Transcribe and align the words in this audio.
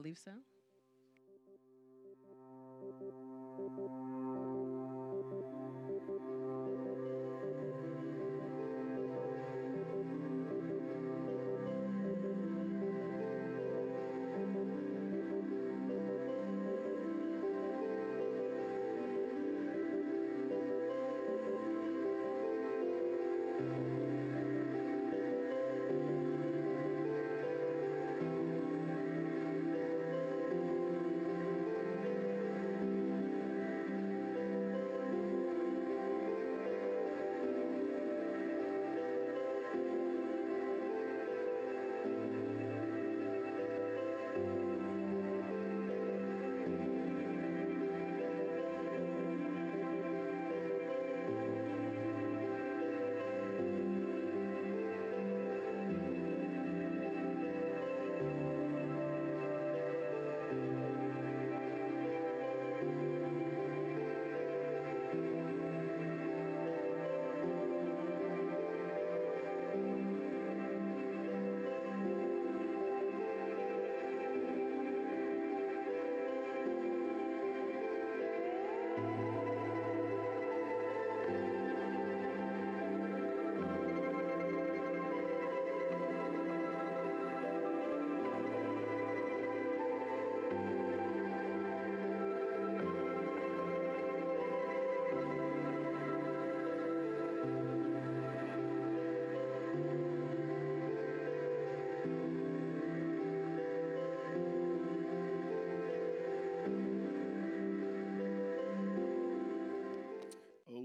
believe 0.00 0.16
so. 0.18 0.32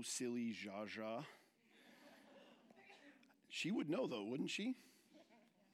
Silly 0.05 0.53
Zsa 0.53 0.87
Zsa. 0.87 1.23
She 3.49 3.71
would 3.71 3.89
know 3.89 4.05
though, 4.05 4.23
wouldn't 4.23 4.51
she? 4.51 4.75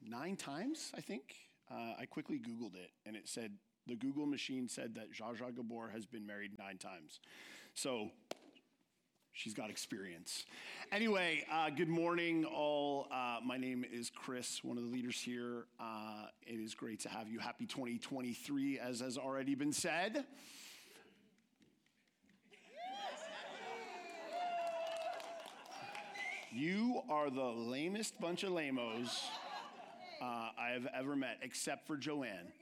Nine 0.00 0.36
times, 0.36 0.90
I 0.96 1.00
think. 1.00 1.34
Uh, 1.70 1.94
I 2.00 2.06
quickly 2.06 2.38
Googled 2.38 2.74
it 2.74 2.90
and 3.04 3.14
it 3.14 3.28
said 3.28 3.52
the 3.86 3.94
Google 3.94 4.26
machine 4.26 4.68
said 4.68 4.94
that 4.94 5.12
Zsa 5.12 5.36
Zsa 5.36 5.54
Gabor 5.54 5.90
has 5.92 6.06
been 6.06 6.26
married 6.26 6.52
nine 6.58 6.78
times. 6.78 7.20
So 7.74 8.10
she's 9.32 9.52
got 9.52 9.68
experience. 9.68 10.46
Anyway, 10.90 11.44
uh, 11.52 11.68
good 11.68 11.88
morning, 11.88 12.46
all. 12.46 13.08
Uh, 13.12 13.38
my 13.44 13.58
name 13.58 13.84
is 13.92 14.10
Chris, 14.10 14.64
one 14.64 14.78
of 14.78 14.84
the 14.84 14.90
leaders 14.90 15.20
here. 15.20 15.66
Uh, 15.78 16.26
it 16.46 16.58
is 16.58 16.74
great 16.74 17.00
to 17.00 17.10
have 17.10 17.28
you. 17.28 17.38
Happy 17.38 17.66
2023, 17.66 18.78
as 18.78 19.00
has 19.00 19.18
already 19.18 19.54
been 19.54 19.72
said. 19.72 20.24
You 26.54 27.00
are 27.08 27.30
the 27.30 27.42
lamest 27.42 28.20
bunch 28.20 28.42
of 28.42 28.50
lamos 28.50 29.26
uh, 30.20 30.50
I 30.58 30.70
have 30.74 30.86
ever 30.94 31.16
met, 31.16 31.38
except 31.40 31.86
for 31.86 31.96
Joanne. 31.96 32.52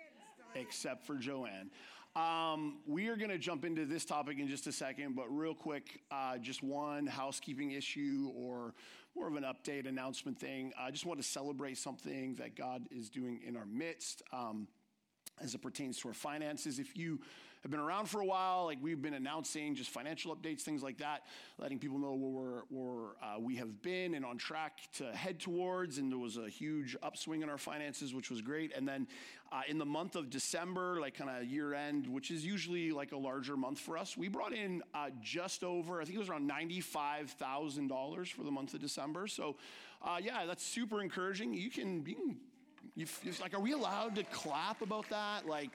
Except 0.55 1.05
for 1.05 1.17
Joanne. 1.17 1.71
Um, 2.15 2.79
we 2.87 3.09
are 3.09 3.17
going 3.17 3.31
to 3.31 3.39
jump 3.39 3.65
into 3.65 3.84
this 3.87 4.05
topic 4.05 4.39
in 4.39 4.47
just 4.47 4.69
a 4.69 4.73
second, 4.73 5.17
but 5.17 5.27
real 5.37 5.55
quick, 5.55 6.03
uh, 6.12 6.39
just 6.39 6.62
one 6.62 7.05
housekeeping 7.05 7.73
issue 7.73 8.31
or 8.37 8.75
more 9.17 9.27
of 9.27 9.34
an 9.34 9.43
update 9.43 9.89
announcement 9.89 10.39
thing. 10.39 10.73
I 10.79 10.93
just 10.93 11.05
want 11.05 11.21
to 11.21 11.27
celebrate 11.27 11.77
something 11.77 12.37
that 12.37 12.55
God 12.55 12.87
is 12.93 13.11
doing 13.11 13.41
in 13.45 13.56
our 13.56 13.67
midst. 13.67 14.23
Um, 14.33 14.69
as 15.43 15.55
it 15.55 15.62
pertains 15.62 15.99
to 15.99 16.09
our 16.09 16.15
finances. 16.15 16.79
If 16.79 16.97
you 16.97 17.21
have 17.62 17.71
been 17.71 17.81
around 17.81 18.09
for 18.09 18.21
a 18.21 18.25
while, 18.25 18.65
like 18.65 18.78
we've 18.81 19.03
been 19.03 19.15
announcing 19.15 19.75
just 19.75 19.91
financial 19.91 20.34
updates, 20.34 20.62
things 20.62 20.82
like 20.82 20.98
that, 20.98 21.25
letting 21.59 21.78
people 21.78 21.98
know 21.98 22.15
where, 22.15 22.62
we're, 22.71 22.94
where 22.94 23.09
uh, 23.22 23.38
we 23.38 23.56
have 23.56 23.82
been 23.82 24.15
and 24.15 24.25
on 24.25 24.38
track 24.38 24.78
to 24.94 25.04
head 25.12 25.38
towards. 25.38 25.99
And 25.99 26.10
there 26.10 26.19
was 26.19 26.38
a 26.38 26.49
huge 26.49 26.97
upswing 27.03 27.43
in 27.43 27.50
our 27.50 27.59
finances, 27.59 28.15
which 28.15 28.31
was 28.31 28.41
great. 28.41 28.72
And 28.75 28.88
then 28.88 29.06
uh, 29.53 29.60
in 29.69 29.76
the 29.76 29.84
month 29.84 30.16
of 30.16 30.31
December, 30.31 31.00
like 31.00 31.15
kind 31.15 31.28
of 31.28 31.44
year 31.44 31.75
end, 31.75 32.06
which 32.06 32.31
is 32.31 32.47
usually 32.47 32.93
like 32.93 33.12
a 33.12 33.19
larger 33.19 33.59
month 33.59 33.78
for 33.78 33.99
us, 33.99 34.16
we 34.16 34.28
brought 34.28 34.54
in 34.54 34.82
uh, 34.94 35.10
just 35.20 35.62
over, 35.62 36.00
I 36.00 36.04
think 36.04 36.16
it 36.16 36.20
was 36.20 36.31
around 36.31 36.50
$95,000 36.50 38.32
for 38.32 38.43
the 38.43 38.50
month 38.50 38.72
of 38.72 38.81
December. 38.81 39.26
So, 39.26 39.56
uh, 40.03 40.19
yeah, 40.22 40.47
that's 40.47 40.65
super 40.65 41.03
encouraging. 41.03 41.53
You 41.53 41.70
can, 41.70 42.06
you 42.06 42.15
can 42.15 42.37
like, 43.41 43.53
are 43.53 43.60
we 43.60 43.72
allowed 43.72 44.15
to 44.16 44.22
clap 44.25 44.81
about 44.81 45.09
that? 45.10 45.47
Like, 45.47 45.72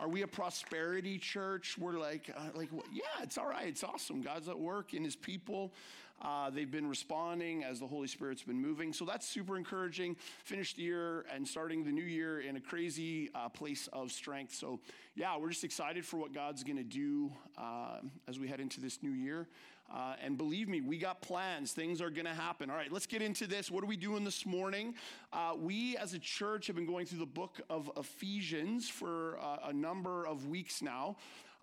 are 0.00 0.08
we 0.08 0.22
a 0.22 0.26
prosperity 0.26 1.18
church? 1.18 1.76
We're 1.78 1.98
like, 1.98 2.30
uh, 2.36 2.56
like, 2.56 2.70
yeah, 2.92 3.02
it's 3.22 3.38
all 3.38 3.48
right. 3.48 3.68
It's 3.68 3.84
awesome. 3.84 4.22
God's 4.22 4.48
at 4.48 4.58
work 4.58 4.94
in 4.94 5.04
His 5.04 5.16
people. 5.16 5.72
Uh, 6.20 6.50
they've 6.50 6.70
been 6.70 6.88
responding 6.88 7.64
as 7.64 7.80
the 7.80 7.86
Holy 7.86 8.06
Spirit's 8.06 8.44
been 8.44 8.60
moving. 8.60 8.92
So 8.92 9.04
that's 9.04 9.26
super 9.26 9.56
encouraging. 9.56 10.16
Finished 10.44 10.76
the 10.76 10.82
year 10.82 11.24
and 11.34 11.46
starting 11.46 11.84
the 11.84 11.90
new 11.90 12.04
year 12.04 12.40
in 12.40 12.56
a 12.56 12.60
crazy 12.60 13.30
uh, 13.34 13.48
place 13.48 13.88
of 13.92 14.12
strength. 14.12 14.54
So, 14.54 14.78
yeah, 15.16 15.36
we're 15.36 15.50
just 15.50 15.64
excited 15.64 16.04
for 16.06 16.18
what 16.18 16.32
God's 16.32 16.62
going 16.62 16.76
to 16.76 16.84
do 16.84 17.32
uh, 17.58 17.98
as 18.28 18.38
we 18.38 18.46
head 18.46 18.60
into 18.60 18.80
this 18.80 19.02
new 19.02 19.10
year. 19.10 19.48
Uh, 19.92 20.14
and 20.24 20.38
believe 20.38 20.68
me, 20.68 20.80
we 20.80 20.96
got 20.96 21.20
plans. 21.20 21.72
Things 21.72 22.00
are 22.00 22.08
going 22.08 22.24
to 22.24 22.32
happen. 22.32 22.70
All 22.70 22.76
right, 22.76 22.90
let's 22.90 23.06
get 23.06 23.20
into 23.20 23.46
this. 23.46 23.70
What 23.70 23.84
are 23.84 23.86
we 23.86 23.98
doing 23.98 24.24
this 24.24 24.46
morning? 24.46 24.94
Uh, 25.32 25.52
we 25.58 25.98
as 25.98 26.14
a 26.14 26.18
church 26.18 26.66
have 26.68 26.76
been 26.76 26.86
going 26.86 27.04
through 27.04 27.18
the 27.18 27.26
book 27.26 27.60
of 27.68 27.90
Ephesians 27.96 28.88
for 28.88 29.38
uh, 29.38 29.68
a 29.68 29.72
number 29.72 30.26
of 30.26 30.46
weeks 30.46 30.80
now. 30.80 31.16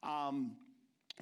Um, 0.04 0.52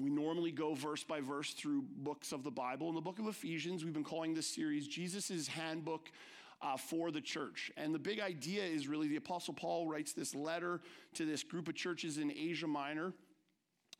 we 0.01 0.09
normally 0.09 0.51
go 0.51 0.73
verse 0.73 1.03
by 1.03 1.21
verse 1.21 1.53
through 1.53 1.85
books 1.97 2.33
of 2.33 2.43
the 2.43 2.51
Bible. 2.51 2.89
In 2.89 2.95
the 2.95 3.01
book 3.01 3.19
of 3.19 3.27
Ephesians, 3.27 3.85
we've 3.85 3.93
been 3.93 4.03
calling 4.03 4.33
this 4.33 4.47
series 4.47 4.85
Jesus' 4.87 5.47
Handbook 5.47 6.11
uh, 6.61 6.75
for 6.75 7.09
the 7.09 7.21
church. 7.21 7.71
And 7.77 7.95
the 7.95 7.99
big 7.99 8.19
idea 8.19 8.63
is 8.63 8.87
really 8.87 9.07
the 9.07 9.15
Apostle 9.15 9.53
Paul 9.53 9.87
writes 9.87 10.11
this 10.11 10.35
letter 10.35 10.81
to 11.13 11.25
this 11.25 11.41
group 11.41 11.69
of 11.69 11.75
churches 11.75 12.17
in 12.17 12.31
Asia 12.31 12.67
Minor 12.67 13.13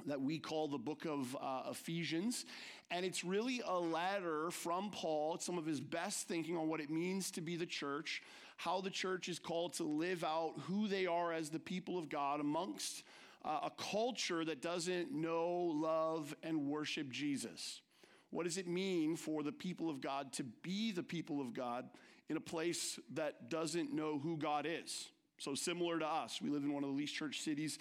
that 0.06 0.22
we 0.22 0.40
call 0.40 0.68
the 0.68 0.78
book 0.78 1.06
of 1.06 1.35
uh, 1.41 1.63
Ephesians. 1.72 2.46
And 2.91 3.06
it's 3.06 3.24
really 3.24 3.62
a 3.66 3.78
letter 3.78 4.50
from 4.52 4.91
Paul, 4.91 5.35
it's 5.35 5.46
some 5.46 5.58
of 5.58 5.66
his 5.66 5.81
best 5.81 6.28
thinking 6.28 6.56
on 6.56 6.68
what 6.69 6.80
it 6.80 6.90
means 6.90 7.31
to 7.31 7.41
be 7.41 7.56
the 7.56 7.66
church, 7.66 8.22
how 8.56 8.81
the 8.81 8.90
church 8.90 9.28
is 9.28 9.40
called 9.40 9.74
to 9.74 9.84
live 9.84 10.24
out 10.24 10.53
who 10.68 10.88
they 10.88 11.06
are 11.06 11.34
as 11.34 11.50
the 11.50 11.59
people 11.59 11.97
of 11.97 12.09
God 12.09 12.40
amongst 12.40 13.03
uh, 13.44 13.60
a 13.63 13.72
culture 13.92 14.44
that 14.45 14.62
doesn't 14.62 15.12
know, 15.12 15.50
love, 15.74 16.36
and 16.44 16.68
worship 16.68 17.10
Jesus. 17.10 17.81
What 18.30 18.44
does 18.44 18.57
it 18.57 18.68
mean 18.68 19.16
for 19.16 19.44
the 19.44 19.51
people 19.51 19.89
of 19.89 20.01
God 20.01 20.33
to 20.33 20.44
be 20.44 20.92
the 20.92 21.04
people 21.04 21.39
of 21.39 21.54
God 21.54 21.89
in 22.30 22.36
a 22.36 22.42
place 22.42 23.00
that 23.13 23.50
doesn't 23.50 23.94
know 23.94 24.19
who 24.19 24.38
God 24.38 24.66
is? 24.69 25.10
So, 25.39 25.54
similar 25.56 26.00
to 26.00 26.07
us, 26.07 26.42
we 26.42 26.50
live 26.50 26.63
in 26.63 26.74
one 26.74 26.83
of 26.83 26.89
the 26.89 26.95
least 26.95 27.13
church 27.13 27.42
cities 27.42 27.77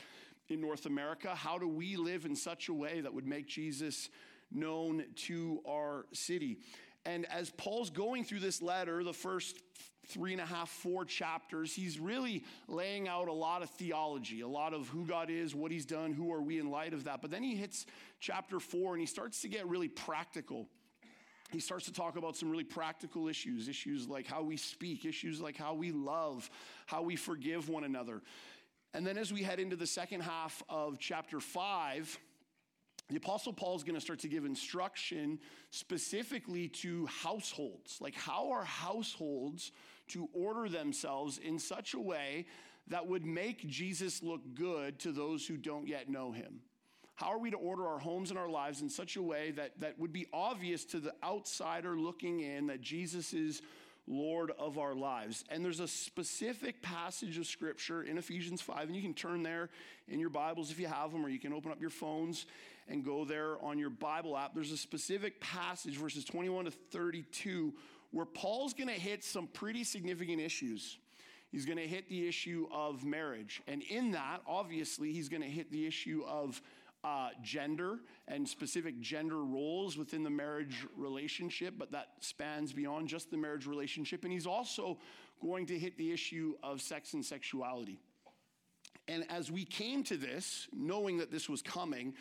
in 0.49 0.61
North 0.61 0.87
America. 0.87 1.35
How 1.35 1.59
do 1.59 1.69
we 1.69 1.97
live 1.97 2.25
in 2.25 2.37
such 2.37 2.69
a 2.69 2.75
way 2.75 3.01
that 3.01 3.13
would 3.13 3.27
make 3.27 3.47
Jesus 3.47 4.09
known 4.51 5.05
to 5.27 5.61
our 5.69 6.07
city? 6.13 6.59
And 7.05 7.27
as 7.27 7.51
Paul's 7.51 7.91
going 7.91 8.25
through 8.25 8.41
this 8.41 8.61
letter, 8.61 9.05
the 9.05 9.13
first 9.13 9.61
three 10.09 10.33
and 10.33 10.41
a 10.41 10.47
half, 10.47 10.69
four 10.69 11.05
chapters, 11.05 11.75
he's 11.75 11.99
really 11.99 12.45
laying 12.69 13.09
out 13.09 13.29
a 13.29 13.33
lot 13.33 13.63
of 13.63 13.71
theology, 13.71 14.41
a 14.41 14.49
lot 14.49 14.73
of 14.73 14.89
who 14.89 15.05
God 15.05 15.31
is, 15.31 15.55
what 15.55 15.71
he's 15.71 15.87
done, 15.87 16.13
who 16.13 16.33
are 16.33 16.43
we 16.43 16.59
in 16.59 16.71
light 16.71 16.93
of 16.93 17.05
that. 17.05 17.23
But 17.23 17.31
then 17.31 17.43
he 17.43 17.57
hits 17.57 17.87
chapter 18.21 18.61
four 18.61 18.93
and 18.93 19.01
he 19.01 19.07
starts 19.07 19.43
to 19.43 19.49
get 19.49 19.67
really 19.67 19.89
practical. 19.89 20.69
He 21.53 21.61
starts 21.61 21.85
to 21.87 21.93
talk 21.93 22.17
about 22.17 22.37
some 22.37 22.51
really 22.51 22.65
practical 22.65 23.29
issues, 23.29 23.69
issues 23.69 24.09
like 24.09 24.27
how 24.27 24.43
we 24.43 24.57
speak, 24.57 25.05
issues 25.05 25.41
like 25.41 25.57
how 25.57 25.75
we 25.75 25.93
love, 25.93 26.51
how 26.87 27.03
we 27.03 27.15
forgive 27.15 27.69
one 27.69 27.85
another. 27.85 28.23
And 28.97 29.07
then 29.07 29.19
as 29.19 29.31
we 29.31 29.43
head 29.43 29.61
into 29.61 29.77
the 29.77 29.87
second 29.87 30.23
half 30.23 30.63
of 30.71 30.99
chapter 30.99 31.39
5, 31.39 32.19
the 33.11 33.17
Apostle 33.17 33.53
Paul 33.53 33.77
is 33.77 33.83
going 33.83 33.95
to 33.95 34.01
start 34.01 34.21
to 34.21 34.29
give 34.29 34.47
instruction 34.47 35.39
specifically 35.69 36.69
to 36.69 37.05
households. 37.05 37.99
Like, 38.01 38.15
how 38.15 38.51
are 38.53 38.65
households 38.65 39.73
to 40.09 40.31
order 40.33 40.71
themselves 40.71 41.37
in 41.37 41.59
such 41.59 41.93
a 41.93 42.01
way 42.01 42.47
that 42.87 43.07
would 43.07 43.27
make 43.27 43.67
Jesus 43.67 44.23
look 44.23 44.41
good 44.55 44.99
to 45.01 45.13
those 45.13 45.47
who 45.47 45.59
don't 45.59 45.87
yet 45.87 46.09
know 46.09 46.33
him? 46.33 46.61
How 47.17 47.27
are 47.27 47.39
we 47.39 47.51
to 47.51 47.59
order 47.59 47.87
our 47.87 47.99
homes 47.99 48.31
and 48.31 48.39
our 48.39 48.49
lives 48.49 48.81
in 48.81 48.89
such 48.89 49.17
a 49.17 49.23
way 49.23 49.51
that, 49.51 49.79
that 49.79 49.99
would 49.99 50.13
be 50.15 50.27
obvious 50.33 50.87
to 50.87 51.01
the 51.01 51.13
outsider 51.23 51.99
looking 51.99 52.41
in 52.41 52.69
that 52.69 52.81
Jesus 52.81 53.35
is 53.35 53.61
Lord 54.07 54.53
of 54.59 54.79
our 54.79 54.95
lives? 54.95 55.45
And 55.51 55.65
there's 55.65 55.81
a 55.81 55.89
specific 55.89 56.83
passage 56.83 57.39
of 57.39 57.47
scripture 57.47 58.03
in 58.03 58.19
Ephesians 58.19 58.61
5, 58.61 58.87
and 58.87 58.97
you 58.97 59.03
can 59.03 59.15
turn 59.15 59.43
there 59.43 59.71
in 60.09 60.21
your 60.21 60.31
Bibles 60.31 60.71
if 60.71 60.79
you 60.79 60.87
have 60.87 61.13
them, 61.13 61.25
or 61.25 61.29
you 61.29 61.39
can 61.39 61.53
open 61.53 61.73
up 61.73 61.81
your 61.81 61.91
phones 61.91 62.47
and 62.89 63.05
go 63.05 63.25
there 63.25 63.63
on 63.63 63.79
your 63.79 63.91
Bible 63.91 64.37
app. 64.37 64.55
There's 64.55 64.73
a 64.73 64.77
specific 64.77 65.41
passage, 65.41 65.97
verses 65.97 66.25
21 66.25 66.67
to 66.67 66.71
32, 66.71 67.75
where 68.13 68.27
Paul's 68.27 68.75
going 68.75 68.89
to 68.89 68.95
hit 68.95 69.25
some 69.25 69.47
pretty 69.49 69.85
significant 69.85 70.41
issues. 70.41 70.99
He's 71.51 71.65
going 71.65 71.79
to 71.79 71.87
hit 71.87 72.09
the 72.09 72.29
issue 72.29 72.67
of 72.73 73.05
marriage. 73.05 73.63
And 73.67 73.83
in 73.83 74.13
that, 74.13 74.43
obviously, 74.47 75.13
he's 75.13 75.29
going 75.29 75.43
to 75.43 75.49
hit 75.49 75.71
the 75.71 75.87
issue 75.87 76.25
of 76.27 76.61
uh, 77.07 77.29
gender 77.41 78.01
and 78.27 78.49
specific 78.49 79.01
gender 79.01 79.45
roles 79.45 79.97
within 79.97 80.25
the 80.25 80.31
marriage 80.31 80.85
relationship, 80.97 81.75
but 81.79 81.93
that 81.93 82.09
spans 82.19 82.73
beyond 82.73 83.07
just 83.07 83.31
the 83.31 83.37
marriage 83.37 83.65
relationship. 83.65 84.25
And 84.25 84.33
he's 84.33 84.47
also 84.47 84.99
going 85.41 85.67
to 85.67 85.79
hit 85.79 85.97
the 85.97 86.11
issue 86.11 86.55
of 86.65 86.83
sex 86.83 87.15
and 87.15 87.25
sexuality. 87.25 88.01
And 89.07 89.25
as 89.31 89.53
we 89.53 89.65
came 89.65 90.03
to 90.05 90.17
this, 90.17 90.67
knowing 90.73 91.19
that 91.19 91.31
this 91.31 91.49
was 91.49 91.63
coming, 91.63 92.15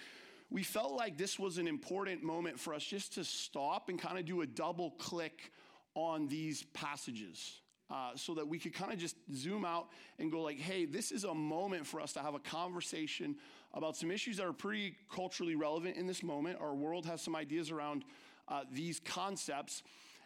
we 0.51 0.61
felt 0.61 0.93
like 0.93 1.17
this 1.17 1.39
was 1.39 1.57
an 1.57 1.67
important 1.67 2.21
moment 2.21 2.59
for 2.59 2.75
us 2.75 2.83
just 2.83 3.15
to 3.15 3.23
stop 3.23 3.89
and 3.89 3.99
kind 3.99 4.19
of 4.19 4.25
do 4.25 4.41
a 4.41 4.45
double 4.45 4.91
click 4.91 5.51
on 5.95 6.27
these 6.27 6.61
passages. 6.73 7.59
Uh, 7.91 8.15
so 8.15 8.33
that 8.33 8.47
we 8.47 8.57
could 8.57 8.73
kind 8.73 8.91
of 8.91 8.97
just 8.97 9.15
zoom 9.31 9.63
out 9.63 9.89
and 10.17 10.31
go 10.31 10.41
like 10.41 10.57
hey 10.57 10.85
this 10.85 11.11
is 11.11 11.23
a 11.23 11.35
moment 11.35 11.85
for 11.85 12.01
us 12.01 12.13
to 12.13 12.19
have 12.19 12.33
a 12.33 12.39
conversation 12.39 13.35
about 13.75 13.97
some 13.97 14.09
issues 14.09 14.37
that 14.37 14.45
are 14.45 14.53
pretty 14.53 14.95
culturally 15.13 15.55
relevant 15.55 15.97
in 15.97 16.07
this 16.07 16.23
moment. 16.23 16.57
Our 16.59 16.73
world 16.73 17.05
has 17.05 17.21
some 17.21 17.35
ideas 17.35 17.71
around 17.71 18.05
uh, 18.47 18.61
these 18.71 18.99
concepts. 18.99 19.83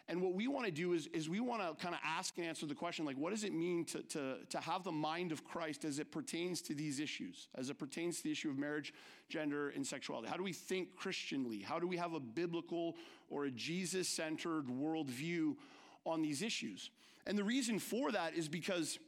And 0.08 0.20
what 0.22 0.34
we 0.34 0.48
want 0.48 0.66
to 0.66 0.72
do 0.72 0.92
is, 0.92 1.08
is 1.08 1.28
we 1.28 1.40
want 1.40 1.62
to 1.62 1.80
kind 1.80 1.94
of 1.94 2.00
ask 2.04 2.36
and 2.36 2.46
answer 2.46 2.66
the 2.66 2.74
question 2.74 3.04
like, 3.04 3.16
what 3.16 3.30
does 3.30 3.44
it 3.44 3.52
mean 3.52 3.84
to, 3.86 4.02
to, 4.02 4.36
to 4.48 4.58
have 4.58 4.82
the 4.82 4.92
mind 4.92 5.30
of 5.30 5.44
Christ 5.44 5.84
as 5.84 5.98
it 5.98 6.10
pertains 6.10 6.60
to 6.62 6.74
these 6.74 6.98
issues, 6.98 7.48
as 7.56 7.70
it 7.70 7.78
pertains 7.78 8.18
to 8.18 8.24
the 8.24 8.32
issue 8.32 8.50
of 8.50 8.58
marriage, 8.58 8.92
gender, 9.28 9.70
and 9.70 9.86
sexuality? 9.86 10.28
How 10.28 10.36
do 10.36 10.42
we 10.42 10.52
think 10.52 10.96
Christianly? 10.96 11.60
How 11.60 11.78
do 11.78 11.86
we 11.86 11.96
have 11.96 12.14
a 12.14 12.20
biblical 12.20 12.96
or 13.28 13.44
a 13.44 13.50
Jesus 13.50 14.08
centered 14.08 14.66
worldview 14.66 15.56
on 16.04 16.22
these 16.22 16.42
issues? 16.42 16.90
And 17.26 17.38
the 17.38 17.44
reason 17.44 17.78
for 17.78 18.10
that 18.10 18.34
is 18.34 18.48
because, 18.48 18.98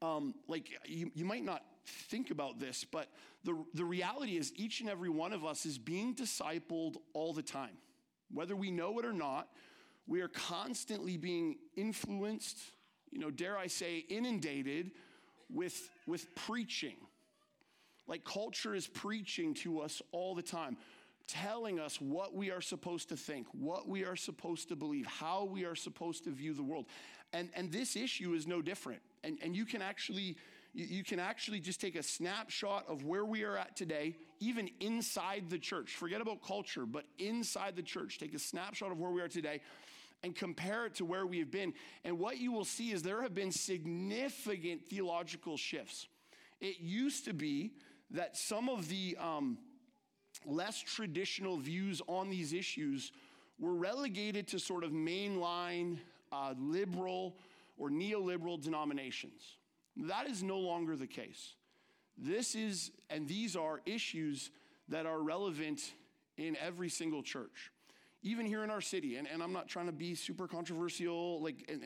um, 0.00 0.34
like, 0.46 0.70
you, 0.86 1.10
you 1.14 1.24
might 1.24 1.44
not 1.44 1.64
think 1.86 2.30
about 2.30 2.58
this, 2.58 2.84
but 2.84 3.08
the, 3.44 3.56
the 3.74 3.84
reality 3.84 4.36
is 4.36 4.52
each 4.56 4.80
and 4.80 4.88
every 4.88 5.10
one 5.10 5.32
of 5.32 5.44
us 5.44 5.66
is 5.66 5.78
being 5.78 6.14
discipled 6.14 6.96
all 7.12 7.32
the 7.32 7.42
time. 7.42 7.76
Whether 8.32 8.56
we 8.56 8.70
know 8.70 8.98
it 8.98 9.04
or 9.04 9.12
not, 9.12 9.48
we 10.06 10.20
are 10.20 10.28
constantly 10.28 11.16
being 11.16 11.56
influenced, 11.76 12.58
you 13.10 13.18
know, 13.18 13.30
dare 13.30 13.56
I 13.56 13.68
say, 13.68 14.04
inundated 14.08 14.92
with, 15.50 15.90
with 16.06 16.34
preaching. 16.34 16.96
Like 18.06 18.24
culture 18.24 18.74
is 18.74 18.86
preaching 18.86 19.54
to 19.54 19.80
us 19.80 20.02
all 20.12 20.34
the 20.34 20.42
time, 20.42 20.76
telling 21.26 21.80
us 21.80 22.00
what 22.00 22.34
we 22.34 22.50
are 22.50 22.60
supposed 22.60 23.08
to 23.10 23.16
think, 23.16 23.46
what 23.52 23.88
we 23.88 24.04
are 24.04 24.16
supposed 24.16 24.68
to 24.68 24.76
believe, 24.76 25.06
how 25.06 25.44
we 25.44 25.64
are 25.64 25.74
supposed 25.74 26.24
to 26.24 26.30
view 26.30 26.52
the 26.52 26.62
world. 26.62 26.86
And, 27.32 27.48
and 27.54 27.72
this 27.72 27.96
issue 27.96 28.34
is 28.34 28.46
no 28.46 28.60
different. 28.60 29.00
And, 29.22 29.38
and 29.42 29.56
you 29.56 29.64
can 29.64 29.80
actually 29.80 30.36
you, 30.74 31.04
can 31.04 31.20
actually 31.20 31.60
just 31.60 31.80
take 31.80 31.94
a 31.94 32.02
snapshot 32.02 32.84
of 32.88 33.04
where 33.04 33.24
we 33.24 33.44
are 33.44 33.56
at 33.56 33.76
today, 33.76 34.16
even 34.40 34.68
inside 34.80 35.48
the 35.48 35.58
church. 35.58 35.94
Forget 35.94 36.20
about 36.20 36.42
culture, 36.42 36.84
but 36.84 37.04
inside 37.18 37.76
the 37.76 37.82
church. 37.82 38.18
Take 38.18 38.34
a 38.34 38.38
snapshot 38.38 38.90
of 38.90 38.98
where 38.98 39.10
we 39.10 39.20
are 39.20 39.28
today 39.28 39.60
and 40.24 40.34
compare 40.34 40.86
it 40.86 40.94
to 40.96 41.04
where 41.04 41.26
we 41.26 41.38
have 41.38 41.50
been. 41.50 41.74
And 42.02 42.18
what 42.18 42.38
you 42.38 42.50
will 42.50 42.64
see 42.64 42.90
is 42.90 43.02
there 43.02 43.22
have 43.22 43.34
been 43.34 43.52
significant 43.52 44.84
theological 44.86 45.56
shifts. 45.56 46.08
It 46.60 46.80
used 46.80 47.24
to 47.26 47.34
be 47.34 47.72
that 48.10 48.36
some 48.36 48.68
of 48.68 48.88
the 48.88 49.16
um, 49.20 49.58
less 50.44 50.80
traditional 50.80 51.56
views 51.56 52.02
on 52.08 52.30
these 52.30 52.52
issues 52.52 53.12
were 53.60 53.74
relegated 53.74 54.48
to 54.48 54.58
sort 54.58 54.82
of 54.82 54.90
mainline 54.90 55.98
uh, 56.32 56.54
liberal 56.58 57.36
or 57.78 57.90
neoliberal 57.90 58.60
denominations. 58.60 59.56
That 59.96 60.28
is 60.28 60.42
no 60.42 60.58
longer 60.58 60.96
the 60.96 61.06
case. 61.06 61.54
This 62.16 62.54
is, 62.54 62.90
and 63.10 63.26
these 63.26 63.56
are 63.56 63.80
issues 63.86 64.50
that 64.88 65.06
are 65.06 65.20
relevant 65.20 65.80
in 66.36 66.56
every 66.56 66.88
single 66.88 67.22
church, 67.22 67.70
even 68.22 68.46
here 68.46 68.64
in 68.64 68.70
our 68.70 68.80
city. 68.80 69.16
And, 69.16 69.28
and 69.28 69.42
I'm 69.42 69.52
not 69.52 69.68
trying 69.68 69.86
to 69.86 69.92
be 69.92 70.14
super 70.14 70.46
controversial, 70.46 71.40
like, 71.42 71.64
and, 71.68 71.82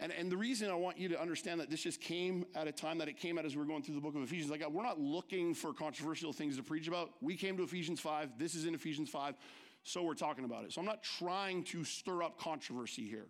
and, 0.00 0.12
and 0.12 0.30
the 0.30 0.36
reason 0.36 0.70
I 0.70 0.74
want 0.74 0.98
you 0.98 1.08
to 1.10 1.20
understand 1.20 1.60
that 1.60 1.70
this 1.70 1.82
just 1.82 2.00
came 2.00 2.44
at 2.54 2.68
a 2.68 2.72
time 2.72 2.98
that 2.98 3.08
it 3.08 3.16
came 3.16 3.38
at 3.38 3.44
as 3.44 3.56
we 3.56 3.62
are 3.62 3.66
going 3.66 3.82
through 3.82 3.94
the 3.94 4.00
book 4.00 4.14
of 4.14 4.22
Ephesians. 4.22 4.50
Like, 4.50 4.68
we're 4.68 4.82
not 4.82 5.00
looking 5.00 5.54
for 5.54 5.72
controversial 5.72 6.32
things 6.32 6.56
to 6.56 6.62
preach 6.62 6.88
about. 6.88 7.10
We 7.20 7.36
came 7.36 7.56
to 7.56 7.62
Ephesians 7.62 8.00
5. 8.00 8.38
This 8.38 8.54
is 8.54 8.66
in 8.66 8.74
Ephesians 8.74 9.08
5. 9.08 9.36
So 9.84 10.02
we're 10.02 10.14
talking 10.14 10.44
about 10.44 10.64
it. 10.64 10.72
So 10.72 10.80
I'm 10.80 10.86
not 10.86 11.02
trying 11.02 11.62
to 11.64 11.84
stir 11.84 12.22
up 12.22 12.38
controversy 12.38 13.08
here. 13.08 13.28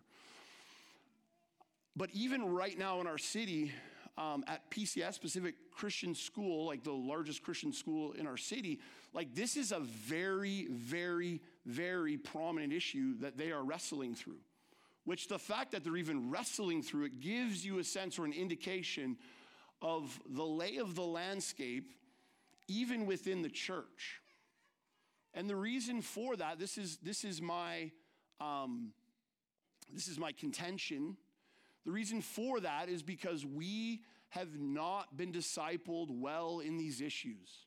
But 1.95 2.09
even 2.13 2.45
right 2.45 2.77
now 2.77 2.99
in 2.99 3.07
our 3.07 3.17
city, 3.17 3.71
um, 4.17 4.43
at 4.47 4.69
PCS, 4.71 5.21
Pacific 5.21 5.55
Christian 5.71 6.15
School, 6.15 6.65
like 6.65 6.83
the 6.83 6.91
largest 6.91 7.43
Christian 7.43 7.71
school 7.71 8.13
in 8.13 8.25
our 8.25 8.37
city, 8.37 8.79
like 9.13 9.35
this 9.35 9.55
is 9.55 9.71
a 9.71 9.79
very, 9.79 10.67
very, 10.71 11.41
very 11.65 12.17
prominent 12.17 12.73
issue 12.73 13.17
that 13.19 13.37
they 13.37 13.51
are 13.51 13.63
wrestling 13.63 14.15
through. 14.15 14.39
Which 15.05 15.27
the 15.27 15.39
fact 15.39 15.71
that 15.71 15.83
they're 15.83 15.97
even 15.97 16.29
wrestling 16.29 16.81
through 16.81 17.05
it 17.05 17.19
gives 17.21 17.65
you 17.65 17.79
a 17.79 17.83
sense 17.83 18.19
or 18.19 18.25
an 18.25 18.33
indication 18.33 19.17
of 19.81 20.19
the 20.27 20.43
lay 20.43 20.77
of 20.77 20.95
the 20.95 21.03
landscape, 21.03 21.93
even 22.67 23.05
within 23.05 23.41
the 23.41 23.49
church. 23.49 24.21
And 25.33 25.49
the 25.49 25.55
reason 25.55 26.01
for 26.01 26.35
that, 26.35 26.59
this 26.59 26.77
is, 26.77 26.97
this 26.97 27.23
is 27.23 27.41
my 27.41 27.91
um, 28.39 28.91
this 29.93 30.07
is 30.07 30.19
my 30.19 30.31
contention 30.31 31.17
the 31.87 31.93
reason 31.93 32.21
for 32.21 32.59
that 32.59 32.89
is 32.89 33.01
because 33.01 33.45
we 33.45 34.01
have 34.31 34.59
not 34.59 35.15
been 35.15 35.31
discipled 35.31 36.11
well 36.11 36.59
in 36.59 36.75
these 36.75 36.99
issues. 36.99 37.65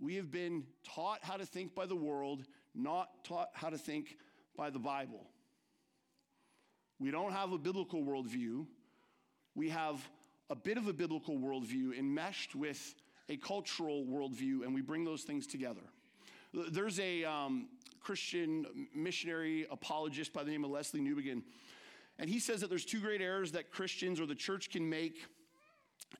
We 0.00 0.14
have 0.14 0.30
been 0.30 0.64
taught 0.82 1.18
how 1.20 1.36
to 1.36 1.44
think 1.44 1.74
by 1.74 1.84
the 1.84 1.94
world, 1.94 2.46
not 2.74 3.22
taught 3.22 3.50
how 3.52 3.68
to 3.68 3.76
think 3.76 4.16
by 4.56 4.70
the 4.70 4.78
Bible. 4.78 5.26
We 6.98 7.10
don't 7.10 7.32
have 7.32 7.52
a 7.52 7.58
biblical 7.58 8.02
worldview. 8.02 8.64
We 9.54 9.68
have 9.68 10.00
a 10.48 10.56
bit 10.56 10.78
of 10.78 10.88
a 10.88 10.94
biblical 10.94 11.36
worldview 11.36 11.98
enmeshed 11.98 12.54
with 12.54 12.94
a 13.28 13.36
cultural 13.36 14.06
worldview, 14.06 14.64
and 14.64 14.74
we 14.74 14.80
bring 14.80 15.04
those 15.04 15.22
things 15.24 15.46
together. 15.46 15.82
There's 16.70 16.98
a 16.98 17.24
um, 17.24 17.68
Christian 18.00 18.88
missionary 18.94 19.66
apologist 19.70 20.32
by 20.32 20.44
the 20.44 20.50
name 20.50 20.64
of 20.64 20.70
Lesslie 20.70 21.02
Newbigin 21.02 21.42
and 22.18 22.30
he 22.30 22.38
says 22.38 22.60
that 22.60 22.70
there's 22.70 22.84
two 22.84 23.00
great 23.00 23.20
errors 23.20 23.52
that 23.52 23.70
Christians 23.70 24.20
or 24.20 24.26
the 24.26 24.34
church 24.34 24.70
can 24.70 24.88
make 24.88 25.24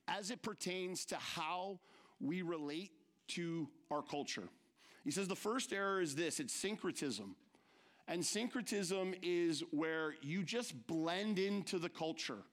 as 0.07 0.29
it 0.29 0.41
pertains 0.41 1.05
to 1.05 1.15
how 1.15 1.79
we 2.19 2.41
relate 2.41 2.91
to 3.29 3.69
our 3.89 4.01
culture. 4.01 4.49
He 5.03 5.11
says 5.11 5.27
the 5.27 5.35
first 5.35 5.71
error 5.71 6.01
is 6.01 6.15
this 6.15 6.39
it's 6.39 6.53
syncretism. 6.53 7.35
And 8.07 8.23
syncretism 8.23 9.15
is 9.23 9.63
where 9.71 10.13
you 10.21 10.43
just 10.43 10.85
blend 10.85 11.39
into 11.39 11.79
the 11.79 11.89
culture. 11.89 12.43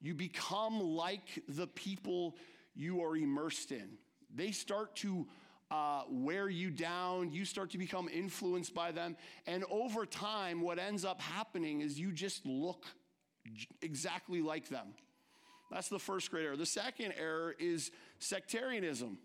You 0.00 0.14
become 0.14 0.80
like 0.80 1.42
the 1.48 1.68
people 1.68 2.36
you 2.74 3.02
are 3.04 3.16
immersed 3.16 3.70
in. 3.70 3.90
They 4.34 4.50
start 4.50 4.96
to 4.96 5.28
uh, 5.70 6.02
wear 6.10 6.48
you 6.48 6.70
down. 6.70 7.30
You 7.30 7.44
start 7.44 7.70
to 7.70 7.78
become 7.78 8.08
influenced 8.08 8.74
by 8.74 8.92
them. 8.92 9.16
And 9.46 9.64
over 9.70 10.04
time, 10.06 10.60
what 10.60 10.78
ends 10.78 11.04
up 11.04 11.20
happening 11.20 11.80
is 11.80 11.98
you 11.98 12.12
just 12.12 12.44
look 12.44 12.84
exactly 13.82 14.42
like 14.42 14.68
them. 14.68 14.88
That's 15.70 15.88
the 15.88 15.98
first 15.98 16.30
great 16.30 16.44
error. 16.44 16.56
The 16.56 16.66
second 16.66 17.14
error 17.16 17.54
is 17.58 17.92
sectarianism. 18.18 19.18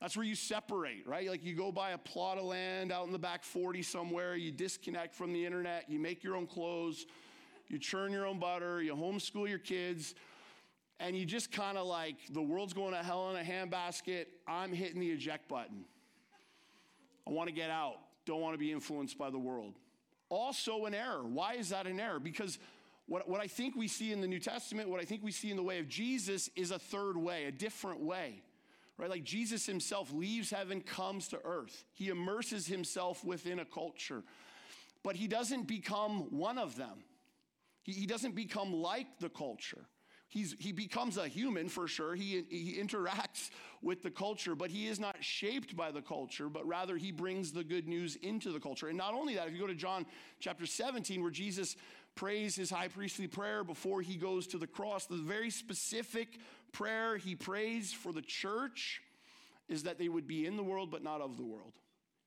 That's 0.00 0.16
where 0.16 0.24
you 0.24 0.36
separate, 0.36 1.06
right? 1.06 1.28
Like 1.28 1.44
you 1.44 1.54
go 1.54 1.72
buy 1.72 1.90
a 1.90 1.98
plot 1.98 2.38
of 2.38 2.44
land 2.44 2.92
out 2.92 3.06
in 3.06 3.12
the 3.12 3.18
back 3.18 3.42
40 3.42 3.82
somewhere, 3.82 4.36
you 4.36 4.52
disconnect 4.52 5.14
from 5.14 5.32
the 5.32 5.44
internet, 5.44 5.90
you 5.90 5.98
make 5.98 6.22
your 6.22 6.36
own 6.36 6.46
clothes, 6.46 7.04
you 7.66 7.78
churn 7.78 8.12
your 8.12 8.24
own 8.24 8.38
butter, 8.38 8.80
you 8.80 8.94
homeschool 8.94 9.48
your 9.48 9.58
kids, 9.58 10.14
and 11.00 11.16
you 11.16 11.24
just 11.24 11.52
kind 11.52 11.78
of 11.78 11.86
like, 11.86 12.16
the 12.30 12.42
world's 12.42 12.72
going 12.72 12.92
to 12.92 13.02
hell 13.02 13.30
in 13.30 13.36
a 13.36 13.44
handbasket. 13.44 14.26
I'm 14.46 14.72
hitting 14.72 15.00
the 15.00 15.10
eject 15.10 15.48
button. 15.48 15.84
I 17.26 17.30
want 17.30 17.48
to 17.48 17.54
get 17.54 17.70
out. 17.70 17.96
Don't 18.26 18.40
want 18.40 18.54
to 18.54 18.58
be 18.58 18.72
influenced 18.72 19.16
by 19.16 19.30
the 19.30 19.38
world. 19.38 19.74
Also, 20.28 20.86
an 20.86 20.94
error. 20.94 21.22
Why 21.22 21.54
is 21.54 21.70
that 21.70 21.86
an 21.86 22.00
error? 22.00 22.18
Because 22.18 22.58
what, 23.06 23.28
what 23.28 23.40
I 23.40 23.46
think 23.46 23.76
we 23.76 23.88
see 23.88 24.12
in 24.12 24.20
the 24.20 24.26
New 24.26 24.40
Testament, 24.40 24.88
what 24.88 25.00
I 25.00 25.04
think 25.04 25.22
we 25.22 25.32
see 25.32 25.50
in 25.50 25.56
the 25.56 25.62
way 25.62 25.78
of 25.78 25.88
Jesus, 25.88 26.50
is 26.56 26.70
a 26.70 26.78
third 26.78 27.16
way, 27.16 27.44
a 27.44 27.52
different 27.52 28.00
way. 28.00 28.42
Right? 28.98 29.08
Like 29.08 29.24
Jesus 29.24 29.64
himself 29.64 30.12
leaves 30.12 30.50
heaven, 30.50 30.80
comes 30.80 31.28
to 31.28 31.38
earth. 31.44 31.84
He 31.92 32.08
immerses 32.08 32.66
himself 32.66 33.24
within 33.24 33.60
a 33.60 33.64
culture, 33.64 34.24
but 35.04 35.14
he 35.14 35.28
doesn't 35.28 35.68
become 35.68 36.36
one 36.36 36.58
of 36.58 36.76
them. 36.76 37.04
He, 37.84 37.92
he 37.92 38.06
doesn't 38.06 38.34
become 38.34 38.74
like 38.74 39.20
the 39.20 39.28
culture. 39.28 39.84
He's, 40.30 40.54
he 40.58 40.72
becomes 40.72 41.16
a 41.16 41.26
human 41.26 41.70
for 41.70 41.88
sure. 41.88 42.14
He, 42.14 42.44
he 42.50 42.78
interacts 42.78 43.48
with 43.80 44.02
the 44.02 44.10
culture, 44.10 44.54
but 44.54 44.70
he 44.70 44.86
is 44.86 45.00
not 45.00 45.16
shaped 45.24 45.74
by 45.74 45.90
the 45.90 46.02
culture, 46.02 46.50
but 46.50 46.66
rather 46.66 46.98
he 46.98 47.12
brings 47.12 47.50
the 47.50 47.64
good 47.64 47.88
news 47.88 48.16
into 48.16 48.52
the 48.52 48.60
culture. 48.60 48.88
And 48.88 48.98
not 48.98 49.14
only 49.14 49.34
that, 49.36 49.48
if 49.48 49.54
you 49.54 49.60
go 49.60 49.66
to 49.66 49.74
John 49.74 50.04
chapter 50.38 50.66
17, 50.66 51.22
where 51.22 51.30
Jesus 51.30 51.76
prays 52.14 52.56
his 52.56 52.68
high 52.68 52.88
priestly 52.88 53.26
prayer 53.26 53.64
before 53.64 54.02
he 54.02 54.16
goes 54.16 54.46
to 54.48 54.58
the 54.58 54.66
cross, 54.66 55.06
the 55.06 55.16
very 55.16 55.48
specific 55.48 56.38
prayer 56.72 57.16
he 57.16 57.34
prays 57.34 57.92
for 57.94 58.12
the 58.12 58.20
church 58.20 59.00
is 59.68 59.84
that 59.84 59.98
they 59.98 60.08
would 60.10 60.26
be 60.26 60.44
in 60.44 60.58
the 60.58 60.62
world, 60.62 60.90
but 60.90 61.02
not 61.02 61.22
of 61.22 61.38
the 61.38 61.44
world. 61.44 61.72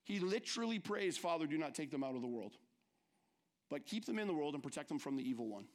He 0.03 0.19
literally 0.19 0.79
prays, 0.79 1.17
Father, 1.17 1.45
do 1.45 1.57
not 1.57 1.75
take 1.75 1.91
them 1.91 2.03
out 2.03 2.15
of 2.15 2.21
the 2.21 2.27
world, 2.27 2.53
but 3.69 3.85
keep 3.85 4.05
them 4.05 4.17
in 4.17 4.27
the 4.27 4.33
world 4.33 4.55
and 4.55 4.63
protect 4.63 4.89
them 4.89 4.97
from 4.97 5.17
the 5.17 5.27
evil 5.27 5.47
one. 5.47 5.65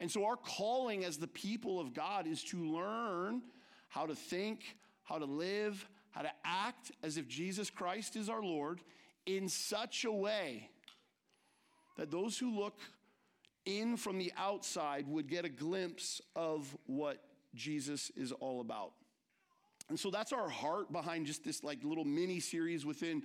And 0.00 0.10
so, 0.10 0.24
our 0.24 0.36
calling 0.36 1.04
as 1.04 1.18
the 1.18 1.26
people 1.26 1.80
of 1.80 1.92
God 1.92 2.26
is 2.26 2.44
to 2.44 2.64
learn 2.64 3.42
how 3.88 4.06
to 4.06 4.14
think, 4.14 4.76
how 5.02 5.18
to 5.18 5.24
live, 5.24 5.88
how 6.10 6.22
to 6.22 6.30
act 6.44 6.92
as 7.02 7.16
if 7.16 7.26
Jesus 7.28 7.70
Christ 7.70 8.16
is 8.16 8.28
our 8.28 8.42
Lord 8.42 8.80
in 9.26 9.48
such 9.48 10.04
a 10.04 10.12
way 10.12 10.70
that 11.96 12.10
those 12.10 12.38
who 12.38 12.50
look 12.50 12.78
in 13.66 13.96
from 13.96 14.18
the 14.18 14.32
outside 14.36 15.06
would 15.08 15.28
get 15.28 15.44
a 15.44 15.48
glimpse 15.48 16.22
of 16.34 16.74
what 16.86 17.18
Jesus 17.54 18.10
is 18.16 18.32
all 18.32 18.60
about. 18.60 18.92
And 19.88 19.98
so 19.98 20.10
that's 20.10 20.32
our 20.32 20.48
heart 20.48 20.92
behind 20.92 21.26
just 21.26 21.44
this 21.44 21.64
like 21.64 21.82
little 21.82 22.04
mini 22.04 22.40
series 22.40 22.86
within 22.86 23.22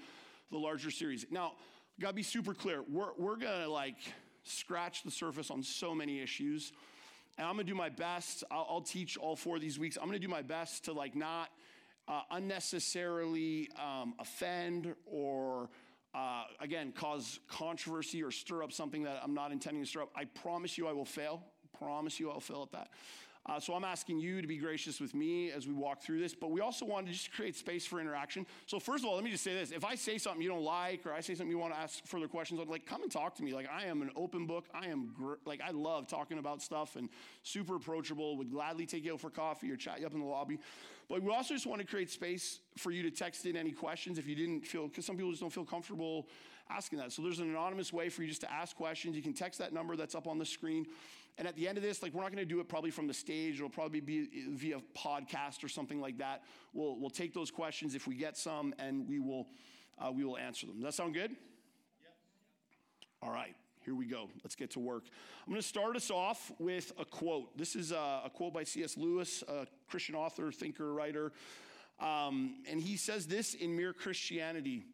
the 0.51 0.57
larger 0.57 0.91
series. 0.91 1.25
Now, 1.29 1.53
gotta 1.99 2.13
be 2.13 2.23
super 2.23 2.53
clear. 2.53 2.83
We're, 2.89 3.13
we're 3.17 3.35
gonna 3.35 3.67
like 3.67 3.97
scratch 4.43 5.03
the 5.03 5.11
surface 5.11 5.49
on 5.51 5.63
so 5.63 5.93
many 5.95 6.21
issues. 6.21 6.71
And 7.37 7.47
I'm 7.47 7.53
gonna 7.53 7.63
do 7.63 7.75
my 7.75 7.89
best. 7.89 8.43
I'll, 8.51 8.67
I'll 8.69 8.81
teach 8.81 9.17
all 9.17 9.35
four 9.35 9.55
of 9.55 9.61
these 9.61 9.79
weeks. 9.79 9.97
I'm 9.99 10.05
gonna 10.05 10.19
do 10.19 10.27
my 10.27 10.41
best 10.41 10.85
to 10.85 10.93
like 10.93 11.15
not 11.15 11.49
uh, 12.07 12.21
unnecessarily 12.31 13.69
um, 13.81 14.13
offend 14.19 14.93
or 15.05 15.69
uh, 16.13 16.43
again 16.59 16.91
cause 16.91 17.39
controversy 17.47 18.21
or 18.21 18.31
stir 18.31 18.63
up 18.63 18.71
something 18.71 19.03
that 19.03 19.19
I'm 19.23 19.33
not 19.33 19.51
intending 19.51 19.83
to 19.83 19.89
stir 19.89 20.03
up. 20.03 20.11
I 20.15 20.25
promise 20.25 20.77
you 20.77 20.87
I 20.87 20.93
will 20.93 21.05
fail. 21.05 21.43
Promise 21.77 22.19
you 22.19 22.29
I'll 22.29 22.39
fail 22.39 22.63
at 22.63 22.71
that. 22.71 22.89
Uh, 23.45 23.59
so 23.59 23.73
I'm 23.73 23.83
asking 23.83 24.19
you 24.19 24.41
to 24.41 24.47
be 24.47 24.55
gracious 24.55 25.01
with 25.01 25.13
me 25.13 25.51
as 25.51 25.67
we 25.67 25.73
walk 25.73 26.01
through 26.01 26.19
this, 26.19 26.33
but 26.33 26.49
we 26.49 26.61
also 26.61 26.85
want 26.85 27.07
to 27.07 27.11
just 27.11 27.33
create 27.33 27.57
space 27.57 27.85
for 27.85 27.99
interaction. 27.99 28.45
So 28.67 28.79
first 28.79 29.03
of 29.03 29.09
all, 29.09 29.15
let 29.15 29.23
me 29.23 29.31
just 29.31 29.43
say 29.43 29.53
this: 29.53 29.71
if 29.71 29.83
I 29.83 29.95
say 29.95 30.17
something 30.17 30.41
you 30.41 30.47
don't 30.47 30.63
like, 30.63 31.05
or 31.05 31.11
I 31.11 31.19
say 31.19 31.35
something 31.35 31.51
you 31.51 31.57
want 31.57 31.73
to 31.73 31.79
ask 31.79 32.05
further 32.05 32.29
questions 32.29 32.61
on, 32.61 32.69
like 32.69 32.85
come 32.85 33.03
and 33.03 33.11
talk 33.11 33.35
to 33.35 33.43
me. 33.43 33.53
Like 33.53 33.67
I 33.69 33.85
am 33.85 34.01
an 34.01 34.11
open 34.15 34.47
book. 34.47 34.65
I 34.73 34.87
am 34.87 35.11
gr- 35.13 35.33
like 35.45 35.59
I 35.59 35.71
love 35.71 36.07
talking 36.07 36.37
about 36.37 36.61
stuff 36.61 36.95
and 36.95 37.09
super 37.43 37.75
approachable. 37.75 38.37
Would 38.37 38.49
gladly 38.51 38.85
take 38.85 39.03
you 39.03 39.13
out 39.13 39.19
for 39.19 39.29
coffee 39.29 39.69
or 39.69 39.75
chat 39.75 39.99
you 39.99 40.05
up 40.05 40.13
in 40.13 40.19
the 40.19 40.25
lobby. 40.25 40.59
But 41.09 41.21
we 41.21 41.33
also 41.33 41.53
just 41.53 41.67
want 41.67 41.81
to 41.81 41.87
create 41.87 42.09
space 42.09 42.59
for 42.77 42.91
you 42.91 43.03
to 43.03 43.11
text 43.11 43.45
in 43.45 43.57
any 43.57 43.71
questions 43.71 44.17
if 44.17 44.25
you 44.25 44.35
didn't 44.35 44.61
feel, 44.61 44.87
because 44.87 45.05
some 45.05 45.17
people 45.17 45.31
just 45.31 45.41
don't 45.41 45.51
feel 45.51 45.65
comfortable 45.65 46.27
asking 46.69 46.99
that. 46.99 47.11
So 47.11 47.21
there's 47.21 47.39
an 47.39 47.49
anonymous 47.49 47.91
way 47.91 48.07
for 48.07 48.21
you 48.21 48.29
just 48.29 48.41
to 48.41 48.51
ask 48.51 48.75
questions. 48.75 49.15
You 49.15 49.21
can 49.21 49.33
text 49.33 49.59
that 49.59 49.73
number 49.73 49.97
that's 49.97 50.15
up 50.15 50.27
on 50.27 50.39
the 50.39 50.45
screen. 50.45 50.85
And 51.37 51.47
at 51.47 51.55
the 51.55 51.67
end 51.67 51.77
of 51.77 51.83
this, 51.83 52.03
like 52.03 52.13
we're 52.13 52.21
not 52.21 52.31
going 52.31 52.47
to 52.47 52.53
do 52.53 52.59
it 52.59 52.69
probably 52.69 52.91
from 52.91 53.07
the 53.07 53.13
stage. 53.13 53.55
It'll 53.55 53.69
probably 53.69 53.99
be 53.99 54.27
via 54.51 54.79
podcast 54.95 55.63
or 55.63 55.67
something 55.67 55.99
like 55.99 56.19
that. 56.19 56.43
We'll 56.73 56.99
we'll 56.99 57.09
take 57.09 57.33
those 57.33 57.49
questions 57.49 57.95
if 57.95 58.07
we 58.07 58.15
get 58.15 58.37
some, 58.37 58.73
and 58.77 59.07
we 59.07 59.19
will 59.19 59.47
uh, 59.97 60.11
we 60.11 60.23
will 60.23 60.37
answer 60.37 60.67
them. 60.67 60.75
Does 60.75 60.83
that 60.83 60.93
sound 60.93 61.13
good? 61.13 61.31
Yep. 61.31 62.13
All 63.21 63.31
right. 63.31 63.55
Here 63.83 63.95
we 63.95 64.05
go. 64.05 64.29
Let's 64.43 64.55
get 64.55 64.71
to 64.71 64.79
work. 64.79 65.03
I'm 65.45 65.51
going 65.51 65.61
to 65.61 65.67
start 65.67 65.97
us 65.97 66.09
off 66.09 66.53
with 66.57 66.93
a 66.97 67.03
quote. 67.03 67.57
This 67.57 67.75
is 67.75 67.91
a, 67.91 68.21
a 68.23 68.31
quote 68.33 68.53
by 68.53 68.63
C.S. 68.63 68.95
Lewis, 68.95 69.43
a 69.45 69.67
Christian 69.89 70.15
author, 70.15 70.53
thinker, 70.53 70.93
writer. 70.93 71.33
Um, 71.99 72.63
and 72.69 72.79
he 72.79 72.95
says 72.95 73.27
this 73.27 73.55
in 73.55 73.75
Mere 73.75 73.91
Christianity. 73.91 74.85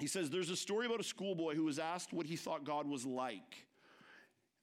He 0.00 0.08
says, 0.08 0.30
There's 0.30 0.50
a 0.50 0.56
story 0.56 0.86
about 0.86 0.98
a 0.98 1.04
schoolboy 1.04 1.54
who 1.54 1.64
was 1.64 1.78
asked 1.78 2.12
what 2.12 2.26
he 2.26 2.34
thought 2.34 2.64
God 2.64 2.88
was 2.88 3.06
like. 3.06 3.66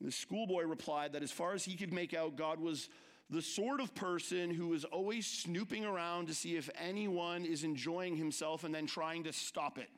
The 0.01 0.11
schoolboy 0.11 0.63
replied 0.63 1.13
that 1.13 1.23
as 1.23 1.31
far 1.31 1.53
as 1.53 1.65
he 1.65 1.75
could 1.75 1.93
make 1.93 2.13
out, 2.13 2.35
God 2.35 2.59
was 2.59 2.89
the 3.29 3.41
sort 3.41 3.79
of 3.79 3.93
person 3.93 4.49
who 4.49 4.73
is 4.73 4.85
always 4.85 5.27
snooping 5.27 5.85
around 5.85 6.27
to 6.27 6.33
see 6.33 6.55
if 6.55 6.69
anyone 6.79 7.45
is 7.45 7.63
enjoying 7.63 8.15
himself 8.15 8.63
and 8.63 8.73
then 8.73 8.87
trying 8.87 9.23
to 9.25 9.33
stop 9.33 9.77
it. 9.77 9.89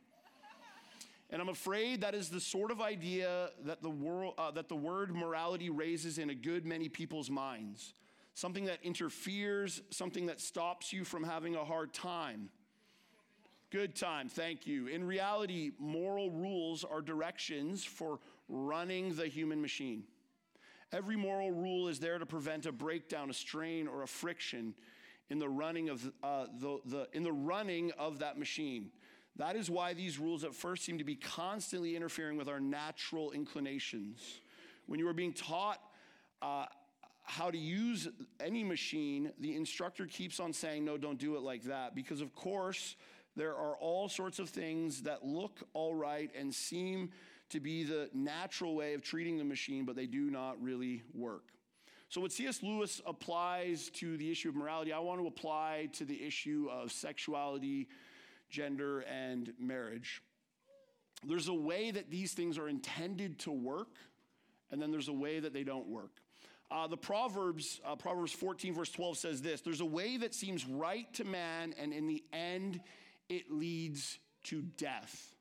And 1.30 1.42
I'm 1.42 1.48
afraid 1.48 2.02
that 2.02 2.14
is 2.14 2.28
the 2.28 2.42
sort 2.42 2.72
of 2.72 2.82
idea 2.82 3.52
that 3.64 3.82
the, 3.82 3.90
world, 3.90 4.34
uh, 4.38 4.52
that 4.52 4.68
the 4.68 4.76
word 4.76 5.16
morality 5.16 5.70
raises 5.70 6.18
in 6.18 6.30
a 6.30 6.36
good 6.36 6.66
many 6.66 6.90
people's 6.90 7.30
minds. 7.30 7.94
Something 8.34 8.66
that 8.66 8.80
interferes, 8.84 9.82
something 9.92 10.26
that 10.26 10.42
stops 10.42 10.92
you 10.92 11.06
from 11.06 11.24
having 11.24 11.56
a 11.56 11.64
hard 11.64 11.94
time. 11.94 12.50
Good 13.70 13.96
time, 13.96 14.28
thank 14.28 14.68
you. 14.68 14.88
In 14.88 15.06
reality, 15.06 15.72
moral 15.80 16.32
rules 16.32 16.84
are 16.84 17.02
directions 17.02 17.86
for 17.86 18.20
running 18.52 19.16
the 19.16 19.28
human 19.28 19.62
machine. 19.62 20.04
Every 20.92 21.16
moral 21.16 21.52
rule 21.52 21.88
is 21.88 22.00
there 22.00 22.20
to 22.20 22.26
prevent 22.26 22.66
a 22.66 22.72
breakdown, 22.72 23.30
a 23.30 23.34
strain, 23.34 23.88
or 23.88 24.04
a 24.04 24.08
friction 24.08 24.76
in 25.30 25.40
the 25.40 25.48
running 25.48 25.88
of, 25.90 26.12
uh, 26.22 26.48
the, 26.60 26.80
the, 26.86 27.08
in 27.14 27.24
the 27.24 27.32
running 27.32 27.92
of 27.98 28.20
that 28.20 28.38
machine. 28.38 28.92
That 29.38 29.56
is 29.56 29.70
why 29.70 29.94
these 29.94 30.20
rules 30.20 30.44
at 30.44 30.54
first 30.54 30.84
seem 30.84 30.98
to 30.98 31.06
be 31.06 31.16
constantly 31.16 31.96
interfering 31.96 32.38
with 32.38 32.50
our 32.50 32.60
natural 32.60 33.32
inclinations. 33.32 34.42
When 34.88 35.00
you 35.00 35.08
are 35.08 35.14
being 35.14 35.32
taught 35.32 35.80
uh, 36.42 36.66
how 37.24 37.50
to 37.50 37.58
use 37.58 38.10
any 38.42 38.66
machine, 38.66 39.32
the 39.40 39.56
instructor 39.56 40.06
keeps 40.06 40.42
on 40.42 40.52
saying, 40.52 40.84
No, 40.84 40.98
don't 40.98 41.18
do 41.18 41.38
it 41.38 41.44
like 41.44 41.64
that. 41.64 41.96
Because, 41.96 42.20
of 42.20 42.36
course, 42.36 42.98
there 43.38 43.56
are 43.56 43.78
all 43.78 44.10
sorts 44.10 44.40
of 44.40 44.50
things 44.50 45.04
that 45.04 45.26
look 45.26 45.62
all 45.74 45.96
right 45.96 46.30
and 46.38 46.54
seem 46.54 47.12
to 47.52 47.60
be 47.60 47.84
the 47.84 48.10
natural 48.14 48.76
way 48.76 48.94
of 48.94 49.02
treating 49.02 49.38
the 49.38 49.44
machine, 49.44 49.86
but 49.86 49.96
they 49.96 50.08
do 50.08 50.30
not 50.30 50.62
really 50.62 51.04
work. 51.14 51.44
So, 52.10 52.20
what 52.20 52.32
C.S. 52.34 52.62
Lewis 52.62 53.02
applies 53.06 53.90
to 53.92 54.18
the 54.18 54.30
issue 54.30 54.50
of 54.50 54.56
morality, 54.56 54.92
I 54.92 55.00
want 55.00 55.22
to 55.22 55.28
apply 55.28 55.90
to 55.94 56.04
the 56.04 56.22
issue 56.22 56.68
of 56.70 56.92
sexuality, 56.92 57.88
gender, 58.50 59.02
and 59.02 59.54
marriage. 59.58 60.22
There's 61.26 61.48
a 61.48 61.54
way 61.54 61.92
that 61.92 62.10
these 62.10 62.34
things 62.34 62.58
are 62.58 62.68
intended 62.68 63.40
to 63.40 63.52
work, 63.52 63.96
and 64.72 64.82
then 64.82 64.92
there's 64.92 65.08
a 65.08 65.14
way 65.14 65.40
that 65.40 65.54
they 65.54 65.64
don't 65.64 65.88
work. 65.88 66.12
Uh, 66.72 66.88
the 66.88 66.98
Proverbs, 66.98 67.80
uh, 67.86 67.96
Proverbs 67.96 68.32
14, 68.32 68.74
verse 68.74 68.92
12 68.92 69.18
says 69.18 69.42
this 69.42 69.62
There's 69.62 69.82
a 69.82 69.86
way 69.86 70.18
that 70.18 70.34
seems 70.34 70.66
right 70.66 71.12
to 71.14 71.24
man, 71.24 71.74
and 71.80 71.94
in 71.94 72.08
the 72.08 72.24
end, 72.34 72.82
it 73.30 73.52
leads 73.52 74.20
to 74.46 74.62
death. 74.62 75.36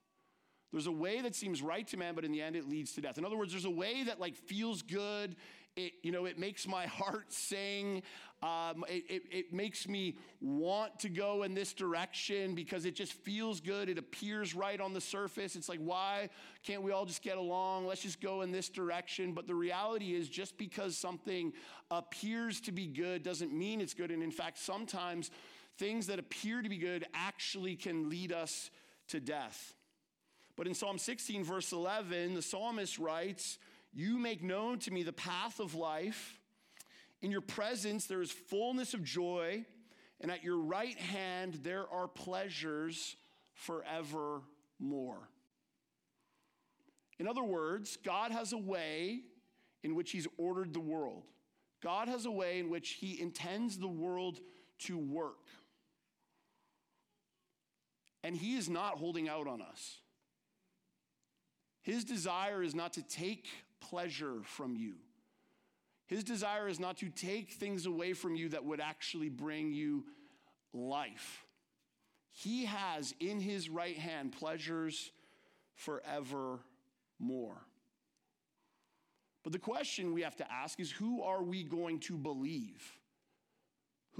There's 0.73 0.87
a 0.87 0.93
way 0.93 1.21
that 1.21 1.35
seems 1.35 1.63
right 1.63 1.87
to 1.89 1.97
man, 1.97 2.15
but 2.15 2.25
in 2.25 2.33
the 2.33 2.41
end 2.41 2.57
it 2.57 2.69
leads 2.69 2.93
to 2.93 3.01
death. 3.01 3.19
In 3.19 3.25
other 3.25 3.37
words, 3.37 3.53
there's 3.53 3.65
a 3.65 3.71
way 3.71 4.05
that 4.05 4.21
like 4.21 4.37
feels 4.37 4.83
good. 4.83 5.37
It, 5.77 5.93
you 6.03 6.13
know, 6.13 6.27
it 6.27 6.39
makes 6.39 6.67
my 6.67 6.87
heart 6.99 7.33
sing. 7.33 8.03
Um, 8.43 8.85
it, 8.89 9.05
it, 9.09 9.23
it 9.31 9.53
makes 9.53 9.87
me 9.87 10.17
want 10.41 10.99
to 11.01 11.09
go 11.11 11.43
in 11.43 11.55
this 11.55 11.75
direction 11.75 12.55
because 12.55 12.87
it 12.87 12.95
just 12.95 13.13
feels 13.13 13.61
good. 13.61 13.89
It 13.89 13.99
appears 13.99 14.55
right 14.55 14.81
on 14.81 14.95
the 14.95 15.01
surface. 15.01 15.57
It's 15.57 15.69
like, 15.69 15.81
why 15.81 16.31
can't 16.63 16.83
we 16.83 16.91
all 16.91 17.05
just 17.05 17.23
get 17.23 17.37
along? 17.37 17.87
Let's 17.87 18.03
just 18.03 18.21
go 18.21 18.41
in 18.41 18.51
this 18.51 18.71
direction. 18.71 19.33
But 19.35 19.47
the 19.47 19.55
reality 19.55 20.15
is, 20.15 20.29
just 20.29 20.57
because 20.57 20.97
something 20.97 21.53
appears 21.91 22.61
to 22.63 22.73
be 22.73 22.87
good 22.87 23.23
doesn't 23.23 23.53
mean 23.53 23.81
it's 23.81 23.95
good. 23.95 24.11
And 24.11 24.23
in 24.23 24.31
fact, 24.31 24.59
sometimes 24.59 25.31
things 25.77 26.07
that 26.07 26.19
appear 26.19 26.63
to 26.63 26.69
be 26.69 26.79
good 26.79 27.07
actually 27.13 27.77
can 27.77 28.09
lead 28.09 28.33
us 28.33 28.71
to 29.09 29.21
death. 29.21 29.75
But 30.61 30.67
in 30.67 30.75
Psalm 30.75 30.99
16, 30.99 31.43
verse 31.43 31.73
11, 31.73 32.35
the 32.35 32.43
psalmist 32.43 32.99
writes, 32.99 33.57
You 33.95 34.19
make 34.19 34.43
known 34.43 34.79
to 34.81 34.91
me 34.91 35.03
the 35.03 35.11
path 35.11 35.59
of 35.59 35.75
life. 35.75 36.39
In 37.23 37.31
your 37.31 37.41
presence 37.41 38.05
there 38.05 38.21
is 38.21 38.31
fullness 38.31 38.93
of 38.93 39.03
joy, 39.03 39.65
and 40.21 40.31
at 40.31 40.45
your 40.45 40.59
right 40.59 40.99
hand 40.99 41.61
there 41.63 41.87
are 41.91 42.07
pleasures 42.07 43.17
forevermore. 43.55 44.43
In 47.19 47.27
other 47.27 47.43
words, 47.43 47.97
God 48.05 48.31
has 48.31 48.53
a 48.53 48.59
way 48.59 49.21
in 49.83 49.95
which 49.95 50.11
He's 50.11 50.29
ordered 50.37 50.75
the 50.75 50.81
world. 50.81 51.25
God 51.83 52.07
has 52.09 52.27
a 52.27 52.31
way 52.31 52.59
in 52.59 52.69
which 52.69 52.99
He 53.01 53.19
intends 53.19 53.79
the 53.79 53.89
world 53.89 54.39
to 54.81 54.99
work. 54.99 55.47
And 58.23 58.37
He 58.37 58.59
is 58.59 58.69
not 58.69 58.99
holding 58.99 59.27
out 59.27 59.47
on 59.47 59.63
us. 59.63 60.01
His 61.91 62.05
desire 62.05 62.63
is 62.63 62.73
not 62.73 62.93
to 62.93 63.03
take 63.03 63.49
pleasure 63.81 64.37
from 64.45 64.77
you. 64.77 64.95
His 66.07 66.23
desire 66.23 66.69
is 66.69 66.79
not 66.79 66.99
to 66.99 67.09
take 67.09 67.51
things 67.51 67.85
away 67.85 68.13
from 68.13 68.37
you 68.37 68.51
that 68.51 68.65
would 68.65 68.81
actually 68.81 69.29
bring 69.29 69.73
you 69.73 70.05
life. 70.73 71.45
He 72.31 72.67
has 72.67 73.13
in 73.19 73.41
his 73.41 73.69
right 73.69 73.99
hand 73.99 74.31
pleasures 74.31 75.11
forevermore. 75.75 76.61
But 79.43 79.53
the 79.53 79.59
question 79.59 80.15
we 80.15 80.23
have 80.23 80.37
to 80.37 80.53
ask 80.53 80.79
is 80.79 80.93
who 80.93 81.23
are 81.23 81.43
we 81.43 81.65
going 81.65 81.99
to 82.01 82.17
believe? 82.17 83.00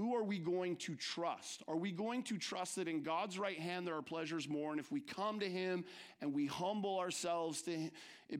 Who 0.01 0.15
are 0.15 0.23
we 0.23 0.39
going 0.39 0.77
to 0.77 0.95
trust? 0.95 1.61
Are 1.67 1.77
we 1.77 1.91
going 1.91 2.23
to 2.23 2.39
trust 2.39 2.77
that 2.77 2.87
in 2.87 3.03
God's 3.03 3.37
right 3.37 3.59
hand 3.59 3.85
there 3.85 3.95
are 3.95 4.01
pleasures 4.01 4.49
more? 4.49 4.71
And 4.71 4.79
if 4.79 4.91
we 4.91 4.99
come 4.99 5.39
to 5.41 5.47
Him 5.47 5.85
and 6.21 6.33
we 6.33 6.47
humble 6.47 6.97
ourselves 6.97 7.61
to, 7.63 7.91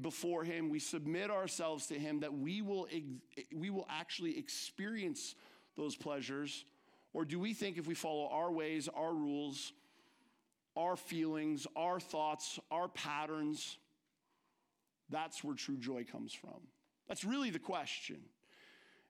before 0.02 0.44
Him, 0.44 0.70
we 0.72 0.80
submit 0.80 1.30
ourselves 1.30 1.86
to 1.88 2.00
Him, 2.00 2.22
that 2.22 2.34
we 2.34 2.64
will, 2.64 2.88
we 3.56 3.70
will 3.70 3.86
actually 3.92 4.40
experience 4.40 5.36
those 5.78 5.96
pleasures? 5.96 6.66
Or 7.14 7.26
do 7.26 7.40
we 7.40 7.54
think 7.54 7.78
if 7.78 7.86
we 7.86 7.94
follow 7.94 8.28
our 8.30 8.52
ways, 8.52 8.90
our 8.92 9.14
rules, 9.14 9.72
our 10.76 10.96
feelings, 10.96 11.68
our 11.76 12.00
thoughts, 12.00 12.60
our 12.72 12.88
patterns, 12.88 13.78
that's 15.12 15.44
where 15.44 15.54
true 15.54 15.78
joy 15.78 16.06
comes 16.12 16.34
from? 16.34 16.60
That's 17.08 17.24
really 17.24 17.52
the 17.52 17.60
question. 17.60 18.18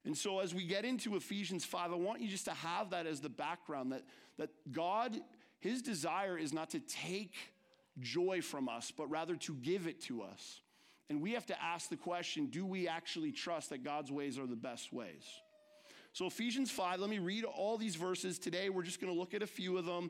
And 0.06 0.18
so, 0.18 0.40
as 0.40 0.54
we 0.54 0.66
get 0.66 0.84
into 0.84 1.16
Ephesians 1.16 1.64
5, 1.64 1.92
I 1.92 1.96
want 1.96 2.22
you 2.22 2.28
just 2.28 2.46
to 2.46 2.54
have 2.54 2.90
that 2.90 3.06
as 3.06 3.22
the 3.22 3.30
background 3.30 3.92
that, 3.92 4.04
that 4.38 4.50
God, 4.72 5.16
His 5.60 5.82
desire 5.82 6.38
is 6.38 6.54
not 6.54 6.72
to 6.72 6.80
take 6.80 7.36
joy 8.00 8.42
from 8.42 8.68
us, 8.68 8.92
but 8.92 9.10
rather 9.12 9.36
to 9.36 9.54
give 9.56 9.88
it 9.88 10.02
to 10.04 10.24
us. 10.24 10.62
And 11.10 11.22
we 11.22 11.34
have 11.34 11.46
to 11.48 11.62
ask 11.62 11.90
the 11.90 11.98
question 11.98 12.48
do 12.48 12.66
we 12.66 12.88
actually 12.88 13.32
trust 13.32 13.70
that 13.70 13.84
God's 13.84 14.12
ways 14.12 14.40
are 14.40 14.48
the 14.48 14.56
best 14.56 14.92
ways? 14.92 15.24
So, 16.14 16.26
Ephesians 16.26 16.72
5, 16.72 17.00
let 17.00 17.10
me 17.10 17.20
read 17.20 17.44
all 17.44 17.78
these 17.78 17.96
verses 17.96 18.40
today. 18.40 18.70
We're 18.70 18.84
just 18.84 19.00
going 19.00 19.14
to 19.14 19.20
look 19.20 19.34
at 19.34 19.44
a 19.44 19.48
few 19.48 19.78
of 19.78 19.86
them. 19.86 20.10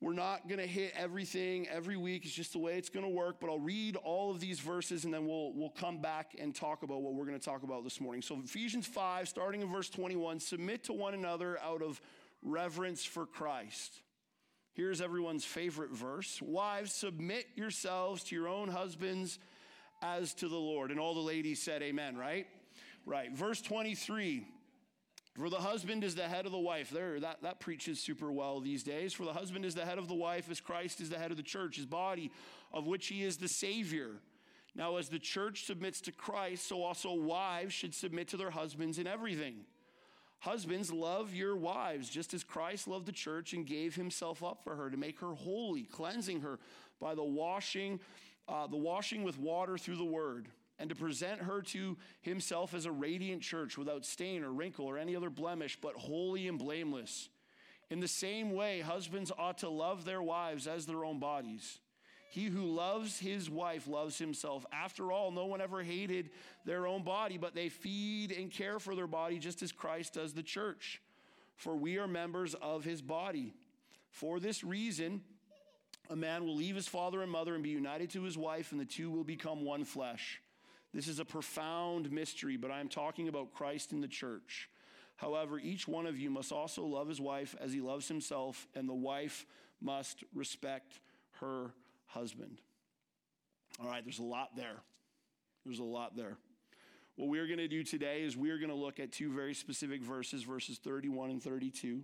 We're 0.00 0.12
not 0.12 0.46
going 0.46 0.60
to 0.60 0.66
hit 0.66 0.92
everything 0.96 1.66
every 1.68 1.96
week. 1.96 2.24
It's 2.24 2.32
just 2.32 2.52
the 2.52 2.60
way 2.60 2.74
it's 2.74 2.88
going 2.88 3.04
to 3.04 3.10
work. 3.10 3.40
But 3.40 3.50
I'll 3.50 3.58
read 3.58 3.96
all 3.96 4.30
of 4.30 4.38
these 4.38 4.60
verses 4.60 5.04
and 5.04 5.12
then 5.12 5.26
we'll, 5.26 5.52
we'll 5.54 5.70
come 5.70 6.00
back 6.00 6.36
and 6.38 6.54
talk 6.54 6.84
about 6.84 7.02
what 7.02 7.14
we're 7.14 7.26
going 7.26 7.38
to 7.38 7.44
talk 7.44 7.64
about 7.64 7.82
this 7.82 8.00
morning. 8.00 8.22
So, 8.22 8.40
Ephesians 8.44 8.86
5, 8.86 9.28
starting 9.28 9.60
in 9.60 9.72
verse 9.72 9.90
21 9.90 10.38
submit 10.38 10.84
to 10.84 10.92
one 10.92 11.14
another 11.14 11.58
out 11.60 11.82
of 11.82 12.00
reverence 12.42 13.04
for 13.04 13.26
Christ. 13.26 14.00
Here's 14.74 15.00
everyone's 15.00 15.44
favorite 15.44 15.90
verse 15.90 16.40
Wives, 16.40 16.92
submit 16.92 17.46
yourselves 17.56 18.22
to 18.24 18.36
your 18.36 18.46
own 18.46 18.68
husbands 18.68 19.40
as 20.00 20.32
to 20.34 20.48
the 20.48 20.56
Lord. 20.56 20.92
And 20.92 21.00
all 21.00 21.14
the 21.14 21.20
ladies 21.20 21.60
said, 21.60 21.82
Amen, 21.82 22.16
right? 22.16 22.46
Right. 23.04 23.32
Verse 23.32 23.60
23 23.60 24.46
for 25.38 25.48
the 25.48 25.56
husband 25.56 26.02
is 26.02 26.14
the 26.14 26.28
head 26.28 26.46
of 26.46 26.52
the 26.52 26.58
wife. 26.58 26.90
There, 26.90 27.20
that, 27.20 27.42
that 27.42 27.60
preaches 27.60 28.00
super 28.00 28.32
well 28.32 28.60
these 28.60 28.82
days. 28.82 29.12
For 29.12 29.24
the 29.24 29.32
husband 29.32 29.64
is 29.64 29.74
the 29.74 29.84
head 29.84 29.98
of 29.98 30.08
the 30.08 30.14
wife, 30.14 30.50
as 30.50 30.60
Christ 30.60 31.00
is 31.00 31.10
the 31.10 31.18
head 31.18 31.30
of 31.30 31.36
the 31.36 31.42
church, 31.42 31.76
his 31.76 31.86
body, 31.86 32.32
of 32.72 32.86
which 32.86 33.06
he 33.06 33.22
is 33.22 33.36
the 33.36 33.48
Savior. 33.48 34.16
Now, 34.74 34.96
as 34.96 35.08
the 35.08 35.18
church 35.18 35.64
submits 35.64 36.00
to 36.02 36.12
Christ, 36.12 36.66
so 36.66 36.82
also 36.82 37.14
wives 37.14 37.72
should 37.72 37.94
submit 37.94 38.28
to 38.28 38.36
their 38.36 38.50
husbands 38.50 38.98
in 38.98 39.06
everything. 39.06 39.64
Husbands, 40.40 40.92
love 40.92 41.34
your 41.34 41.56
wives, 41.56 42.08
just 42.08 42.34
as 42.34 42.44
Christ 42.44 42.88
loved 42.88 43.06
the 43.06 43.12
church 43.12 43.52
and 43.52 43.66
gave 43.66 43.94
himself 43.94 44.42
up 44.42 44.62
for 44.62 44.76
her 44.76 44.90
to 44.90 44.96
make 44.96 45.20
her 45.20 45.34
holy, 45.34 45.82
cleansing 45.82 46.40
her 46.40 46.58
by 47.00 47.14
the 47.14 47.24
washing, 47.24 48.00
uh, 48.48 48.66
the 48.66 48.76
washing 48.76 49.24
with 49.24 49.38
water 49.38 49.78
through 49.78 49.96
the 49.96 50.04
word 50.04 50.48
and 50.78 50.88
to 50.90 50.94
present 50.96 51.42
her 51.42 51.60
to 51.62 51.96
himself 52.20 52.74
as 52.74 52.86
a 52.86 52.92
radiant 52.92 53.42
church 53.42 53.76
without 53.76 54.04
stain 54.04 54.44
or 54.44 54.52
wrinkle 54.52 54.86
or 54.86 54.98
any 54.98 55.16
other 55.16 55.30
blemish, 55.30 55.78
but 55.80 55.94
holy 55.94 56.46
and 56.46 56.58
blameless. 56.58 57.28
In 57.90 58.00
the 58.00 58.08
same 58.08 58.52
way, 58.52 58.80
husbands 58.80 59.32
ought 59.36 59.58
to 59.58 59.68
love 59.68 60.04
their 60.04 60.22
wives 60.22 60.66
as 60.66 60.86
their 60.86 61.04
own 61.04 61.18
bodies. 61.18 61.78
He 62.30 62.44
who 62.44 62.66
loves 62.66 63.18
his 63.18 63.48
wife 63.48 63.88
loves 63.88 64.18
himself. 64.18 64.66
After 64.70 65.10
all, 65.10 65.30
no 65.30 65.46
one 65.46 65.62
ever 65.62 65.82
hated 65.82 66.30
their 66.66 66.86
own 66.86 67.02
body, 67.02 67.38
but 67.38 67.54
they 67.54 67.70
feed 67.70 68.32
and 68.32 68.50
care 68.50 68.78
for 68.78 68.94
their 68.94 69.06
body 69.06 69.38
just 69.38 69.62
as 69.62 69.72
Christ 69.72 70.14
does 70.14 70.34
the 70.34 70.42
church. 70.42 71.00
For 71.56 71.74
we 71.74 71.96
are 71.98 72.06
members 72.06 72.54
of 72.54 72.84
his 72.84 73.00
body. 73.00 73.54
For 74.10 74.38
this 74.38 74.62
reason, 74.62 75.22
a 76.10 76.16
man 76.16 76.44
will 76.44 76.54
leave 76.54 76.76
his 76.76 76.86
father 76.86 77.22
and 77.22 77.32
mother 77.32 77.54
and 77.54 77.62
be 77.62 77.70
united 77.70 78.10
to 78.10 78.22
his 78.22 78.36
wife, 78.36 78.72
and 78.72 78.80
the 78.80 78.84
two 78.84 79.10
will 79.10 79.24
become 79.24 79.64
one 79.64 79.84
flesh. 79.84 80.40
This 80.94 81.08
is 81.08 81.18
a 81.18 81.24
profound 81.24 82.10
mystery, 82.10 82.56
but 82.56 82.70
I'm 82.70 82.88
talking 82.88 83.28
about 83.28 83.52
Christ 83.52 83.92
in 83.92 84.00
the 84.00 84.08
church. 84.08 84.68
However, 85.16 85.58
each 85.58 85.86
one 85.86 86.06
of 86.06 86.18
you 86.18 86.30
must 86.30 86.52
also 86.52 86.84
love 86.84 87.08
his 87.08 87.20
wife 87.20 87.54
as 87.60 87.72
he 87.72 87.80
loves 87.80 88.08
himself, 88.08 88.66
and 88.74 88.88
the 88.88 88.94
wife 88.94 89.46
must 89.80 90.24
respect 90.34 91.00
her 91.40 91.72
husband. 92.06 92.60
All 93.80 93.88
right, 93.88 94.04
there's 94.04 94.18
a 94.18 94.24
lot 94.24 94.56
there. 94.56 94.82
There's 95.64 95.78
a 95.80 95.84
lot 95.84 96.16
there. 96.16 96.36
What 97.16 97.28
we're 97.28 97.46
going 97.46 97.58
to 97.58 97.68
do 97.68 97.82
today 97.82 98.22
is 98.22 98.36
we're 98.36 98.58
going 98.58 98.70
to 98.70 98.76
look 98.76 99.00
at 99.00 99.10
two 99.10 99.32
very 99.32 99.54
specific 99.54 100.02
verses, 100.02 100.44
verses 100.44 100.78
31 100.78 101.30
and 101.30 101.42
32. 101.42 102.00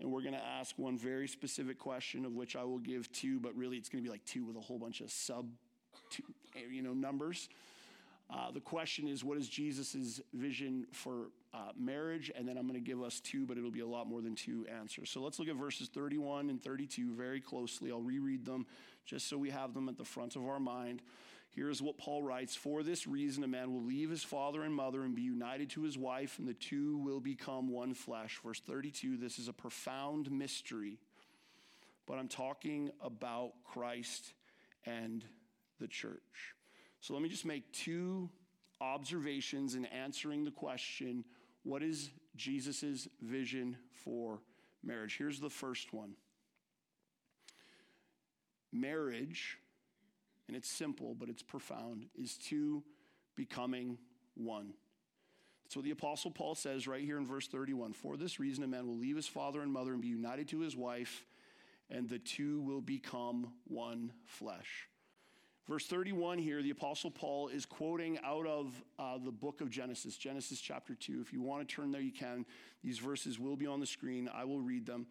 And 0.00 0.10
we're 0.10 0.22
going 0.22 0.34
to 0.34 0.44
ask 0.44 0.76
one 0.78 0.98
very 0.98 1.28
specific 1.28 1.78
question, 1.78 2.24
of 2.24 2.32
which 2.32 2.56
I 2.56 2.64
will 2.64 2.78
give 2.78 3.12
two, 3.12 3.38
but 3.38 3.54
really 3.54 3.76
it's 3.76 3.88
going 3.88 4.02
to 4.02 4.08
be 4.08 4.10
like 4.10 4.24
two 4.24 4.44
with 4.44 4.56
a 4.56 4.60
whole 4.60 4.78
bunch 4.78 5.00
of 5.02 5.10
sub, 5.10 5.46
two, 6.10 6.24
eh, 6.56 6.62
you 6.70 6.82
know, 6.82 6.94
numbers. 6.94 7.48
Uh, 8.32 8.50
the 8.52 8.60
question 8.60 9.08
is, 9.08 9.24
what 9.24 9.36
is 9.36 9.48
Jesus' 9.48 10.20
vision 10.32 10.86
for 10.92 11.30
uh, 11.52 11.72
marriage? 11.76 12.30
And 12.34 12.46
then 12.46 12.56
I'm 12.56 12.68
going 12.68 12.82
to 12.82 12.86
give 12.86 13.02
us 13.02 13.18
two, 13.20 13.44
but 13.44 13.58
it'll 13.58 13.72
be 13.72 13.80
a 13.80 13.86
lot 13.86 14.06
more 14.06 14.20
than 14.20 14.36
two 14.36 14.66
answers. 14.66 15.10
So 15.10 15.20
let's 15.20 15.40
look 15.40 15.48
at 15.48 15.56
verses 15.56 15.88
31 15.88 16.48
and 16.48 16.62
32 16.62 17.12
very 17.14 17.40
closely. 17.40 17.90
I'll 17.90 18.00
reread 18.00 18.44
them 18.44 18.66
just 19.04 19.28
so 19.28 19.36
we 19.36 19.50
have 19.50 19.74
them 19.74 19.88
at 19.88 19.96
the 19.96 20.04
front 20.04 20.36
of 20.36 20.46
our 20.46 20.60
mind. 20.60 21.02
Here's 21.52 21.82
what 21.82 21.98
Paul 21.98 22.22
writes 22.22 22.54
For 22.54 22.84
this 22.84 23.08
reason, 23.08 23.42
a 23.42 23.48
man 23.48 23.72
will 23.72 23.82
leave 23.82 24.10
his 24.10 24.22
father 24.22 24.62
and 24.62 24.72
mother 24.72 25.02
and 25.02 25.16
be 25.16 25.22
united 25.22 25.70
to 25.70 25.82
his 25.82 25.98
wife, 25.98 26.38
and 26.38 26.46
the 26.46 26.54
two 26.54 26.98
will 26.98 27.18
become 27.18 27.68
one 27.68 27.94
flesh. 27.94 28.38
Verse 28.44 28.60
32 28.60 29.16
this 29.16 29.40
is 29.40 29.48
a 29.48 29.52
profound 29.52 30.30
mystery, 30.30 30.98
but 32.06 32.18
I'm 32.18 32.28
talking 32.28 32.92
about 33.02 33.54
Christ 33.64 34.32
and 34.86 35.24
the 35.80 35.88
church. 35.88 36.54
So 37.00 37.14
let 37.14 37.22
me 37.22 37.28
just 37.28 37.46
make 37.46 37.72
two 37.72 38.28
observations 38.80 39.74
in 39.74 39.86
answering 39.86 40.44
the 40.44 40.50
question 40.50 41.24
what 41.62 41.82
is 41.82 42.10
Jesus' 42.36 43.06
vision 43.20 43.76
for 43.92 44.40
marriage? 44.82 45.16
Here's 45.18 45.40
the 45.40 45.50
first 45.50 45.92
one 45.92 46.14
marriage, 48.72 49.58
and 50.46 50.56
it's 50.56 50.70
simple, 50.70 51.14
but 51.14 51.28
it's 51.28 51.42
profound, 51.42 52.06
is 52.14 52.36
two 52.36 52.82
becoming 53.34 53.98
one. 54.34 54.72
That's 55.64 55.76
what 55.76 55.84
the 55.84 55.90
Apostle 55.90 56.30
Paul 56.30 56.54
says 56.54 56.88
right 56.88 57.04
here 57.04 57.16
in 57.16 57.26
verse 57.26 57.46
31. 57.46 57.92
For 57.92 58.16
this 58.16 58.40
reason, 58.40 58.64
a 58.64 58.66
man 58.66 58.86
will 58.86 58.96
leave 58.96 59.16
his 59.16 59.28
father 59.28 59.60
and 59.60 59.72
mother 59.72 59.92
and 59.92 60.00
be 60.00 60.08
united 60.08 60.48
to 60.48 60.60
his 60.60 60.76
wife, 60.76 61.24
and 61.90 62.08
the 62.08 62.18
two 62.18 62.60
will 62.62 62.80
become 62.80 63.52
one 63.68 64.12
flesh. 64.24 64.89
Verse 65.70 65.86
31 65.86 66.38
here, 66.38 66.62
the 66.62 66.70
Apostle 66.70 67.12
Paul 67.12 67.46
is 67.46 67.64
quoting 67.64 68.18
out 68.24 68.44
of 68.44 68.74
uh, 68.98 69.18
the 69.24 69.30
book 69.30 69.60
of 69.60 69.70
Genesis, 69.70 70.16
Genesis 70.16 70.60
chapter 70.60 70.96
2. 70.96 71.20
If 71.20 71.32
you 71.32 71.42
want 71.42 71.60
to 71.66 71.72
turn 71.72 71.92
there, 71.92 72.00
you 72.00 72.10
can. 72.10 72.44
These 72.82 72.98
verses 72.98 73.38
will 73.38 73.54
be 73.54 73.68
on 73.68 73.78
the 73.78 73.86
screen. 73.86 74.28
I 74.34 74.42
will 74.42 74.58
read 74.58 74.84
them. 74.84 75.06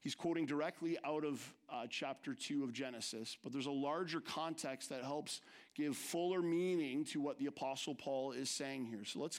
He's 0.00 0.16
quoting 0.16 0.46
directly 0.46 0.98
out 1.04 1.24
of 1.24 1.54
uh, 1.72 1.86
chapter 1.88 2.34
2 2.34 2.64
of 2.64 2.72
Genesis, 2.72 3.38
but 3.40 3.52
there's 3.52 3.66
a 3.66 3.70
larger 3.70 4.20
context 4.20 4.88
that 4.88 5.04
helps 5.04 5.42
give 5.76 5.96
fuller 5.96 6.42
meaning 6.42 7.04
to 7.04 7.20
what 7.20 7.38
the 7.38 7.46
Apostle 7.46 7.94
Paul 7.94 8.32
is 8.32 8.50
saying 8.50 8.86
here. 8.86 9.04
So 9.04 9.20
let's 9.20 9.38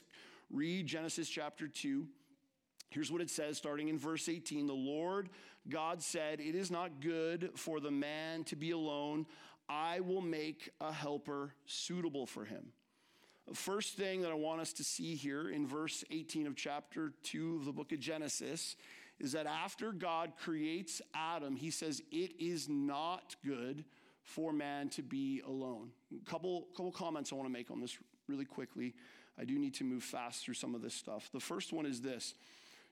read 0.50 0.86
Genesis 0.86 1.28
chapter 1.28 1.68
2. 1.68 2.06
Here's 2.88 3.12
what 3.12 3.20
it 3.20 3.28
says, 3.28 3.58
starting 3.58 3.88
in 3.88 3.98
verse 3.98 4.26
18 4.26 4.66
The 4.66 4.72
Lord 4.72 5.28
God 5.68 6.02
said, 6.02 6.40
It 6.40 6.54
is 6.54 6.70
not 6.70 7.00
good 7.00 7.50
for 7.56 7.78
the 7.78 7.90
man 7.90 8.44
to 8.44 8.56
be 8.56 8.70
alone. 8.70 9.26
I 9.68 10.00
will 10.00 10.20
make 10.20 10.70
a 10.80 10.92
helper 10.92 11.54
suitable 11.66 12.26
for 12.26 12.44
him. 12.44 12.72
The 13.48 13.54
first 13.54 13.96
thing 13.96 14.22
that 14.22 14.30
I 14.30 14.34
want 14.34 14.60
us 14.60 14.72
to 14.74 14.84
see 14.84 15.14
here 15.14 15.50
in 15.50 15.66
verse 15.66 16.04
18 16.10 16.46
of 16.46 16.56
chapter 16.56 17.12
2 17.24 17.56
of 17.56 17.64
the 17.64 17.72
book 17.72 17.92
of 17.92 17.98
Genesis 17.98 18.76
is 19.18 19.32
that 19.32 19.46
after 19.46 19.92
God 19.92 20.32
creates 20.38 21.02
Adam, 21.14 21.56
he 21.56 21.70
says, 21.70 22.02
It 22.10 22.32
is 22.38 22.68
not 22.68 23.36
good 23.44 23.84
for 24.22 24.52
man 24.52 24.88
to 24.90 25.02
be 25.02 25.42
alone. 25.46 25.90
A 26.12 26.30
couple, 26.30 26.68
couple 26.76 26.92
comments 26.92 27.32
I 27.32 27.36
want 27.36 27.48
to 27.48 27.52
make 27.52 27.70
on 27.70 27.80
this 27.80 27.98
really 28.28 28.44
quickly. 28.44 28.94
I 29.38 29.44
do 29.44 29.58
need 29.58 29.74
to 29.74 29.84
move 29.84 30.02
fast 30.02 30.44
through 30.44 30.54
some 30.54 30.74
of 30.74 30.82
this 30.82 30.94
stuff. 30.94 31.30
The 31.32 31.40
first 31.40 31.72
one 31.72 31.86
is 31.86 32.00
this 32.00 32.34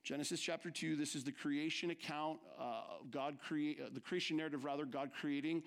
Genesis 0.03 0.41
chapter 0.41 0.71
2, 0.71 0.97
this 0.97 1.15
is 1.15 1.25
the 1.25 1.33
creation 1.33 1.91
account, 1.91 2.39
uh, 2.59 2.83
God 3.11 3.39
create, 3.39 3.79
uh, 3.81 3.89
the 3.93 4.01
creation 4.01 4.37
narrative 4.37 4.65
rather, 4.65 4.85
God 4.85 5.11
creating 5.19 5.63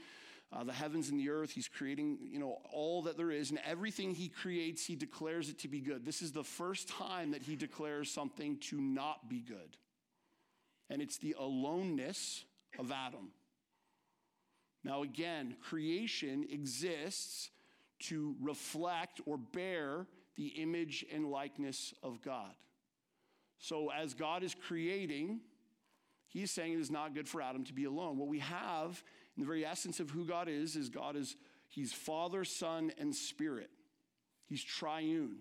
uh, 0.52 0.64
the 0.64 0.74
heavens 0.74 1.10
and 1.10 1.20
the 1.20 1.30
earth. 1.30 1.52
He's 1.52 1.68
creating, 1.68 2.18
you 2.22 2.40
know, 2.40 2.58
all 2.72 3.04
that 3.04 3.16
there 3.16 3.32
is, 3.32 3.52
and 3.52 3.60
everything 3.66 4.14
he 4.14 4.30
creates, 4.30 4.86
he 4.86 4.96
declares 4.96 5.50
it 5.50 5.60
to 5.60 5.68
be 5.68 5.80
good. 5.80 6.06
This 6.06 6.22
is 6.22 6.32
the 6.32 6.44
first 6.44 6.90
time 6.90 7.32
that 7.32 7.44
he 7.44 7.56
declares 7.56 8.10
something 8.12 8.58
to 8.70 8.82
not 8.82 9.30
be 9.30 9.40
good. 9.40 9.78
And 10.90 11.02
it's 11.02 11.18
the 11.18 11.36
aloneness 11.40 12.44
of 12.80 12.92
Adam. 12.92 13.30
Now, 14.84 15.04
again, 15.04 15.56
creation 15.62 16.46
exists 16.50 17.50
to 18.02 18.36
reflect 18.42 19.22
or 19.26 19.38
bear 19.38 20.08
the 20.36 20.48
image 20.48 21.06
and 21.14 21.30
likeness 21.30 21.94
of 22.04 22.22
God. 22.22 22.54
So, 23.64 23.90
as 23.92 24.14
God 24.14 24.44
is 24.44 24.54
creating, 24.54 25.40
He's 26.28 26.52
saying 26.52 26.74
it 26.74 26.82
is 26.82 26.92
not 26.92 27.16
good 27.16 27.30
for 27.30 27.42
Adam 27.42 27.64
to 27.64 27.74
be 27.74 27.86
alone. 27.86 28.18
What 28.18 28.28
we 28.28 28.40
have 28.40 29.02
in 29.38 29.42
the 29.42 29.48
very 29.48 29.66
essence 29.66 30.02
of 30.02 30.10
who 30.10 30.26
God 30.26 30.50
is 30.50 30.76
is 30.76 30.90
God 30.90 31.16
is 31.16 31.38
He's 31.70 31.94
Father, 31.94 32.44
Son, 32.44 32.92
and 33.00 33.16
Spirit. 33.16 33.70
He's 34.50 34.62
triune. 34.62 35.38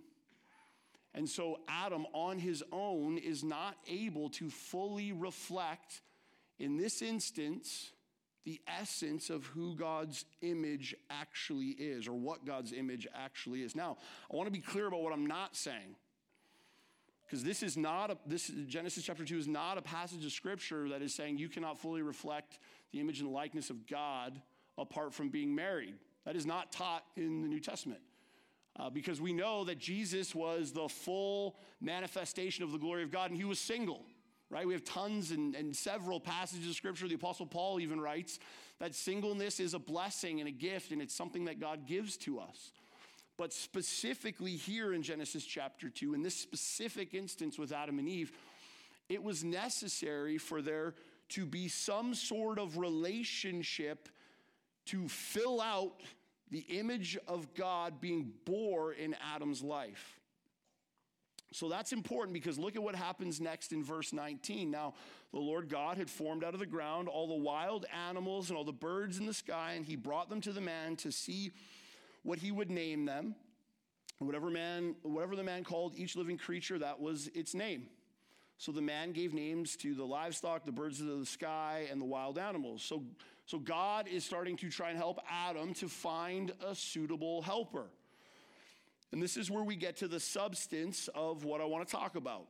And 1.14 1.28
so 1.28 1.58
Adam 1.66 2.06
on 2.12 2.38
his 2.38 2.62
own 2.70 3.18
is 3.18 3.42
not 3.42 3.74
able 3.88 4.30
to 4.30 4.50
fully 4.50 5.12
reflect, 5.12 6.00
in 6.60 6.76
this 6.76 7.02
instance, 7.02 7.90
the 8.44 8.60
essence 8.68 9.30
of 9.30 9.46
who 9.46 9.74
God's 9.74 10.24
image 10.42 10.94
actually 11.10 11.70
is, 11.70 12.06
or 12.06 12.14
what 12.14 12.46
God's 12.46 12.72
image 12.72 13.08
actually 13.12 13.62
is. 13.62 13.74
Now, 13.74 13.96
I 14.32 14.36
want 14.36 14.46
to 14.46 14.52
be 14.52 14.64
clear 14.64 14.86
about 14.86 15.02
what 15.02 15.12
I'm 15.12 15.26
not 15.26 15.56
saying. 15.56 15.96
Because 17.26 17.42
this 17.42 17.62
is 17.62 17.76
not 17.76 18.10
a, 18.10 18.18
this 18.26 18.50
Genesis 18.66 19.04
chapter 19.04 19.24
2 19.24 19.38
is 19.38 19.48
not 19.48 19.78
a 19.78 19.82
passage 19.82 20.24
of 20.24 20.32
scripture 20.32 20.88
that 20.90 21.02
is 21.02 21.14
saying 21.14 21.38
you 21.38 21.48
cannot 21.48 21.78
fully 21.78 22.02
reflect 22.02 22.58
the 22.92 23.00
image 23.00 23.20
and 23.20 23.30
likeness 23.30 23.70
of 23.70 23.86
God 23.86 24.40
apart 24.76 25.14
from 25.14 25.28
being 25.28 25.54
married. 25.54 25.94
That 26.24 26.36
is 26.36 26.46
not 26.46 26.72
taught 26.72 27.04
in 27.16 27.42
the 27.42 27.48
New 27.48 27.60
Testament. 27.60 28.00
Uh, 28.78 28.90
because 28.90 29.20
we 29.20 29.32
know 29.32 29.64
that 29.64 29.78
Jesus 29.78 30.34
was 30.34 30.72
the 30.72 30.88
full 30.88 31.56
manifestation 31.80 32.64
of 32.64 32.72
the 32.72 32.78
glory 32.78 33.02
of 33.02 33.10
God 33.10 33.30
and 33.30 33.38
he 33.38 33.44
was 33.44 33.58
single 33.58 34.04
right? 34.52 34.66
We 34.66 34.74
have 34.74 34.84
tons 34.84 35.30
and, 35.30 35.56
and 35.56 35.74
several 35.74 36.20
passages 36.20 36.68
of 36.68 36.74
scripture. 36.74 37.08
The 37.08 37.14
Apostle 37.14 37.46
Paul 37.46 37.80
even 37.80 37.98
writes 37.98 38.38
that 38.78 38.94
singleness 38.94 39.58
is 39.58 39.72
a 39.72 39.78
blessing 39.78 40.40
and 40.40 40.48
a 40.48 40.52
gift, 40.52 40.92
and 40.92 41.00
it's 41.00 41.14
something 41.14 41.46
that 41.46 41.58
God 41.58 41.86
gives 41.86 42.18
to 42.18 42.38
us. 42.38 42.72
But 43.42 43.52
specifically 43.52 44.52
here 44.52 44.92
in 44.92 45.02
Genesis 45.02 45.44
chapter 45.44 45.90
2, 45.90 46.14
in 46.14 46.22
this 46.22 46.36
specific 46.36 47.12
instance 47.12 47.58
with 47.58 47.72
Adam 47.72 47.98
and 47.98 48.08
Eve, 48.08 48.30
it 49.08 49.20
was 49.20 49.42
necessary 49.42 50.38
for 50.38 50.62
there 50.62 50.94
to 51.30 51.44
be 51.44 51.66
some 51.66 52.14
sort 52.14 52.60
of 52.60 52.78
relationship 52.78 54.08
to 54.86 55.08
fill 55.08 55.60
out 55.60 56.02
the 56.52 56.60
image 56.60 57.18
of 57.26 57.52
God 57.54 58.00
being 58.00 58.30
bore 58.44 58.92
in 58.92 59.16
Adam's 59.34 59.60
life. 59.60 60.20
So 61.50 61.68
that's 61.68 61.92
important 61.92 62.34
because 62.34 62.60
look 62.60 62.76
at 62.76 62.82
what 62.84 62.94
happens 62.94 63.40
next 63.40 63.72
in 63.72 63.82
verse 63.82 64.12
19. 64.12 64.70
Now, 64.70 64.94
the 65.32 65.40
Lord 65.40 65.68
God 65.68 65.98
had 65.98 66.08
formed 66.08 66.44
out 66.44 66.54
of 66.54 66.60
the 66.60 66.66
ground 66.66 67.08
all 67.08 67.26
the 67.26 67.42
wild 67.42 67.86
animals 68.08 68.50
and 68.50 68.56
all 68.56 68.62
the 68.62 68.72
birds 68.72 69.18
in 69.18 69.26
the 69.26 69.34
sky, 69.34 69.72
and 69.74 69.84
he 69.84 69.96
brought 69.96 70.28
them 70.28 70.40
to 70.42 70.52
the 70.52 70.60
man 70.60 70.94
to 70.98 71.10
see 71.10 71.50
what 72.22 72.38
he 72.38 72.50
would 72.52 72.70
name 72.70 73.04
them. 73.04 73.34
Whatever 74.18 74.50
man, 74.50 74.94
whatever 75.02 75.34
the 75.34 75.42
man 75.42 75.64
called 75.64 75.94
each 75.96 76.14
living 76.14 76.38
creature, 76.38 76.78
that 76.78 77.00
was 77.00 77.28
its 77.34 77.54
name. 77.54 77.88
So 78.58 78.70
the 78.70 78.80
man 78.80 79.10
gave 79.10 79.34
names 79.34 79.74
to 79.78 79.94
the 79.94 80.04
livestock, 80.04 80.64
the 80.64 80.70
birds 80.70 81.00
of 81.00 81.06
the 81.06 81.26
sky, 81.26 81.88
and 81.90 82.00
the 82.00 82.04
wild 82.04 82.38
animals. 82.38 82.84
So, 82.84 83.02
so 83.44 83.58
God 83.58 84.06
is 84.06 84.24
starting 84.24 84.56
to 84.58 84.70
try 84.70 84.90
and 84.90 84.98
help 84.98 85.18
Adam 85.28 85.74
to 85.74 85.88
find 85.88 86.52
a 86.64 86.72
suitable 86.74 87.42
helper. 87.42 87.86
And 89.10 89.20
this 89.20 89.36
is 89.36 89.50
where 89.50 89.64
we 89.64 89.74
get 89.74 89.96
to 89.96 90.08
the 90.08 90.20
substance 90.20 91.08
of 91.14 91.44
what 91.44 91.60
I 91.60 91.64
want 91.64 91.86
to 91.86 91.92
talk 91.92 92.14
about. 92.14 92.46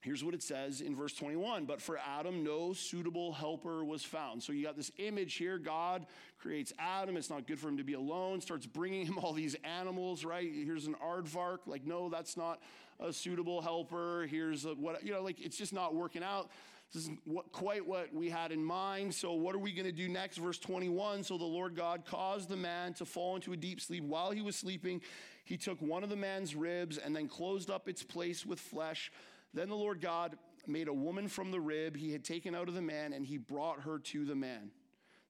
Here's 0.00 0.22
what 0.22 0.32
it 0.32 0.42
says 0.44 0.80
in 0.80 0.94
verse 0.94 1.12
21 1.12 1.64
But 1.64 1.82
for 1.82 1.98
Adam, 1.98 2.44
no 2.44 2.72
suitable 2.72 3.32
helper 3.32 3.84
was 3.84 4.04
found. 4.04 4.42
So 4.42 4.52
you 4.52 4.64
got 4.64 4.76
this 4.76 4.92
image 4.98 5.34
here. 5.34 5.58
God 5.58 6.06
creates 6.38 6.72
Adam. 6.78 7.16
It's 7.16 7.30
not 7.30 7.46
good 7.46 7.58
for 7.58 7.68
him 7.68 7.78
to 7.78 7.84
be 7.84 7.94
alone, 7.94 8.40
starts 8.40 8.66
bringing 8.66 9.06
him 9.06 9.18
all 9.18 9.32
these 9.32 9.56
animals, 9.64 10.24
right? 10.24 10.48
Here's 10.52 10.86
an 10.86 10.94
aardvark. 11.04 11.58
Like, 11.66 11.84
no, 11.84 12.08
that's 12.08 12.36
not 12.36 12.60
a 13.00 13.12
suitable 13.12 13.60
helper. 13.60 14.26
Here's 14.30 14.64
a, 14.64 14.74
what, 14.74 15.04
you 15.04 15.12
know, 15.12 15.22
like 15.22 15.40
it's 15.40 15.56
just 15.56 15.72
not 15.72 15.94
working 15.94 16.22
out. 16.22 16.50
This 16.92 17.02
isn't 17.02 17.20
what, 17.24 17.52
quite 17.52 17.86
what 17.86 18.14
we 18.14 18.30
had 18.30 18.50
in 18.50 18.64
mind. 18.64 19.14
So, 19.14 19.34
what 19.34 19.54
are 19.54 19.58
we 19.58 19.72
going 19.72 19.84
to 19.84 19.92
do 19.92 20.08
next? 20.08 20.38
Verse 20.38 20.58
21 20.58 21.22
So 21.22 21.36
the 21.36 21.44
Lord 21.44 21.76
God 21.76 22.04
caused 22.06 22.48
the 22.48 22.56
man 22.56 22.94
to 22.94 23.04
fall 23.04 23.34
into 23.34 23.52
a 23.52 23.56
deep 23.56 23.80
sleep. 23.80 24.04
While 24.04 24.30
he 24.30 24.40
was 24.40 24.56
sleeping, 24.56 25.02
he 25.44 25.56
took 25.56 25.82
one 25.82 26.02
of 26.02 26.08
the 26.08 26.16
man's 26.16 26.54
ribs 26.54 26.96
and 26.96 27.14
then 27.14 27.28
closed 27.28 27.68
up 27.68 27.88
its 27.88 28.02
place 28.02 28.46
with 28.46 28.58
flesh. 28.58 29.12
Then 29.54 29.68
the 29.68 29.76
Lord 29.76 30.00
God 30.00 30.36
made 30.66 30.88
a 30.88 30.92
woman 30.92 31.28
from 31.28 31.50
the 31.50 31.60
rib 31.60 31.96
he 31.96 32.12
had 32.12 32.24
taken 32.24 32.54
out 32.54 32.68
of 32.68 32.74
the 32.74 32.82
man, 32.82 33.12
and 33.12 33.24
he 33.24 33.38
brought 33.38 33.80
her 33.80 33.98
to 33.98 34.24
the 34.24 34.34
man. 34.34 34.70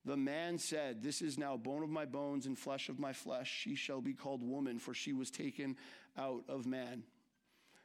The 0.04 0.16
man 0.16 0.59
said, 0.59 1.02
This 1.02 1.22
is 1.22 1.38
now 1.38 1.57
bone 1.57 1.83
of 1.83 1.90
my 1.90 2.04
bones 2.04 2.46
and 2.46 2.59
flesh 2.59 2.88
of 2.88 2.98
my 2.98 3.12
flesh. 3.12 3.50
She 3.50 3.74
shall 3.74 4.00
be 4.00 4.14
called 4.14 4.42
woman, 4.42 4.78
for 4.78 4.94
she 4.94 5.12
was 5.12 5.31
taken 5.31 5.76
out 6.16 6.44
of 6.48 6.66
man. 6.66 7.02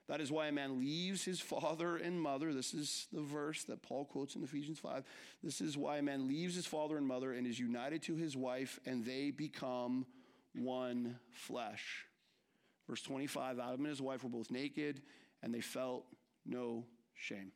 That 0.07 0.19
is 0.19 0.31
why 0.31 0.47
a 0.47 0.51
man 0.51 0.79
leaves 0.79 1.23
his 1.23 1.39
father 1.39 1.95
and 1.95 2.21
mother. 2.21 2.53
This 2.53 2.73
is 2.73 3.07
the 3.13 3.21
verse 3.21 3.63
that 3.65 3.81
Paul 3.81 4.05
quotes 4.05 4.35
in 4.35 4.43
Ephesians 4.43 4.79
5. 4.79 5.03
This 5.41 5.61
is 5.61 5.77
why 5.77 5.97
a 5.97 6.01
man 6.01 6.27
leaves 6.27 6.55
his 6.55 6.65
father 6.65 6.97
and 6.97 7.07
mother 7.07 7.31
and 7.31 7.47
is 7.47 7.59
united 7.59 8.01
to 8.03 8.15
his 8.15 8.35
wife, 8.35 8.79
and 8.85 9.05
they 9.05 9.31
become 9.31 10.05
one 10.53 11.17
flesh. 11.31 12.05
Verse 12.87 13.01
25 13.01 13.59
Adam 13.59 13.79
and 13.79 13.87
his 13.87 14.01
wife 14.01 14.23
were 14.23 14.29
both 14.29 14.51
naked, 14.51 15.01
and 15.41 15.53
they 15.53 15.61
felt 15.61 16.05
no 16.45 16.85
shame. 17.15 17.51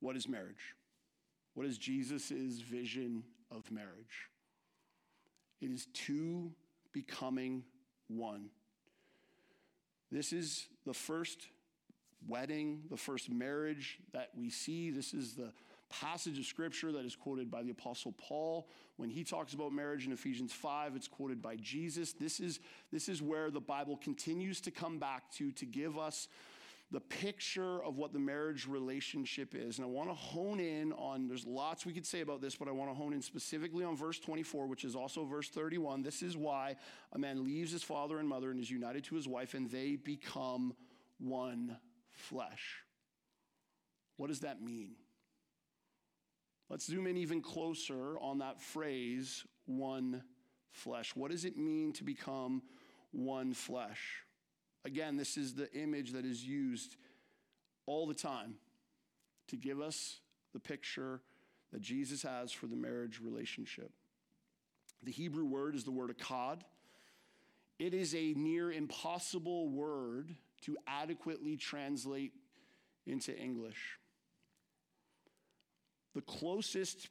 What 0.00 0.16
is 0.16 0.28
marriage? 0.28 0.74
What 1.54 1.66
is 1.66 1.78
Jesus' 1.78 2.60
vision 2.60 3.22
of 3.50 3.70
marriage? 3.70 4.28
It 5.60 5.70
is 5.70 5.86
two 5.94 6.52
becoming 6.92 7.64
one. 8.08 8.50
This 10.12 10.32
is 10.32 10.66
the 10.84 10.94
first 10.94 11.48
wedding, 12.28 12.82
the 12.90 12.96
first 12.96 13.30
marriage 13.30 13.98
that 14.12 14.30
we 14.36 14.50
see. 14.50 14.90
This 14.90 15.14
is 15.14 15.34
the 15.34 15.52
passage 15.88 16.38
of 16.38 16.44
scripture 16.44 16.92
that 16.92 17.04
is 17.04 17.16
quoted 17.16 17.50
by 17.50 17.62
the 17.62 17.70
Apostle 17.70 18.12
Paul. 18.12 18.68
When 18.96 19.10
he 19.10 19.24
talks 19.24 19.54
about 19.54 19.72
marriage 19.72 20.06
in 20.06 20.12
Ephesians 20.12 20.52
5, 20.52 20.96
it's 20.96 21.08
quoted 21.08 21.42
by 21.42 21.56
Jesus. 21.56 22.12
This 22.12 22.40
is, 22.40 22.60
this 22.92 23.08
is 23.08 23.22
where 23.22 23.50
the 23.50 23.60
Bible 23.60 23.96
continues 23.96 24.60
to 24.62 24.70
come 24.70 24.98
back 24.98 25.30
to 25.32 25.52
to 25.52 25.66
give 25.66 25.98
us 25.98 26.28
the 26.92 27.00
picture 27.00 27.82
of 27.82 27.98
what 27.98 28.12
the 28.12 28.18
marriage 28.18 28.66
relationship 28.66 29.54
is. 29.54 29.78
And 29.78 29.84
I 29.84 29.90
want 29.90 30.08
to 30.08 30.14
hone 30.14 30.60
in 30.60 30.92
on, 30.92 31.26
there's 31.26 31.44
lots 31.44 31.84
we 31.84 31.92
could 31.92 32.06
say 32.06 32.20
about 32.20 32.40
this, 32.40 32.54
but 32.54 32.68
I 32.68 32.70
want 32.70 32.90
to 32.90 32.94
hone 32.94 33.12
in 33.12 33.20
specifically 33.20 33.84
on 33.84 33.96
verse 33.96 34.20
24, 34.20 34.66
which 34.66 34.84
is 34.84 34.94
also 34.94 35.24
verse 35.24 35.48
31. 35.48 36.02
This 36.02 36.22
is 36.22 36.36
why 36.36 36.76
a 37.12 37.18
man 37.18 37.44
leaves 37.44 37.72
his 37.72 37.82
father 37.82 38.18
and 38.18 38.28
mother 38.28 38.52
and 38.52 38.60
is 38.60 38.70
united 38.70 39.02
to 39.04 39.16
his 39.16 39.26
wife, 39.26 39.54
and 39.54 39.68
they 39.68 39.96
become 39.96 40.74
one 41.18 41.76
flesh. 42.12 42.82
What 44.16 44.28
does 44.28 44.40
that 44.40 44.62
mean? 44.62 44.94
Let's 46.68 46.86
zoom 46.86 47.06
in 47.06 47.16
even 47.16 47.40
closer 47.40 48.18
on 48.18 48.38
that 48.38 48.60
phrase, 48.60 49.44
one 49.66 50.22
flesh. 50.70 51.14
What 51.14 51.30
does 51.30 51.44
it 51.44 51.56
mean 51.56 51.92
to 51.94 52.04
become 52.04 52.62
one 53.12 53.54
flesh? 53.54 54.24
Again, 54.84 55.16
this 55.16 55.36
is 55.36 55.54
the 55.54 55.72
image 55.72 56.12
that 56.12 56.24
is 56.24 56.44
used 56.44 56.96
all 57.86 58.06
the 58.06 58.14
time 58.14 58.54
to 59.48 59.56
give 59.56 59.80
us 59.80 60.20
the 60.52 60.60
picture 60.60 61.20
that 61.72 61.80
Jesus 61.80 62.22
has 62.22 62.50
for 62.52 62.66
the 62.66 62.76
marriage 62.76 63.20
relationship. 63.22 63.90
The 65.02 65.12
Hebrew 65.12 65.44
word 65.44 65.76
is 65.76 65.84
the 65.84 65.90
word 65.92 66.16
echad. 66.16 66.62
It 67.78 67.94
is 67.94 68.14
a 68.14 68.32
near 68.34 68.72
impossible 68.72 69.68
word 69.68 70.34
to 70.62 70.76
adequately 70.86 71.56
translate 71.56 72.32
into 73.06 73.36
English. 73.36 73.98
The 76.16 76.22
closest 76.22 77.10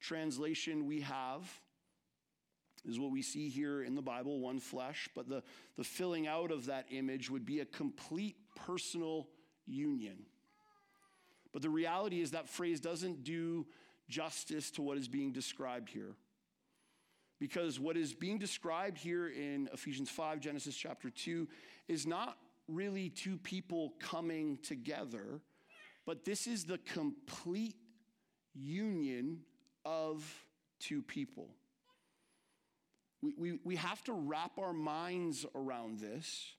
translation 0.00 0.86
we 0.86 1.02
have 1.02 1.46
is 2.88 2.98
what 2.98 3.10
we 3.10 3.20
see 3.20 3.50
here 3.50 3.82
in 3.82 3.94
the 3.94 4.00
Bible, 4.00 4.40
one 4.40 4.58
flesh, 4.58 5.06
but 5.14 5.28
the, 5.28 5.42
the 5.76 5.84
filling 5.84 6.26
out 6.26 6.50
of 6.50 6.64
that 6.64 6.86
image 6.90 7.28
would 7.28 7.44
be 7.44 7.60
a 7.60 7.66
complete 7.66 8.36
personal 8.56 9.28
union. 9.66 10.16
But 11.52 11.60
the 11.60 11.68
reality 11.68 12.22
is 12.22 12.30
that 12.30 12.48
phrase 12.48 12.80
doesn't 12.80 13.22
do 13.22 13.66
justice 14.08 14.70
to 14.72 14.82
what 14.82 14.96
is 14.96 15.08
being 15.08 15.30
described 15.30 15.90
here. 15.90 16.14
Because 17.38 17.78
what 17.78 17.98
is 17.98 18.14
being 18.14 18.38
described 18.38 18.96
here 18.96 19.28
in 19.28 19.68
Ephesians 19.74 20.08
5, 20.08 20.40
Genesis 20.40 20.74
chapter 20.74 21.10
2, 21.10 21.46
is 21.86 22.06
not 22.06 22.38
really 22.66 23.10
two 23.10 23.36
people 23.36 23.92
coming 24.00 24.56
together, 24.62 25.42
but 26.06 26.24
this 26.24 26.46
is 26.46 26.64
the 26.64 26.78
complete 26.78 27.76
union 28.60 29.40
of 29.84 30.24
two 30.80 31.02
people. 31.02 31.48
We, 33.22 33.34
we, 33.36 33.58
we 33.64 33.76
have 33.76 34.02
to 34.04 34.12
wrap 34.12 34.58
our 34.58 34.72
minds 34.72 35.44
around 35.54 35.98
this 35.98 36.52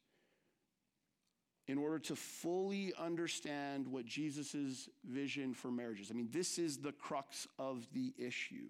in 1.67 1.77
order 1.77 1.99
to 1.99 2.15
fully 2.15 2.93
understand 2.99 3.88
what 3.88 4.05
Jesus' 4.05 4.89
vision 5.07 5.53
for 5.53 5.69
marriage 5.69 6.01
is. 6.01 6.09
I 6.09 6.15
mean, 6.15 6.29
this 6.31 6.57
is 6.57 6.77
the 6.77 6.91
crux 6.91 7.47
of 7.59 7.88
the 7.93 8.13
issue. 8.17 8.69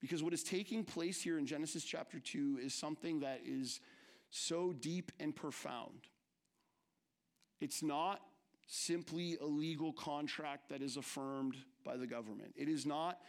Because 0.00 0.22
what 0.22 0.34
is 0.34 0.42
taking 0.42 0.84
place 0.84 1.22
here 1.22 1.38
in 1.38 1.46
Genesis 1.46 1.82
chapter 1.82 2.20
2 2.20 2.60
is 2.62 2.74
something 2.74 3.20
that 3.20 3.40
is 3.46 3.80
so 4.28 4.74
deep 4.74 5.10
and 5.18 5.34
profound. 5.34 6.00
It's 7.62 7.82
not 7.82 8.20
simply 8.66 9.36
a 9.40 9.46
legal 9.46 9.92
contract 9.92 10.68
that 10.70 10.82
is 10.82 10.96
affirmed 10.96 11.56
by 11.84 11.96
the 11.96 12.06
government, 12.06 12.54
it 12.56 12.68
is 12.68 12.86
not 12.86 13.20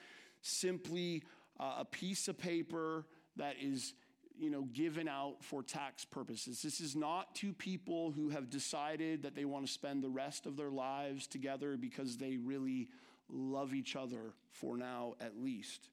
simply 0.42 1.24
uh, 1.60 1.76
a 1.80 1.86
piece 1.86 2.28
of 2.28 2.38
paper 2.38 3.06
that 3.36 3.56
is 3.60 3.94
you 4.38 4.50
know, 4.50 4.64
given 4.74 5.08
out 5.08 5.38
for 5.42 5.64
tax 5.64 6.04
purposes. 6.04 6.62
This 6.62 6.82
is 6.82 6.96
not 6.96 7.36
two 7.36 7.54
people 7.54 8.12
who 8.12 8.30
have 8.30 8.50
decided 8.50 9.24
that 9.24 9.36
they 9.36 9.46
want 9.46 9.66
to 9.66 9.72
spend 9.72 10.04
the 10.04 10.10
rest 10.10 10.46
of 10.46 10.58
their 10.58 10.70
lives 10.70 11.28
together 11.28 11.78
because 11.78 12.18
they 12.18 12.38
really 12.38 12.90
love 13.30 13.74
each 13.74 13.96
other 13.96 14.34
for 14.52 14.78
now, 14.78 15.16
at 15.22 15.42
least. 15.42 15.90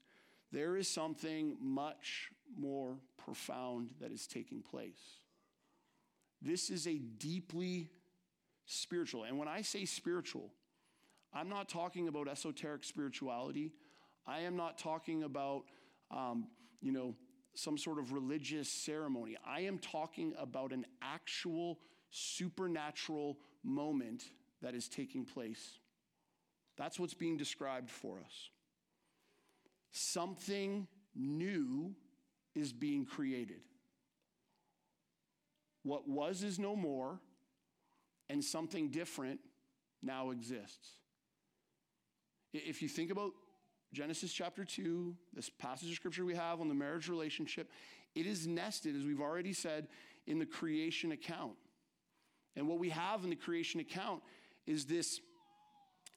There 0.51 0.75
is 0.75 0.87
something 0.87 1.57
much 1.59 2.29
more 2.57 2.97
profound 3.17 3.91
that 4.01 4.11
is 4.11 4.27
taking 4.27 4.61
place. 4.61 5.19
This 6.41 6.69
is 6.69 6.85
a 6.87 6.97
deeply 6.97 7.89
spiritual, 8.65 9.23
and 9.23 9.37
when 9.37 9.47
I 9.47 9.61
say 9.61 9.85
spiritual, 9.85 10.51
I'm 11.33 11.49
not 11.49 11.69
talking 11.69 12.07
about 12.07 12.27
esoteric 12.27 12.83
spirituality. 12.83 13.71
I 14.27 14.41
am 14.41 14.55
not 14.55 14.77
talking 14.77 15.23
about, 15.23 15.63
um, 16.11 16.47
you 16.81 16.91
know, 16.91 17.15
some 17.55 17.77
sort 17.77 17.99
of 17.99 18.13
religious 18.13 18.69
ceremony. 18.69 19.37
I 19.45 19.61
am 19.61 19.77
talking 19.79 20.33
about 20.39 20.71
an 20.71 20.85
actual 21.01 21.79
supernatural 22.09 23.37
moment 23.63 24.23
that 24.61 24.75
is 24.75 24.87
taking 24.87 25.25
place. 25.25 25.79
That's 26.77 26.99
what's 26.99 27.13
being 27.13 27.37
described 27.37 27.89
for 27.89 28.19
us. 28.19 28.49
Something 29.91 30.87
new 31.15 31.93
is 32.55 32.73
being 32.73 33.05
created. 33.05 33.61
What 35.83 36.07
was 36.07 36.43
is 36.43 36.57
no 36.57 36.75
more, 36.75 37.19
and 38.29 38.43
something 38.43 38.89
different 38.89 39.39
now 40.01 40.31
exists. 40.31 40.89
If 42.53 42.81
you 42.81 42.87
think 42.87 43.11
about 43.11 43.31
Genesis 43.93 44.31
chapter 44.31 44.65
2, 44.65 45.15
this 45.33 45.49
passage 45.49 45.89
of 45.89 45.95
scripture 45.95 46.25
we 46.25 46.35
have 46.35 46.61
on 46.61 46.67
the 46.67 46.75
marriage 46.75 47.09
relationship, 47.09 47.69
it 48.15 48.25
is 48.25 48.47
nested, 48.47 48.95
as 48.95 49.05
we've 49.05 49.21
already 49.21 49.53
said, 49.53 49.87
in 50.27 50.39
the 50.39 50.45
creation 50.45 51.11
account. 51.11 51.53
And 52.55 52.67
what 52.67 52.79
we 52.79 52.89
have 52.89 53.23
in 53.23 53.29
the 53.29 53.35
creation 53.35 53.79
account 53.79 54.21
is 54.65 54.85
this 54.85 55.19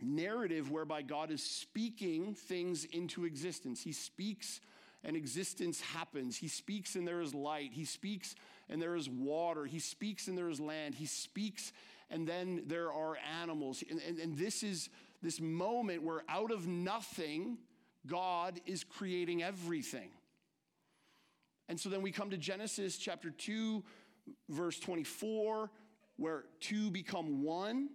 narrative 0.01 0.71
whereby 0.71 1.03
God 1.03 1.31
is 1.31 1.42
speaking 1.42 2.35
things 2.35 2.85
into 2.85 3.25
existence. 3.25 3.83
He 3.83 3.92
speaks 3.92 4.61
and 5.05 5.16
existence 5.16 5.81
happens. 5.81 6.37
He 6.37 6.49
speaks 6.49 6.97
and 6.97 7.07
there 7.07 7.21
is 7.21 7.35
light. 7.35 7.71
He 7.73 7.85
speaks 7.85 8.35
and 8.69 8.81
there 8.83 8.97
is 8.97 9.09
water. 9.09 9.64
He 9.64 9.79
speaks 9.79 10.29
and 10.29 10.37
there 10.37 10.49
is 10.49 10.61
land. 10.61 10.95
He 10.95 11.07
speaks 11.07 11.73
and 12.11 12.27
then 12.27 12.62
there 12.66 12.92
are 12.92 13.16
animals. 13.42 13.83
And, 13.88 14.01
and, 14.07 14.19
and 14.19 14.37
this 14.37 14.62
is 14.62 14.88
this 15.23 15.40
moment 15.40 16.03
where 16.03 16.23
out 16.29 16.51
of 16.51 16.66
nothing, 16.66 17.59
God 18.07 18.61
is 18.66 18.85
creating 18.85 19.42
everything. 19.42 20.11
And 21.69 21.81
so 21.81 21.88
then 21.88 22.03
we 22.03 22.12
come 22.12 22.31
to 22.31 22.37
Genesis 22.37 22.97
chapter 22.97 23.31
2, 23.31 23.83
verse 24.49 24.79
24, 24.79 25.71
where 26.16 26.45
two 26.61 26.90
become 26.90 27.42
one, 27.42 27.88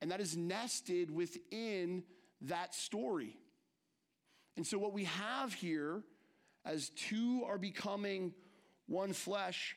and 0.00 0.10
that 0.10 0.20
is 0.20 0.36
nested 0.36 1.10
within 1.10 2.04
that 2.42 2.74
story. 2.74 3.36
And 4.56 4.66
so 4.66 4.78
what 4.78 4.92
we 4.92 5.04
have 5.04 5.52
here, 5.52 6.02
as 6.64 6.90
two 6.90 7.42
are 7.46 7.58
becoming 7.58 8.32
one 8.86 9.12
flesh, 9.12 9.76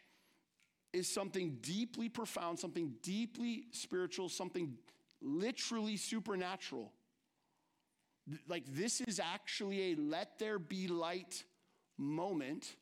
is 0.94 1.12
something 1.12 1.58
deeply 1.62 2.08
profound, 2.08 2.60
something 2.60 2.94
deeply 3.02 3.66
spiritual, 3.72 4.30
something 4.30 4.78
literally 5.22 5.98
supernatural. 5.98 6.92
Like, 8.48 8.64
this 8.68 9.02
is 9.02 9.20
actually 9.20 9.92
a 9.92 9.96
let 9.96 10.40
there 10.40 10.60
be 10.60 10.88
light 10.88 11.44
moment 11.98 12.76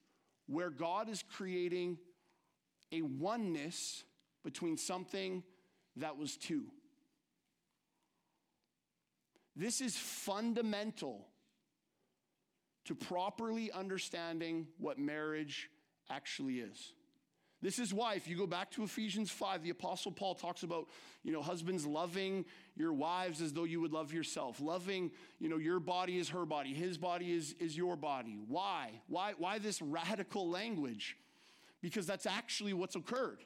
where 0.48 0.70
God 0.70 1.10
is 1.10 1.24
creating 1.36 1.98
a 2.92 3.02
oneness 3.02 4.04
between 4.44 4.78
something 4.78 5.44
that 5.96 6.18
was 6.18 6.36
two. 6.36 6.66
This 9.56 9.82
is 9.82 9.98
fundamental 9.98 11.28
to 12.86 12.96
properly 12.96 13.72
understanding 13.72 14.68
what 14.78 14.98
marriage 14.98 15.70
actually 16.10 16.60
is. 16.60 16.94
This 17.62 17.78
is 17.78 17.94
why, 17.94 18.16
if 18.16 18.28
you 18.28 18.36
go 18.36 18.48
back 18.48 18.72
to 18.72 18.84
Ephesians 18.84 19.30
5, 19.30 19.62
the 19.62 19.70
Apostle 19.70 20.12
Paul 20.12 20.34
talks 20.34 20.64
about, 20.64 20.88
you 21.24 21.32
know, 21.32 21.44
husbands 21.44 21.86
loving 21.86 22.46
your 22.76 22.92
wives 22.92 23.40
as 23.40 23.54
though 23.54 23.66
you 23.66 23.80
would 23.82 23.94
love 23.94 24.12
yourself. 24.12 24.60
Loving, 24.60 25.12
you 25.40 25.48
know, 25.48 25.58
your 25.58 25.80
body 25.80 26.18
is 26.18 26.30
her 26.30 26.46
body, 26.46 26.74
his 26.74 26.98
body 26.98 27.32
is, 27.32 27.54
is 27.60 27.78
your 27.78 27.96
body. 27.96 28.40
Why? 28.48 28.90
Why? 29.08 29.34
Why 29.38 29.60
this 29.60 29.80
radical 29.80 30.50
language? 30.50 31.18
Because 31.82 32.08
that's 32.08 32.26
actually 32.26 32.74
what's 32.74 32.96
occurred. 32.96 33.44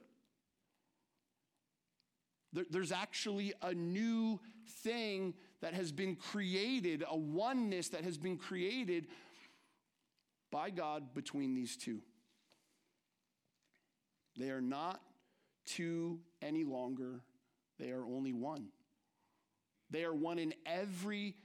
There, 2.54 2.65
there's 2.69 2.93
actually 2.93 3.54
a 3.62 3.73
new 3.73 4.39
thing 4.82 5.34
that 5.60 5.73
has 5.73 5.91
been 5.91 6.15
created, 6.15 7.04
a 7.06 7.17
oneness 7.17 7.89
that 7.89 8.06
has 8.06 8.17
been 8.17 8.38
created 8.38 9.08
by 10.51 10.69
God 10.69 11.13
between 11.13 11.54
these 11.54 11.75
two. 11.75 11.99
They 14.38 14.50
are 14.50 14.62
not 14.62 15.02
two 15.65 16.19
any 16.41 16.63
longer, 16.63 17.21
they 17.80 17.91
are 17.91 18.06
only 18.06 18.34
one. 18.34 18.67
They 19.89 20.04
are 20.04 20.13
one 20.13 20.39
in 20.39 20.54
every 20.65 21.36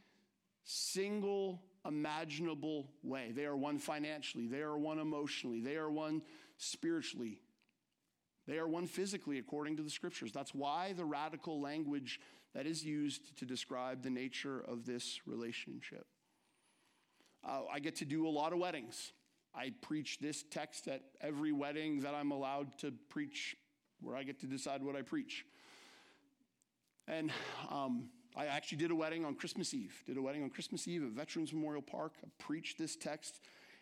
single 0.65 1.63
imaginable 1.87 2.91
way. 3.03 3.33
They 3.35 3.45
are 3.45 3.57
one 3.57 3.79
financially, 3.79 4.47
they 4.47 4.61
are 4.61 4.77
one 4.77 4.99
emotionally, 4.99 5.61
they 5.61 5.77
are 5.77 5.91
one 5.91 6.23
spiritually. 6.57 7.41
They 8.47 8.59
are 8.59 8.67
one 8.67 8.87
physically, 8.87 9.39
according 9.39 9.77
to 9.77 9.83
the 9.83 9.91
scriptures. 9.91 10.33
That's 10.33 10.53
why 10.53 10.93
the 10.95 11.05
radical 11.05 11.61
language 11.61 12.19
that 12.53 12.67
is 12.67 12.85
used 12.85 13.39
to 13.39 13.45
describe 13.45 14.03
the 14.03 14.11
nature 14.11 14.61
of 14.67 14.85
this 14.85 15.21
relationship. 15.25 16.05
Uh, 17.47 17.61
I 17.73 17.79
get 17.79 17.97
to 17.97 18.05
do 18.05 18.27
a 18.27 18.29
lot 18.29 18.53
of 18.53 18.59
weddings. 18.59 19.13
I 19.55 19.73
preach 19.81 20.19
this 20.21 20.45
text 20.51 20.87
at 20.89 21.03
every 21.21 21.53
wedding 21.53 22.01
that 22.01 22.15
I'm 22.15 22.31
allowed 22.31 22.79
to 22.79 22.93
preach, 23.09 23.57
where 24.01 24.17
I 24.17 24.23
get 24.23 24.41
to 24.41 24.47
decide 24.47 24.83
what 24.83 24.97
I 24.97 25.03
preach. 25.03 25.45
And 27.09 27.33
um, 27.69 28.11
I 28.37 28.47
actually 28.47 28.79
did 28.79 28.91
a 28.91 28.95
wedding 28.95 29.25
on 29.25 29.35
Christmas 29.35 29.75
Eve. 29.75 30.03
Did 30.07 30.17
a 30.17 30.23
wedding 30.23 30.43
on 30.43 30.51
Christmas 30.51 30.87
Eve 30.87 31.03
at 31.03 31.11
Veterans 31.11 31.53
Memorial 31.53 31.83
Park. 31.83 32.15
I 32.25 32.29
preached 32.39 32.79
this 32.79 32.95
text, 32.95 33.41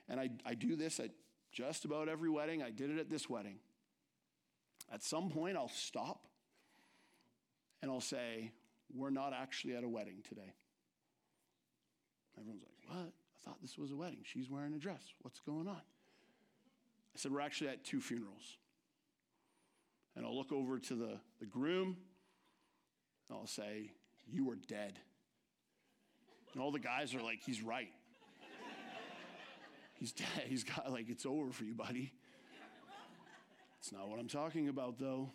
and 0.09 0.18
I, 0.18 0.31
I 0.46 0.54
do 0.54 0.76
this 0.76 0.98
at 1.00 1.11
just 1.52 1.85
about 1.85 2.09
every 2.09 2.31
wedding. 2.31 2.62
I 2.62 2.70
did 2.70 2.90
it 2.90 2.98
at 2.98 3.11
this 3.11 3.28
wedding. 3.28 3.57
At 4.92 5.02
some 5.02 5.28
point, 5.28 5.57
I'll 5.57 5.68
stop 5.68 6.26
and 7.83 7.90
I'll 7.90 8.00
say, 8.00 8.52
We're 8.94 9.11
not 9.11 9.33
actually 9.35 9.76
at 9.76 9.85
a 9.85 9.88
wedding 9.88 10.22
today. 10.26 10.54
Everyone's 12.38 12.62
like, 12.62 12.96
What? 12.96 13.12
I 13.38 13.48
thought 13.48 13.61
this 13.62 13.79
was 13.79 13.92
a 13.92 13.96
wedding. 13.96 14.20
She's 14.24 14.51
wearing 14.51 14.74
a 14.74 14.79
dress. 14.79 15.03
What's 15.22 15.40
going 15.40 15.68
on? 15.68 15.77
I 15.77 17.16
said, 17.16 17.33
We're 17.33 17.40
actually 17.40 17.70
at 17.70 17.85
two 17.85 18.01
funerals. 18.01 18.57
And 20.16 20.27
I'll 20.27 20.37
look 20.37 20.53
over 20.53 20.79
to 20.79 20.94
the, 20.94 21.20
the 21.38 21.46
groom 21.46 21.96
and 23.29 23.38
I'll 23.38 23.46
say, 23.46 23.92
You 24.27 24.51
are 24.51 24.57
dead. 24.57 24.98
And 26.53 26.62
all 26.62 26.72
the 26.72 26.81
guys 26.81 27.14
are 27.14 27.22
like, 27.22 27.40
He's 27.44 27.62
right. 27.62 27.90
He's 29.98 30.12
dead. 30.12 30.44
He's 30.46 30.62
got, 30.62 30.92
like, 30.92 31.09
it's 31.09 31.27
over 31.27 31.51
for 31.51 31.64
you, 31.64 31.74
buddy. 31.74 32.12
It's 33.81 33.92
not 33.92 34.09
what 34.09 34.18
I'm 34.18 34.29
talking 34.29 34.68
about, 34.68 34.98
though. 34.98 35.31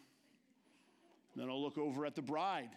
And 1.33 1.43
then 1.43 1.49
I'll 1.49 1.61
look 1.61 1.77
over 1.77 2.05
at 2.05 2.15
the 2.15 2.21
bride. 2.21 2.69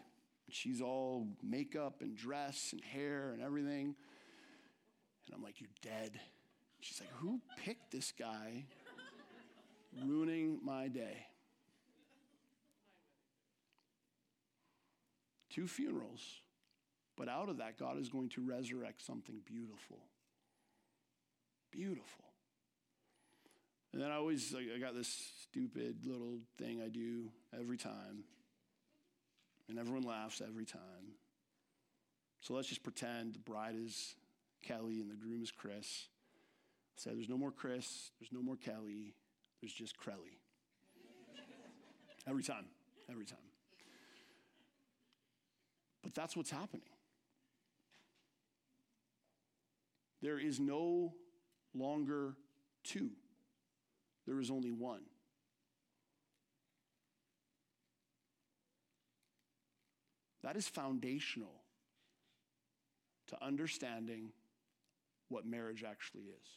She's 0.51 0.81
all 0.81 1.29
makeup 1.43 2.01
and 2.01 2.17
dress 2.17 2.71
and 2.73 2.83
hair 2.83 3.33
and 3.33 3.43
everything. 3.43 3.95
And 5.27 5.35
I'm 5.35 5.43
like, 5.43 5.61
You're 5.61 5.69
dead. 5.83 6.19
She's 6.81 7.01
like, 7.01 7.11
Who 7.17 7.41
picked 7.65 7.91
this 7.91 8.12
guy 8.12 8.65
ruining 10.05 10.61
my 10.62 10.89
day? 10.89 11.27
Two 15.51 15.67
funerals. 15.67 16.41
But 17.17 17.31
out 17.31 17.49
of 17.49 17.59
that, 17.59 17.79
God 17.79 17.99
is 17.99 18.11
going 18.11 18.29
to 18.31 18.43
resurrect 18.43 19.01
something 19.01 19.37
beautiful. 19.47 19.99
Beautiful. 21.71 22.25
And 23.93 24.03
then 24.03 24.11
I 24.11 24.17
always, 24.17 24.55
I 24.55 24.79
got 24.79 24.95
this 24.95 25.33
stupid 25.43 26.01
little 26.05 26.41
thing 26.59 26.83
I 26.85 26.89
do 26.89 27.31
every 27.59 27.79
time. 27.79 28.25
And 29.71 29.79
everyone 29.79 30.03
laughs 30.03 30.43
every 30.47 30.67
time. 30.67 31.17
So 32.43 32.53
let's 32.53 32.69
just 32.69 32.83
pretend 32.83 33.35
the 33.35 33.39
bride 33.39 33.75
is 33.83 34.15
Kelly 34.67 35.01
and 35.01 35.11
the 35.11 35.15
groom 35.15 35.43
is 35.43 35.51
Chris. 35.51 36.09
I 36.97 37.01
said, 37.01 37.17
there's 37.17 37.29
no 37.29 37.39
more 37.39 37.53
Chris, 37.53 38.11
there's 38.19 38.33
no 38.33 38.43
more 38.43 38.57
Kelly, 38.57 39.15
there's 39.61 39.73
just 39.73 39.97
Crelly. 39.99 40.39
every 42.27 42.43
time, 42.43 42.67
every 43.11 43.27
time. 43.27 43.39
But 46.03 46.15
that's 46.15 46.37
what's 46.37 46.51
happening. 46.51 46.87
There 50.23 50.39
is 50.39 50.59
no 50.59 51.15
longer 51.75 52.35
two, 52.83 53.11
there 54.27 54.41
is 54.41 54.51
only 54.51 54.73
one. 54.73 55.03
That 60.43 60.57
is 60.57 60.69
foundational 60.69 61.63
to 63.29 63.45
understanding 63.45 64.31
what 65.29 65.47
marriage 65.47 65.85
actually 65.89 66.25
is. 66.25 66.49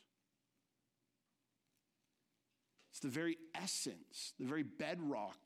It's 2.91 2.99
the 2.99 3.07
very 3.07 3.37
essence, 3.55 4.33
the 4.39 4.45
very 4.45 4.63
bedrock 4.63 5.39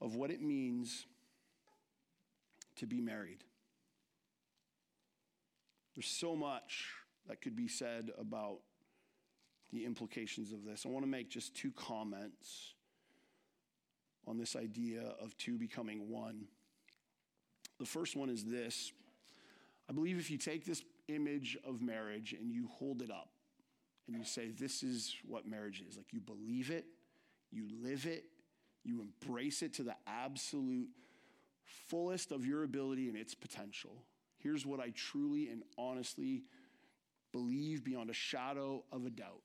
of 0.00 0.14
what 0.14 0.30
it 0.30 0.40
means 0.40 1.06
to 2.76 2.86
be 2.86 3.00
married. 3.00 3.44
There's 5.94 6.06
so 6.06 6.36
much 6.36 6.86
that 7.26 7.42
could 7.42 7.56
be 7.56 7.68
said 7.68 8.10
about 8.18 8.60
the 9.72 9.84
implications 9.84 10.52
of 10.52 10.64
this. 10.64 10.86
I 10.86 10.88
want 10.88 11.04
to 11.04 11.10
make 11.10 11.28
just 11.28 11.54
two 11.54 11.72
comments 11.72 12.74
on 14.26 14.38
this 14.38 14.56
idea 14.56 15.02
of 15.20 15.36
two 15.36 15.58
becoming 15.58 16.08
one. 16.08 16.44
The 17.78 17.86
first 17.86 18.16
one 18.16 18.30
is 18.30 18.44
this 18.44 18.92
I 19.88 19.92
believe 19.92 20.18
if 20.18 20.30
you 20.30 20.36
take 20.36 20.64
this 20.64 20.82
image 21.08 21.56
of 21.66 21.82
marriage 21.82 22.34
and 22.38 22.52
you 22.52 22.68
hold 22.78 23.02
it 23.02 23.10
up 23.10 23.30
and 24.06 24.16
you 24.16 24.24
say, 24.24 24.50
This 24.50 24.82
is 24.82 25.14
what 25.24 25.46
marriage 25.46 25.82
is, 25.88 25.96
like 25.96 26.12
you 26.12 26.20
believe 26.20 26.70
it, 26.70 26.86
you 27.50 27.66
live 27.82 28.06
it, 28.06 28.24
you 28.84 29.00
embrace 29.00 29.62
it 29.62 29.74
to 29.74 29.82
the 29.82 29.96
absolute 30.06 30.88
fullest 31.88 32.32
of 32.32 32.46
your 32.46 32.62
ability 32.64 33.08
and 33.08 33.16
its 33.16 33.34
potential. 33.34 34.04
Here's 34.38 34.64
what 34.64 34.80
I 34.80 34.90
truly 34.90 35.48
and 35.48 35.62
honestly 35.76 36.44
believe 37.32 37.84
beyond 37.84 38.08
a 38.10 38.14
shadow 38.14 38.84
of 38.92 39.04
a 39.04 39.10
doubt. 39.10 39.42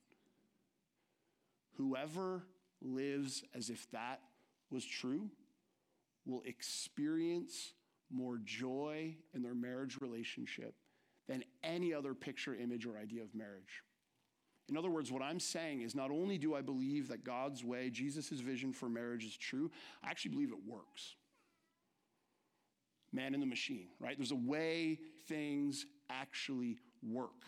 Whoever 1.77 2.43
lives 2.81 3.43
as 3.55 3.69
if 3.69 3.89
that 3.91 4.21
was 4.69 4.85
true 4.85 5.29
will 6.25 6.43
experience 6.45 7.73
more 8.11 8.39
joy 8.43 9.15
in 9.33 9.41
their 9.41 9.55
marriage 9.55 9.97
relationship 9.99 10.75
than 11.27 11.43
any 11.63 11.93
other 11.93 12.13
picture, 12.13 12.55
image, 12.55 12.85
or 12.85 12.97
idea 12.97 13.21
of 13.21 13.33
marriage. 13.33 13.83
In 14.69 14.77
other 14.77 14.89
words, 14.89 15.11
what 15.11 15.21
I'm 15.21 15.39
saying 15.39 15.81
is 15.81 15.93
not 15.93 16.09
only 16.09 16.37
do 16.37 16.55
I 16.55 16.61
believe 16.61 17.09
that 17.09 17.23
God's 17.23 17.63
way, 17.63 17.89
Jesus' 17.89 18.29
vision 18.29 18.71
for 18.71 18.87
marriage 18.87 19.25
is 19.25 19.35
true, 19.35 19.69
I 20.03 20.09
actually 20.09 20.31
believe 20.31 20.51
it 20.51 20.65
works. 20.65 21.15
Man 23.11 23.33
in 23.33 23.39
the 23.39 23.45
machine, 23.45 23.89
right? 23.99 24.17
There's 24.17 24.31
a 24.31 24.35
way 24.35 24.99
things 25.27 25.85
actually 26.09 26.77
work 27.07 27.43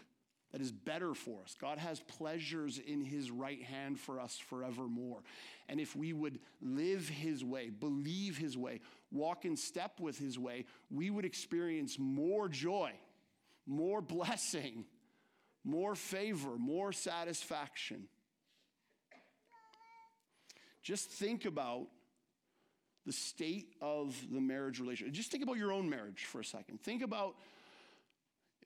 that 0.52 0.62
is 0.62 0.72
better 0.72 1.14
for 1.14 1.42
us. 1.42 1.56
God 1.60 1.80
has 1.80 2.00
pleasures 2.02 2.80
in 2.80 3.04
his 3.04 3.32
right 3.32 3.62
hand 3.62 4.00
for 4.00 4.20
us 4.20 4.38
forevermore. 4.38 5.20
And 5.68 5.80
if 5.80 5.96
we 5.96 6.14
would 6.14 6.40
live 6.62 7.10
his 7.10 7.44
way, 7.44 7.70
believe 7.70 8.38
his 8.38 8.58
way, 8.58 8.80
walk 9.12 9.44
in 9.44 9.58
step 9.58 10.00
with 10.00 10.18
his 10.18 10.38
way, 10.38 10.66
we 10.90 11.10
would 11.10 11.26
experience 11.26 11.98
more 12.00 12.48
joy, 12.48 12.92
more 13.68 14.02
blessing, 14.02 14.86
more 15.64 15.96
favor, 15.96 16.58
more 16.58 16.92
satisfaction. 16.92 18.08
Just 20.84 21.10
think 21.10 21.46
about 21.46 21.88
the 23.06 23.12
state 23.12 23.76
of 23.82 24.16
the 24.32 24.42
marriage 24.42 24.80
relationship. 24.80 25.14
Just 25.14 25.32
think 25.32 25.44
about 25.44 25.58
your 25.58 25.72
own 25.72 25.90
marriage 25.90 26.26
for 26.26 26.40
a 26.42 26.46
second. 26.46 26.82
Think 26.82 27.02
about 27.04 27.36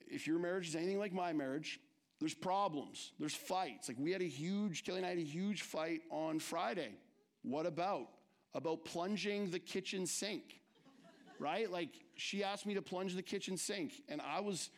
if 0.06 0.26
your 0.26 0.38
marriage 0.38 0.68
is 0.68 0.76
anything 0.76 0.98
like 0.98 1.12
my 1.12 1.32
marriage, 1.32 1.80
there's 2.18 2.34
problems, 2.34 3.12
there's 3.18 3.34
fights. 3.34 3.88
Like 3.88 3.98
we 3.98 4.12
had 4.12 4.20
a 4.20 4.28
huge, 4.28 4.84
Kelly 4.84 4.98
and 4.98 5.06
I 5.06 5.10
had 5.10 5.18
a 5.18 5.22
huge 5.22 5.62
fight 5.62 6.02
on 6.10 6.38
Friday. 6.38 6.90
What 7.42 7.64
about? 7.66 8.08
About 8.52 8.84
plunging 8.84 9.50
the 9.50 9.58
kitchen 9.58 10.06
sink, 10.06 10.60
right? 11.38 11.70
Like 11.70 11.90
she 12.16 12.42
asked 12.44 12.66
me 12.66 12.74
to 12.74 12.82
plunge 12.82 13.14
the 13.14 13.22
kitchen 13.22 13.56
sink, 13.56 14.02
and 14.08 14.20
I 14.20 14.40
was 14.40 14.70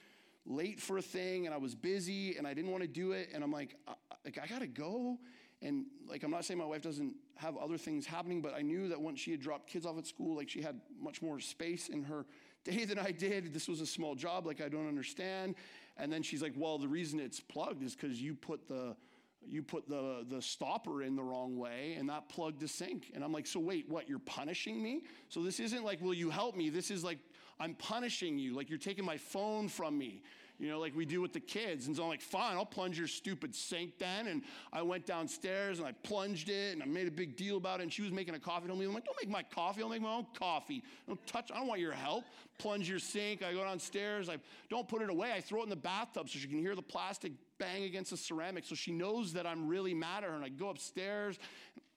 late 0.46 0.80
for 0.80 0.98
a 0.98 1.02
thing, 1.02 1.46
and 1.46 1.54
I 1.54 1.58
was 1.58 1.74
busy, 1.74 2.36
and 2.36 2.46
I 2.46 2.54
didn't 2.54 2.70
want 2.70 2.82
to 2.82 2.88
do 2.88 3.12
it, 3.12 3.30
and 3.34 3.44
I'm 3.44 3.52
like, 3.52 3.76
I, 3.86 3.94
like 4.24 4.38
I 4.42 4.46
gotta 4.46 4.66
go. 4.66 5.18
And 5.60 5.86
like, 6.08 6.24
I'm 6.24 6.30
not 6.30 6.44
saying 6.44 6.58
my 6.58 6.66
wife 6.66 6.82
doesn't 6.82 7.14
have 7.36 7.56
other 7.56 7.78
things 7.78 8.04
happening, 8.04 8.42
but 8.42 8.52
I 8.52 8.62
knew 8.62 8.88
that 8.88 9.00
once 9.00 9.20
she 9.20 9.30
had 9.30 9.40
dropped 9.40 9.68
kids 9.68 9.86
off 9.86 9.96
at 9.96 10.06
school, 10.06 10.36
like 10.36 10.48
she 10.48 10.60
had 10.60 10.80
much 11.00 11.22
more 11.22 11.38
space 11.38 11.88
in 11.88 12.02
her 12.04 12.26
day 12.64 12.84
than 12.84 12.98
I 12.98 13.12
did. 13.12 13.54
This 13.54 13.68
was 13.68 13.80
a 13.80 13.86
small 13.86 14.14
job, 14.14 14.46
like 14.46 14.60
I 14.60 14.68
don't 14.68 14.88
understand. 14.88 15.54
And 15.96 16.12
then 16.12 16.22
she's 16.22 16.42
like, 16.42 16.54
well, 16.56 16.78
the 16.78 16.88
reason 16.88 17.20
it's 17.20 17.40
plugged 17.40 17.82
is 17.82 17.94
because 17.94 18.20
you 18.20 18.34
put 18.34 18.68
the 18.68 18.96
you 19.44 19.60
put 19.60 19.88
the, 19.88 20.24
the 20.28 20.40
stopper 20.40 21.02
in 21.02 21.16
the 21.16 21.22
wrong 21.22 21.58
way 21.58 21.96
and 21.98 22.08
that 22.08 22.28
plugged 22.28 22.60
the 22.60 22.68
sink. 22.68 23.10
And 23.12 23.24
I'm 23.24 23.32
like, 23.32 23.46
so 23.46 23.58
wait, 23.58 23.88
what? 23.88 24.08
You're 24.08 24.20
punishing 24.20 24.80
me? 24.80 25.02
So 25.28 25.42
this 25.42 25.58
isn't 25.58 25.84
like, 25.84 26.00
will 26.00 26.14
you 26.14 26.30
help 26.30 26.56
me? 26.56 26.70
This 26.70 26.92
is 26.92 27.02
like, 27.02 27.18
I'm 27.60 27.74
punishing 27.74 28.38
you. 28.38 28.54
Like 28.54 28.68
you're 28.68 28.78
taking 28.78 29.04
my 29.04 29.16
phone 29.16 29.68
from 29.68 29.96
me 29.96 30.22
you 30.62 30.68
know, 30.68 30.78
like 30.78 30.94
we 30.94 31.04
do 31.04 31.20
with 31.20 31.32
the 31.32 31.40
kids. 31.40 31.88
And 31.88 31.96
so 31.96 32.04
I'm 32.04 32.08
like, 32.08 32.20
fine, 32.20 32.56
I'll 32.56 32.64
plunge 32.64 32.96
your 32.96 33.08
stupid 33.08 33.52
sink 33.52 33.98
then. 33.98 34.28
And 34.28 34.42
I 34.72 34.80
went 34.80 35.06
downstairs 35.06 35.80
and 35.80 35.88
I 35.88 35.90
plunged 36.04 36.48
it 36.48 36.74
and 36.74 36.80
I 36.84 36.86
made 36.86 37.08
a 37.08 37.10
big 37.10 37.36
deal 37.36 37.56
about 37.56 37.80
it. 37.80 37.82
And 37.82 37.92
she 37.92 38.02
was 38.02 38.12
making 38.12 38.36
a 38.36 38.38
coffee. 38.38 38.70
I'm 38.70 38.78
like, 38.78 39.04
don't 39.04 39.16
make 39.20 39.28
my 39.28 39.42
coffee. 39.42 39.82
I'll 39.82 39.88
make 39.88 40.02
my 40.02 40.14
own 40.14 40.26
coffee. 40.38 40.84
Don't 41.08 41.26
touch, 41.26 41.50
I 41.52 41.58
don't 41.58 41.66
want 41.66 41.80
your 41.80 41.90
help. 41.90 42.22
Plunge 42.58 42.88
your 42.88 43.00
sink. 43.00 43.42
I 43.42 43.52
go 43.52 43.64
downstairs. 43.64 44.28
I 44.28 44.36
don't 44.70 44.86
put 44.86 45.02
it 45.02 45.10
away. 45.10 45.32
I 45.32 45.40
throw 45.40 45.62
it 45.62 45.64
in 45.64 45.68
the 45.68 45.74
bathtub 45.74 46.28
so 46.28 46.38
she 46.38 46.46
can 46.46 46.60
hear 46.60 46.76
the 46.76 46.82
plastic 46.82 47.32
bang 47.58 47.82
against 47.82 48.12
the 48.12 48.16
ceramic 48.16 48.64
so 48.64 48.76
she 48.76 48.92
knows 48.92 49.32
that 49.32 49.48
I'm 49.48 49.66
really 49.66 49.94
mad 49.94 50.22
at 50.22 50.30
her. 50.30 50.36
And 50.36 50.44
I 50.44 50.48
go 50.48 50.68
upstairs. 50.68 51.40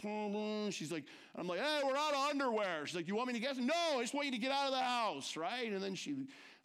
She's 0.02 0.92
like, 0.92 1.04
I'm 1.36 1.48
like, 1.48 1.60
hey, 1.60 1.82
we're 1.84 1.96
out 1.96 2.14
of 2.14 2.30
underwear. 2.32 2.88
She's 2.88 2.96
like, 2.96 3.08
you 3.08 3.16
want 3.16 3.28
me 3.28 3.34
to 3.34 3.40
get? 3.40 3.58
No, 3.58 3.74
I 3.98 4.02
just 4.02 4.16
want 4.16 4.26
you 4.26 4.32
to 4.32 4.40
get 4.40 4.52
out 4.52 4.66
of 4.66 4.72
the 4.72 4.80
house, 4.80 5.38
right? 5.38 5.72
And 5.72 5.84
then 5.84 5.94
she 5.94 6.16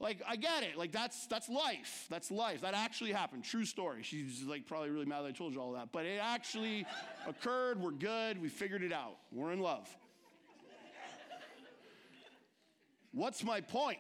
like, 0.01 0.23
I 0.27 0.37
get 0.37 0.63
it. 0.63 0.79
Like, 0.79 0.93
that's, 0.93 1.27
that's 1.27 1.49
life. 1.49 2.07
That's 2.09 2.31
life. 2.31 2.63
That 2.63 2.75
actually 2.75 3.13
happened. 3.13 3.45
True 3.45 3.67
story. 3.67 4.03
She's 4.03 4.43
like 4.45 4.67
probably 4.67 4.89
really 4.91 5.05
mad 5.05 5.23
that 5.23 5.29
I 5.29 5.33
told 5.33 5.53
you 5.53 5.61
all 5.61 5.73
that. 5.73 5.93
But 5.93 6.07
it 6.07 6.19
actually 6.23 6.87
occurred. 7.29 7.79
We're 7.81 7.91
good. 7.91 8.41
We 8.41 8.49
figured 8.49 8.83
it 8.83 8.93
out. 8.93 9.17
We're 9.31 9.53
in 9.53 9.61
love. 9.61 9.89
What's 13.13 13.45
my 13.45 13.61
point? 13.61 13.99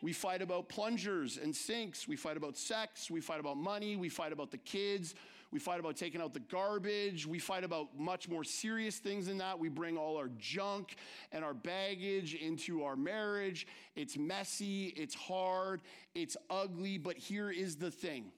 We 0.00 0.12
fight 0.12 0.42
about 0.42 0.68
plungers 0.68 1.38
and 1.42 1.56
sinks. 1.56 2.06
We 2.06 2.16
fight 2.16 2.36
about 2.36 2.56
sex. 2.56 3.10
We 3.10 3.20
fight 3.20 3.40
about 3.40 3.56
money. 3.56 3.96
We 3.96 4.10
fight 4.10 4.32
about 4.32 4.50
the 4.50 4.58
kids. 4.58 5.14
We 5.54 5.60
fight 5.60 5.78
about 5.78 5.96
taking 5.96 6.20
out 6.20 6.34
the 6.34 6.40
garbage. 6.40 7.28
We 7.28 7.38
fight 7.38 7.62
about 7.62 7.96
much 7.96 8.28
more 8.28 8.42
serious 8.42 8.98
things 8.98 9.26
than 9.26 9.38
that. 9.38 9.56
We 9.56 9.68
bring 9.68 9.96
all 9.96 10.16
our 10.16 10.28
junk 10.36 10.96
and 11.30 11.44
our 11.44 11.54
baggage 11.54 12.34
into 12.34 12.82
our 12.82 12.96
marriage. 12.96 13.68
It's 13.94 14.16
messy, 14.16 14.86
it's 14.96 15.14
hard, 15.14 15.82
it's 16.12 16.36
ugly, 16.50 16.98
but 16.98 17.16
here 17.16 17.52
is 17.52 17.76
the 17.76 17.92
thing 17.92 18.32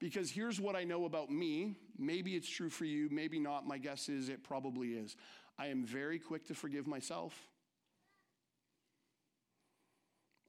Because 0.00 0.30
here's 0.30 0.60
what 0.60 0.76
I 0.76 0.84
know 0.84 1.04
about 1.04 1.30
me. 1.30 1.76
Maybe 1.98 2.34
it's 2.34 2.48
true 2.48 2.70
for 2.70 2.84
you, 2.84 3.08
maybe 3.10 3.38
not. 3.38 3.66
My 3.66 3.78
guess 3.78 4.08
is 4.08 4.28
it 4.28 4.42
probably 4.42 4.88
is. 4.94 5.16
I 5.58 5.68
am 5.68 5.84
very 5.84 6.18
quick 6.18 6.46
to 6.48 6.54
forgive 6.54 6.86
myself. 6.86 7.34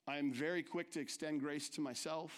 I 0.07 0.17
am 0.17 0.31
very 0.31 0.63
quick 0.63 0.91
to 0.93 0.99
extend 0.99 1.39
grace 1.39 1.69
to 1.69 1.81
myself. 1.81 2.31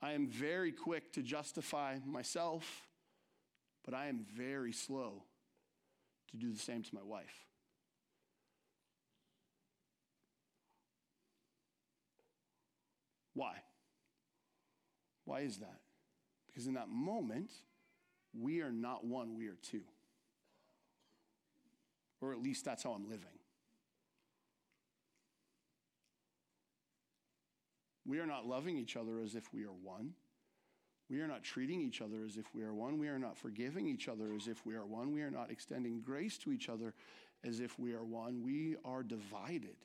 I 0.00 0.12
am 0.12 0.26
very 0.26 0.72
quick 0.72 1.12
to 1.14 1.22
justify 1.22 1.96
myself, 2.04 2.86
but 3.84 3.94
I 3.94 4.06
am 4.06 4.26
very 4.36 4.72
slow 4.72 5.22
to 6.30 6.36
do 6.36 6.52
the 6.52 6.58
same 6.58 6.82
to 6.82 6.94
my 6.94 7.02
wife. 7.02 7.46
Why? 13.34 13.54
Why 15.24 15.40
is 15.40 15.58
that? 15.58 15.80
Because 16.46 16.66
in 16.66 16.74
that 16.74 16.88
moment, 16.88 17.50
we 18.38 18.60
are 18.60 18.72
not 18.72 19.04
one, 19.04 19.36
we 19.36 19.48
are 19.48 19.56
two. 19.62 19.82
Or 22.20 22.32
at 22.32 22.42
least 22.42 22.64
that's 22.64 22.82
how 22.82 22.90
I'm 22.90 23.08
living. 23.08 23.26
We 28.06 28.18
are 28.20 28.26
not 28.26 28.46
loving 28.46 28.76
each 28.76 28.96
other 28.96 29.20
as 29.20 29.34
if 29.34 29.52
we 29.52 29.64
are 29.64 29.72
one. 29.72 30.12
We 31.10 31.20
are 31.20 31.28
not 31.28 31.42
treating 31.42 31.80
each 31.80 32.00
other 32.00 32.24
as 32.24 32.36
if 32.36 32.46
we 32.54 32.62
are 32.62 32.72
one. 32.72 32.98
We 32.98 33.08
are 33.08 33.18
not 33.18 33.36
forgiving 33.36 33.86
each 33.86 34.08
other 34.08 34.32
as 34.34 34.48
if 34.48 34.64
we 34.64 34.74
are 34.74 34.86
one. 34.86 35.12
We 35.12 35.22
are 35.22 35.30
not 35.30 35.50
extending 35.50 36.00
grace 36.00 36.38
to 36.38 36.52
each 36.52 36.68
other 36.68 36.94
as 37.42 37.60
if 37.60 37.78
we 37.78 37.92
are 37.92 38.04
one. 38.04 38.42
We 38.42 38.76
are 38.84 39.02
divided. 39.02 39.76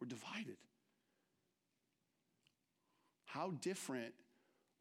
We're 0.00 0.08
divided. 0.08 0.56
How 3.36 3.50
different 3.60 4.14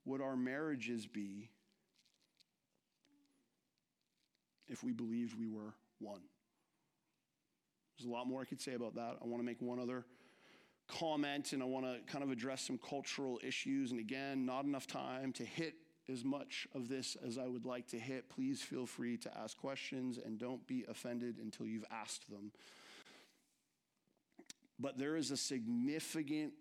would 0.06 0.22
our 0.22 0.38
marriages 0.38 1.06
be 1.06 1.50
if 4.70 4.82
we 4.82 4.94
believed 4.94 5.38
we 5.38 5.50
were 5.50 5.74
one? 6.00 6.22
There's 7.98 8.08
a 8.08 8.12
lot 8.12 8.28
more 8.28 8.42
I 8.42 8.46
could 8.46 8.62
say 8.62 8.74
about 8.74 8.96
that. 8.96 9.18
I 9.22 9.26
want 9.28 9.42
to 9.42 9.46
make 9.46 9.62
one 9.62 9.78
other 9.78 10.06
comment 10.88 11.52
and 11.52 11.62
I 11.62 11.66
want 11.66 11.86
to 11.86 12.00
kind 12.10 12.24
of 12.24 12.32
address 12.32 12.62
some 12.62 12.78
cultural 12.78 13.42
issues. 13.44 13.92
And 13.92 14.00
again, 14.00 14.46
not 14.46 14.64
enough 14.64 14.88
time 14.88 15.34
to 15.34 15.44
hit 15.44 15.74
as 16.10 16.24
much 16.24 16.66
of 16.74 16.88
this 16.88 17.18
as 17.28 17.38
I 17.38 17.48
would 17.48 17.66
like 17.66 17.88
to 17.88 18.00
hit. 18.00 18.30
Please 18.30 18.62
feel 18.62 18.86
free 18.86 19.18
to 19.18 19.38
ask 19.38 19.58
questions 19.58 20.18
and 20.18 20.40
don't 20.40 20.66
be 20.66 20.86
offended 20.88 21.40
until 21.40 21.66
you've 21.66 21.86
asked 21.92 22.30
them. 22.30 22.54
But 24.80 24.98
there 24.98 25.18
is 25.18 25.32
a 25.32 25.38
significant 25.38 26.54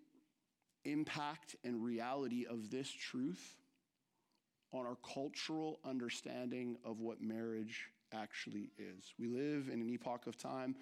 impact 0.85 1.55
and 1.63 1.83
reality 1.83 2.45
of 2.49 2.69
this 2.69 2.89
truth 2.89 3.57
on 4.71 4.85
our 4.85 4.97
cultural 5.13 5.79
understanding 5.85 6.77
of 6.83 6.99
what 6.99 7.21
marriage 7.21 7.89
actually 8.13 8.69
is. 8.77 9.13
We 9.19 9.27
live 9.27 9.69
in 9.71 9.81
an 9.81 9.89
epoch 9.89 10.27
of 10.27 10.37
time 10.37 10.75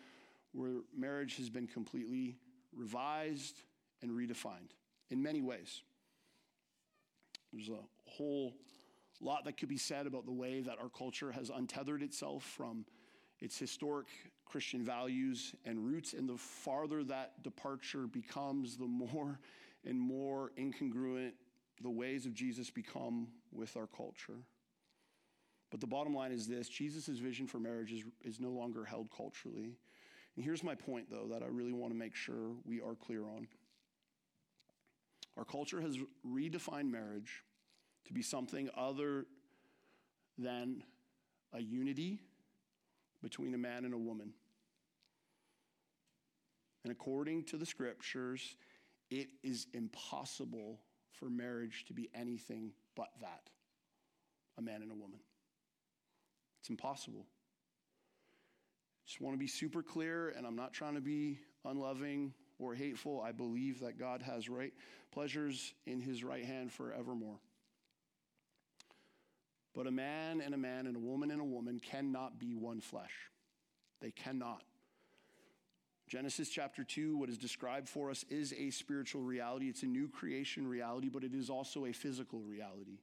where 0.51 0.82
marriage 0.95 1.38
has 1.38 1.49
been 1.49 1.68
completely 1.68 2.38
revised 2.76 3.58
and 4.01 4.12
redefined 4.12 4.72
in 5.10 5.22
many 5.22 5.41
ways. 5.41 5.82
There's 7.51 7.70
a 7.70 7.84
whole 8.10 8.54
lot 9.22 9.45
that 9.45 9.58
could 9.58 9.70
be 9.70 9.78
said 9.78 10.08
about 10.08 10.26
the 10.26 10.32
way 10.32 10.62
that 10.62 10.78
our 10.82 10.89
culture 10.89 11.32
has 11.32 11.49
untethered 11.49 12.01
itself 12.01 12.43
from 12.43 12.86
its 13.39 13.58
historic 13.58 14.08
Christian 14.45 14.84
values 14.84 15.54
and 15.66 15.86
roots. 15.86 16.14
And 16.14 16.28
the 16.28 16.38
farther 16.38 17.04
that 17.06 17.43
departure 17.43 18.08
becomes, 18.08 18.78
the 18.78 18.88
more 18.88 19.39
and 19.86 20.00
more 20.00 20.52
incongruent 20.58 21.32
the 21.82 21.90
ways 21.90 22.26
of 22.26 22.34
Jesus 22.34 22.70
become 22.70 23.28
with 23.52 23.76
our 23.76 23.88
culture. 23.88 24.40
But 25.72 25.82
the 25.82 25.88
bottom 25.88 26.14
line 26.14 26.32
is 26.32 26.48
this 26.48 26.70
Jesus' 26.70 27.18
vision 27.18 27.48
for 27.48 27.60
marriage 27.60 27.92
is, 27.92 28.04
is 28.24 28.40
no 28.40 28.52
longer 28.52 28.86
held 28.86 29.10
culturally. 29.16 29.76
And 30.36 30.46
here's 30.46 30.64
my 30.64 30.76
point, 30.76 31.10
though, 31.10 31.28
that 31.32 31.44
I 31.44 31.48
really 31.48 31.74
want 31.74 31.92
to 31.92 31.98
make 31.98 32.16
sure 32.16 32.52
we 32.64 32.80
are 32.80 32.96
clear 32.96 33.24
on. 33.24 33.48
Our 35.38 35.46
culture 35.46 35.82
has 35.82 35.98
redefined 36.28 36.92
marriage 36.92 37.44
to 38.06 38.14
be 38.14 38.22
something 38.22 38.70
other 38.78 39.26
than 40.38 40.84
a 41.54 41.62
unity 41.62 42.20
between 43.22 43.54
a 43.54 43.58
man 43.58 43.86
and 43.86 43.94
a 43.94 43.98
woman. 43.98 44.34
And 46.84 46.92
according 46.92 47.46
to 47.46 47.58
the 47.58 47.66
scriptures, 47.66 48.56
it 49.14 49.30
is 49.43 49.68
impossible 49.74 50.80
for 51.11 51.30
marriage 51.30 51.86
to 51.88 51.93
be 51.93 52.09
anything 52.16 52.72
but 52.95 53.09
that 53.22 53.51
a 54.57 54.61
man 54.61 54.82
and 54.82 54.91
a 54.91 54.95
woman. 54.95 55.20
It's 56.59 56.70
impossible. 56.70 57.26
Just 59.05 59.22
want 59.22 59.36
to 59.36 59.39
be 59.39 59.47
super 59.47 59.84
clear, 59.84 60.30
and 60.30 60.47
I'm 60.47 60.55
not 60.55 60.74
trying 60.74 60.95
to 60.95 61.01
be 61.01 61.39
unloving 61.66 62.34
or 62.57 62.74
hateful. 62.74 63.22
I 63.22 63.32
believe 63.32 63.82
that 63.82 63.99
God 63.99 64.22
has 64.24 64.49
right 64.49 64.74
pleasures 65.11 65.74
in 65.86 66.01
his 66.01 66.24
right 66.24 66.45
hand 66.45 66.72
forevermore. 66.72 67.39
But 69.76 69.88
a 69.88 69.91
man 69.91 70.41
and 70.41 70.53
a 70.53 70.57
man 70.57 70.88
and 70.88 70.95
a 70.95 70.99
woman 70.99 71.30
and 71.30 71.41
a 71.41 71.45
woman 71.45 71.80
cannot 71.80 72.39
be 72.39 72.55
one 72.55 72.80
flesh. 72.80 73.14
They 74.01 74.11
cannot. 74.11 74.64
Genesis 76.14 76.47
chapter 76.47 76.84
2, 76.84 77.18
what 77.18 77.28
is 77.28 77.39
described 77.39 77.89
for 77.89 78.11
us 78.11 78.24
is 78.30 78.53
a 78.53 78.70
spiritual 78.70 79.24
reality. 79.24 79.68
It's 79.68 79.82
a 79.82 79.88
new 79.88 80.07
creation 80.07 80.68
reality, 80.68 81.09
but 81.09 81.24
it 81.24 81.34
is 81.34 81.49
also 81.49 81.88
a 81.88 81.91
physical 81.91 82.39
reality. 82.41 82.99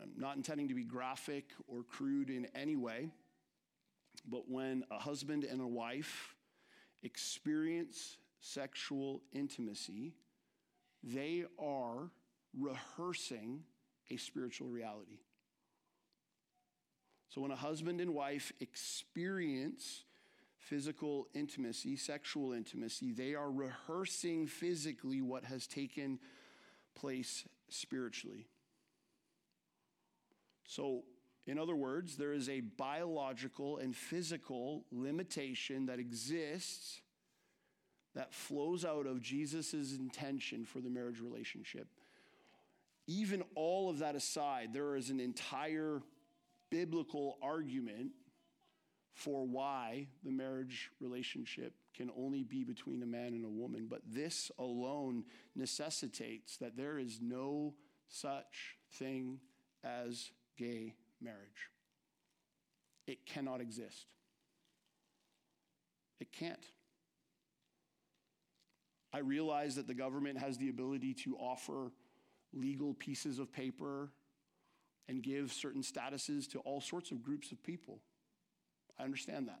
I'm 0.00 0.12
not 0.16 0.36
intending 0.36 0.68
to 0.68 0.74
be 0.74 0.84
graphic 0.84 1.46
or 1.66 1.82
crude 1.82 2.30
in 2.30 2.46
any 2.54 2.76
way. 2.76 3.08
But 4.24 4.48
when 4.48 4.84
a 4.88 5.00
husband 5.00 5.42
and 5.42 5.60
a 5.60 5.66
wife 5.66 6.36
experience 7.02 8.18
sexual 8.38 9.22
intimacy, 9.32 10.14
they 11.02 11.42
are 11.58 12.12
rehearsing 12.56 13.64
a 14.12 14.16
spiritual 14.16 14.68
reality. 14.68 15.18
So 17.30 17.40
when 17.40 17.50
a 17.50 17.56
husband 17.56 18.00
and 18.00 18.14
wife 18.14 18.52
experience 18.60 20.04
physical 20.64 21.28
intimacy, 21.34 21.94
sexual 21.96 22.52
intimacy, 22.52 23.12
they 23.12 23.34
are 23.34 23.50
rehearsing 23.50 24.46
physically 24.46 25.20
what 25.20 25.44
has 25.44 25.66
taken 25.66 26.18
place 26.94 27.44
spiritually. 27.68 28.46
So 30.66 31.02
in 31.46 31.58
other 31.58 31.74
words, 31.74 32.16
there 32.16 32.32
is 32.32 32.48
a 32.48 32.60
biological 32.60 33.76
and 33.76 33.94
physical 33.94 34.84
limitation 34.90 35.86
that 35.86 35.98
exists 35.98 37.02
that 38.14 38.32
flows 38.32 38.84
out 38.84 39.06
of 39.06 39.20
Jesus' 39.20 39.92
intention 39.98 40.64
for 40.64 40.80
the 40.80 40.88
marriage 40.88 41.20
relationship. 41.20 41.88
Even 43.06 43.42
all 43.54 43.90
of 43.90 43.98
that 43.98 44.14
aside, 44.14 44.70
there 44.72 44.96
is 44.96 45.10
an 45.10 45.20
entire 45.20 46.00
biblical 46.70 47.36
argument 47.42 48.12
for 49.14 49.46
why 49.46 50.08
the 50.24 50.30
marriage 50.30 50.90
relationship 51.00 51.72
can 51.96 52.10
only 52.18 52.42
be 52.42 52.64
between 52.64 53.02
a 53.02 53.06
man 53.06 53.28
and 53.28 53.44
a 53.44 53.48
woman. 53.48 53.86
But 53.88 54.02
this 54.06 54.50
alone 54.58 55.24
necessitates 55.54 56.56
that 56.58 56.76
there 56.76 56.98
is 56.98 57.20
no 57.22 57.74
such 58.08 58.76
thing 58.92 59.38
as 59.84 60.30
gay 60.58 60.94
marriage. 61.20 61.70
It 63.06 63.24
cannot 63.24 63.60
exist. 63.60 64.06
It 66.20 66.32
can't. 66.32 66.66
I 69.12 69.18
realize 69.18 69.76
that 69.76 69.86
the 69.86 69.94
government 69.94 70.38
has 70.38 70.58
the 70.58 70.70
ability 70.70 71.14
to 71.24 71.36
offer 71.36 71.92
legal 72.52 72.94
pieces 72.94 73.38
of 73.38 73.52
paper 73.52 74.10
and 75.08 75.22
give 75.22 75.52
certain 75.52 75.82
statuses 75.82 76.50
to 76.50 76.58
all 76.60 76.80
sorts 76.80 77.12
of 77.12 77.22
groups 77.22 77.52
of 77.52 77.62
people. 77.62 78.00
I 78.98 79.04
understand 79.04 79.48
that. 79.48 79.60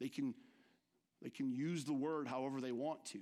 They 0.00 0.08
can, 0.08 0.34
they 1.22 1.30
can 1.30 1.50
use 1.50 1.84
the 1.84 1.92
word 1.92 2.28
however 2.28 2.60
they 2.60 2.72
want 2.72 3.04
to. 3.06 3.20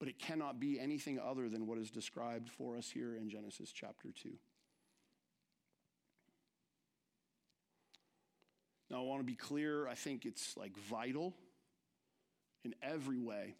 but 0.00 0.08
it 0.08 0.18
cannot 0.18 0.58
be 0.58 0.80
anything 0.80 1.20
other 1.20 1.48
than 1.48 1.66
what 1.66 1.78
is 1.78 1.90
described 1.90 2.48
for 2.48 2.76
us 2.76 2.90
here 2.90 3.14
in 3.14 3.28
Genesis 3.28 3.70
chapter 3.70 4.08
2. 4.22 4.30
Now, 8.90 8.96
I 8.96 9.02
want 9.02 9.20
to 9.20 9.26
be 9.26 9.36
clear. 9.36 9.86
I 9.86 9.94
think 9.94 10.24
it's 10.24 10.56
like 10.56 10.76
vital 10.76 11.34
in 12.64 12.74
every 12.82 13.18
way 13.18 13.54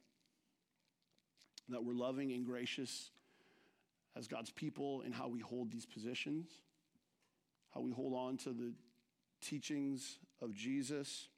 that 1.68 1.84
we're 1.84 1.94
loving 1.94 2.32
and 2.32 2.44
gracious 2.44 3.10
as 4.16 4.26
God's 4.26 4.50
people 4.50 5.02
in 5.02 5.12
how 5.12 5.28
we 5.28 5.40
hold 5.40 5.70
these 5.70 5.86
positions, 5.86 6.48
how 7.74 7.80
we 7.80 7.92
hold 7.92 8.14
on 8.14 8.36
to 8.38 8.50
the 8.50 8.72
teachings 9.40 10.18
of 10.42 10.54
Jesus, 10.54 11.28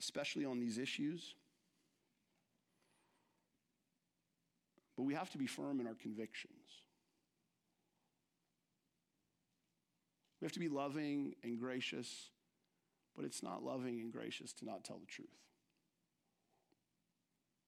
especially 0.00 0.44
on 0.44 0.58
these 0.58 0.78
issues. 0.78 1.34
But 4.96 5.04
we 5.04 5.14
have 5.14 5.30
to 5.30 5.38
be 5.38 5.46
firm 5.46 5.80
in 5.80 5.86
our 5.86 5.94
convictions. 5.94 6.56
We 10.40 10.46
have 10.46 10.52
to 10.52 10.60
be 10.60 10.68
loving 10.68 11.34
and 11.44 11.58
gracious, 11.58 12.30
but 13.14 13.24
it's 13.24 13.42
not 13.42 13.62
loving 13.62 14.00
and 14.00 14.12
gracious 14.12 14.52
to 14.54 14.64
not 14.64 14.84
tell 14.84 14.98
the 14.98 15.06
truth. 15.06 15.28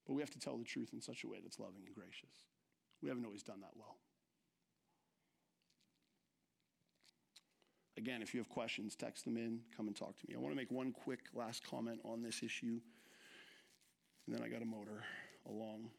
But 0.05 0.13
we 0.13 0.21
have 0.21 0.31
to 0.31 0.39
tell 0.39 0.57
the 0.57 0.65
truth 0.65 0.89
in 0.93 1.01
such 1.01 1.23
a 1.23 1.27
way 1.27 1.37
that's 1.41 1.59
loving 1.59 1.83
and 1.85 1.95
gracious. 1.95 2.35
We 3.01 3.09
haven't 3.09 3.25
always 3.25 3.43
done 3.43 3.61
that 3.61 3.71
well. 3.75 3.97
Again, 7.97 8.21
if 8.21 8.33
you 8.33 8.39
have 8.39 8.49
questions, 8.49 8.95
text 8.95 9.23
them 9.23 9.37
in, 9.37 9.61
come 9.75 9.87
and 9.87 9.95
talk 9.95 10.17
to 10.17 10.25
me. 10.27 10.35
I 10.35 10.39
want 10.39 10.51
to 10.51 10.57
make 10.57 10.71
one 10.71 10.91
quick 10.91 11.21
last 11.33 11.63
comment 11.63 11.99
on 12.03 12.21
this 12.21 12.43
issue, 12.43 12.79
and 14.25 14.35
then 14.35 14.43
I 14.43 14.49
got 14.49 14.61
a 14.61 14.65
motor 14.65 15.03
along. 15.47 15.89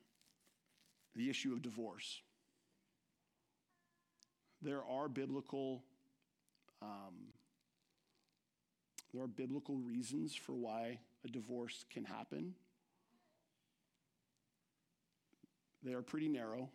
The 1.14 1.30
issue 1.30 1.52
of 1.54 1.62
divorce. 1.62 2.20
There 4.60 4.82
are 4.84 5.08
biblical 5.08 5.82
um, 6.82 7.32
there 9.12 9.22
are 9.22 9.28
biblical 9.28 9.76
reasons 9.76 10.34
for 10.34 10.52
why 10.52 10.98
a 11.24 11.28
divorce 11.28 11.86
can 11.90 12.04
happen. 12.04 12.54
They 15.82 15.94
are 15.94 16.02
pretty 16.02 16.28
narrow. 16.28 16.68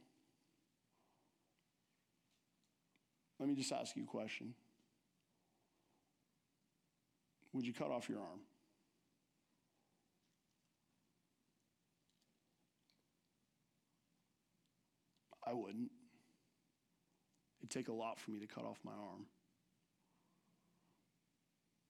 Let 3.39 3.49
me 3.49 3.55
just 3.55 3.72
ask 3.72 3.95
you 3.95 4.03
a 4.03 4.07
question 4.07 4.55
Would 7.54 7.66
you 7.66 7.74
cut 7.74 7.91
off 7.91 8.08
your 8.08 8.20
arm? 8.20 8.39
I 15.45 15.54
wouldn't. 15.54 15.91
It'd 17.60 17.70
take 17.70 17.89
a 17.89 17.93
lot 17.93 18.20
for 18.20 18.32
me 18.32 18.39
to 18.39 18.47
cut 18.47 18.64
off 18.64 18.78
my 18.84 18.91
arm. 18.91 19.26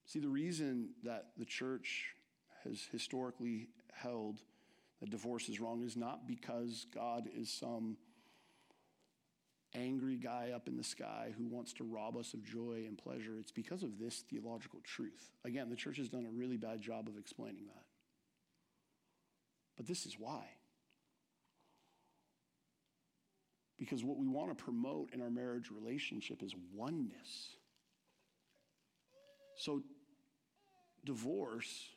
See, 0.06 0.20
the 0.20 0.30
reason 0.30 0.90
that 1.04 1.28
the 1.38 1.46
church 1.46 2.16
has 2.64 2.88
historically 2.92 3.70
held 3.94 4.42
that 5.00 5.10
divorce 5.10 5.48
is 5.48 5.60
wrong 5.60 5.84
is 5.84 5.96
not 5.96 6.28
because 6.28 6.86
God 6.94 7.30
is 7.34 7.52
some 7.52 7.98
angry 9.76 10.18
guy 10.18 10.52
up 10.54 10.68
in 10.68 10.78
the 10.78 10.84
sky 10.84 11.34
who 11.38 11.46
wants 11.46 11.74
to 11.74 11.84
rob 11.84 12.18
us 12.18 12.34
of 12.34 12.44
joy 12.44 12.84
and 12.88 12.98
pleasure. 12.98 13.40
It's 13.40 13.52
because 13.52 13.84
of 13.84 14.00
this 14.00 14.24
theological 14.30 14.80
truth. 14.84 15.32
Again, 15.46 15.70
the 15.70 15.76
church 15.76 15.98
has 15.98 16.10
done 16.10 16.26
a 16.26 16.32
really 16.32 16.58
bad 16.58 16.82
job 16.82 17.08
of 17.08 17.18
explaining 17.18 17.66
that. 17.68 17.84
But 19.78 19.88
this 19.88 20.06
is 20.06 20.16
why. 20.20 20.44
Because 23.80 24.04
what 24.04 24.18
we 24.18 24.28
want 24.28 24.56
to 24.56 24.64
promote 24.64 25.12
in 25.14 25.22
our 25.22 25.32
marriage 25.32 25.72
relationship 25.72 26.44
is 26.44 26.54
oneness. 26.74 27.56
So, 29.56 29.82
divorce 31.04 31.88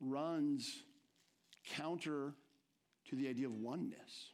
runs 0.00 0.82
counter 1.76 2.34
to 3.08 3.16
the 3.16 3.28
idea 3.28 3.46
of 3.46 3.54
oneness. 3.54 4.31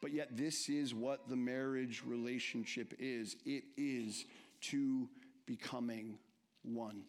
But 0.00 0.12
yet, 0.12 0.36
this 0.36 0.68
is 0.68 0.94
what 0.94 1.28
the 1.28 1.36
marriage 1.36 2.02
relationship 2.06 2.94
is 2.98 3.36
it 3.44 3.64
is 3.76 4.24
two 4.60 5.08
becoming 5.46 6.18
one. 6.62 7.02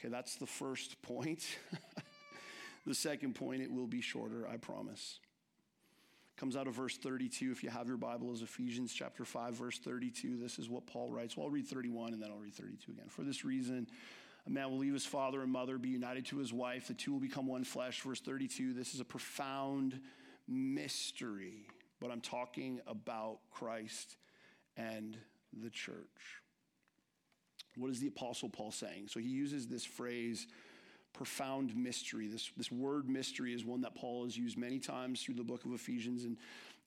Okay, 0.00 0.08
that's 0.08 0.36
the 0.36 0.46
first 0.46 1.00
point. 1.02 1.44
the 2.86 2.94
second 2.94 3.34
point, 3.34 3.62
it 3.62 3.72
will 3.72 3.86
be 3.86 4.00
shorter, 4.00 4.48
I 4.48 4.56
promise. 4.56 5.20
Comes 6.36 6.56
out 6.56 6.66
of 6.66 6.74
verse 6.74 6.96
32. 6.96 7.52
If 7.52 7.62
you 7.62 7.70
have 7.70 7.86
your 7.86 7.96
Bible, 7.96 8.32
is 8.32 8.42
Ephesians 8.42 8.92
chapter 8.92 9.24
5, 9.24 9.54
verse 9.54 9.78
32. 9.78 10.36
This 10.36 10.58
is 10.58 10.68
what 10.68 10.84
Paul 10.86 11.10
writes. 11.10 11.36
Well, 11.36 11.46
I'll 11.46 11.52
read 11.52 11.68
31 11.68 12.12
and 12.12 12.20
then 12.20 12.30
I'll 12.30 12.38
read 12.38 12.54
32 12.54 12.90
again. 12.90 13.04
For 13.08 13.22
this 13.22 13.44
reason, 13.44 13.86
a 14.46 14.50
man 14.50 14.70
will 14.70 14.78
leave 14.78 14.92
his 14.92 15.06
father 15.06 15.42
and 15.42 15.52
mother, 15.52 15.78
be 15.78 15.90
united 15.90 16.26
to 16.26 16.38
his 16.38 16.52
wife. 16.52 16.88
The 16.88 16.94
two 16.94 17.12
will 17.12 17.20
become 17.20 17.46
one 17.46 17.62
flesh. 17.62 18.00
Verse 18.00 18.20
32. 18.20 18.72
This 18.72 18.94
is 18.94 19.00
a 19.00 19.04
profound 19.04 20.00
mystery, 20.48 21.66
but 22.00 22.10
I'm 22.10 22.20
talking 22.20 22.80
about 22.86 23.38
Christ 23.50 24.16
and 24.76 25.16
the 25.62 25.70
church. 25.70 26.40
What 27.76 27.90
is 27.90 28.00
the 28.00 28.08
Apostle 28.08 28.48
Paul 28.48 28.70
saying? 28.70 29.08
So 29.08 29.20
he 29.20 29.28
uses 29.28 29.66
this 29.66 29.84
phrase, 29.84 30.46
profound 31.12 31.74
mystery. 31.76 32.28
This, 32.28 32.50
this 32.56 32.70
word 32.70 33.08
mystery 33.08 33.52
is 33.52 33.64
one 33.64 33.80
that 33.82 33.94
Paul 33.94 34.24
has 34.24 34.36
used 34.36 34.56
many 34.56 34.78
times 34.78 35.22
through 35.22 35.34
the 35.34 35.44
book 35.44 35.64
of 35.64 35.72
Ephesians. 35.72 36.24
And, 36.24 36.36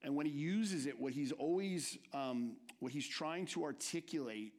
and 0.03 0.15
when 0.15 0.25
he 0.25 0.31
uses 0.31 0.85
it, 0.85 0.99
what 0.99 1.13
he's 1.13 1.31
always, 1.33 1.97
um, 2.13 2.57
what 2.79 2.91
he's 2.91 3.07
trying 3.07 3.45
to 3.47 3.63
articulate 3.63 4.53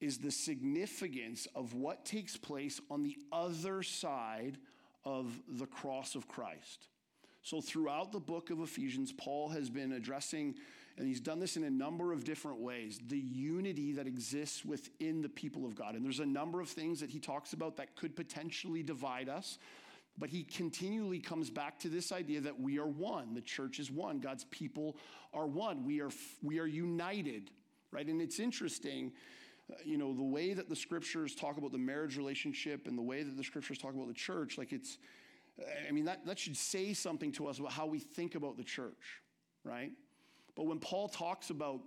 is 0.00 0.18
the 0.18 0.30
significance 0.30 1.46
of 1.54 1.74
what 1.74 2.04
takes 2.04 2.36
place 2.36 2.80
on 2.90 3.02
the 3.02 3.16
other 3.32 3.82
side 3.82 4.58
of 5.04 5.40
the 5.48 5.66
cross 5.66 6.14
of 6.14 6.26
Christ. 6.28 6.88
So, 7.44 7.60
throughout 7.60 8.10
the 8.10 8.20
book 8.20 8.48
of 8.48 8.60
Ephesians, 8.60 9.12
Paul 9.12 9.50
has 9.50 9.68
been 9.68 9.92
addressing, 9.92 10.54
and 10.96 11.06
he's 11.06 11.20
done 11.20 11.40
this 11.40 11.58
in 11.58 11.64
a 11.64 11.70
number 11.70 12.10
of 12.14 12.24
different 12.24 12.58
ways, 12.58 12.98
the 13.06 13.18
unity 13.18 13.92
that 13.92 14.06
exists 14.06 14.64
within 14.64 15.20
the 15.20 15.28
people 15.28 15.66
of 15.66 15.74
God. 15.74 15.94
And 15.94 16.02
there's 16.02 16.20
a 16.20 16.26
number 16.26 16.62
of 16.62 16.70
things 16.70 17.00
that 17.00 17.10
he 17.10 17.20
talks 17.20 17.52
about 17.52 17.76
that 17.76 17.96
could 17.96 18.16
potentially 18.16 18.82
divide 18.82 19.28
us. 19.28 19.58
But 20.16 20.30
he 20.30 20.44
continually 20.44 21.18
comes 21.18 21.50
back 21.50 21.78
to 21.80 21.88
this 21.90 22.12
idea 22.12 22.40
that 22.40 22.58
we 22.58 22.78
are 22.78 22.86
one. 22.86 23.34
The 23.34 23.42
church 23.42 23.78
is 23.78 23.90
one. 23.90 24.20
God's 24.20 24.44
people 24.44 24.96
are 25.34 25.46
one. 25.46 25.84
We 25.84 26.00
are, 26.00 26.10
we 26.42 26.60
are 26.60 26.66
united, 26.66 27.50
right? 27.90 28.06
And 28.06 28.22
it's 28.22 28.38
interesting 28.38 29.12
uh, 29.70 29.74
you 29.84 29.98
know, 29.98 30.14
the 30.14 30.22
way 30.22 30.54
that 30.54 30.70
the 30.70 30.76
scriptures 30.76 31.34
talk 31.34 31.58
about 31.58 31.72
the 31.72 31.78
marriage 31.78 32.16
relationship 32.16 32.86
and 32.86 32.96
the 32.96 33.02
way 33.02 33.22
that 33.22 33.36
the 33.36 33.44
scriptures 33.44 33.76
talk 33.76 33.94
about 33.94 34.08
the 34.08 34.14
church, 34.14 34.56
like 34.56 34.72
it's, 34.72 34.98
I 35.88 35.92
mean, 35.92 36.04
that, 36.06 36.26
that 36.26 36.38
should 36.38 36.56
say 36.56 36.94
something 36.94 37.32
to 37.32 37.46
us 37.46 37.58
about 37.58 37.72
how 37.72 37.86
we 37.86 37.98
think 37.98 38.34
about 38.34 38.56
the 38.56 38.64
church, 38.64 39.20
right? 39.64 39.92
But 40.56 40.66
when 40.66 40.78
Paul 40.78 41.08
talks 41.08 41.50
about 41.50 41.80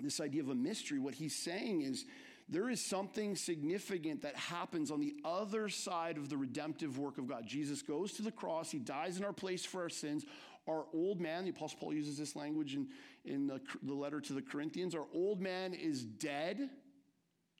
this 0.00 0.20
idea 0.20 0.42
of 0.42 0.48
a 0.48 0.54
mystery, 0.54 0.98
what 0.98 1.14
he's 1.14 1.36
saying 1.36 1.82
is 1.82 2.04
there 2.48 2.68
is 2.68 2.84
something 2.84 3.36
significant 3.36 4.22
that 4.22 4.36
happens 4.36 4.90
on 4.90 5.00
the 5.00 5.14
other 5.24 5.68
side 5.68 6.18
of 6.18 6.28
the 6.28 6.36
redemptive 6.36 6.98
work 6.98 7.18
of 7.18 7.28
God. 7.28 7.46
Jesus 7.46 7.80
goes 7.80 8.12
to 8.14 8.22
the 8.22 8.32
cross, 8.32 8.70
he 8.70 8.78
dies 8.78 9.16
in 9.16 9.24
our 9.24 9.32
place 9.32 9.64
for 9.64 9.82
our 9.82 9.88
sins. 9.88 10.24
Our 10.66 10.86
old 10.94 11.20
man, 11.20 11.44
the 11.44 11.50
Apostle 11.50 11.78
Paul 11.78 11.92
uses 11.92 12.16
this 12.16 12.34
language 12.34 12.74
in, 12.74 12.88
in 13.24 13.46
the, 13.46 13.60
the 13.82 13.92
letter 13.92 14.20
to 14.20 14.32
the 14.32 14.40
Corinthians, 14.40 14.94
our 14.94 15.06
old 15.12 15.40
man 15.40 15.74
is 15.74 16.04
dead, 16.04 16.70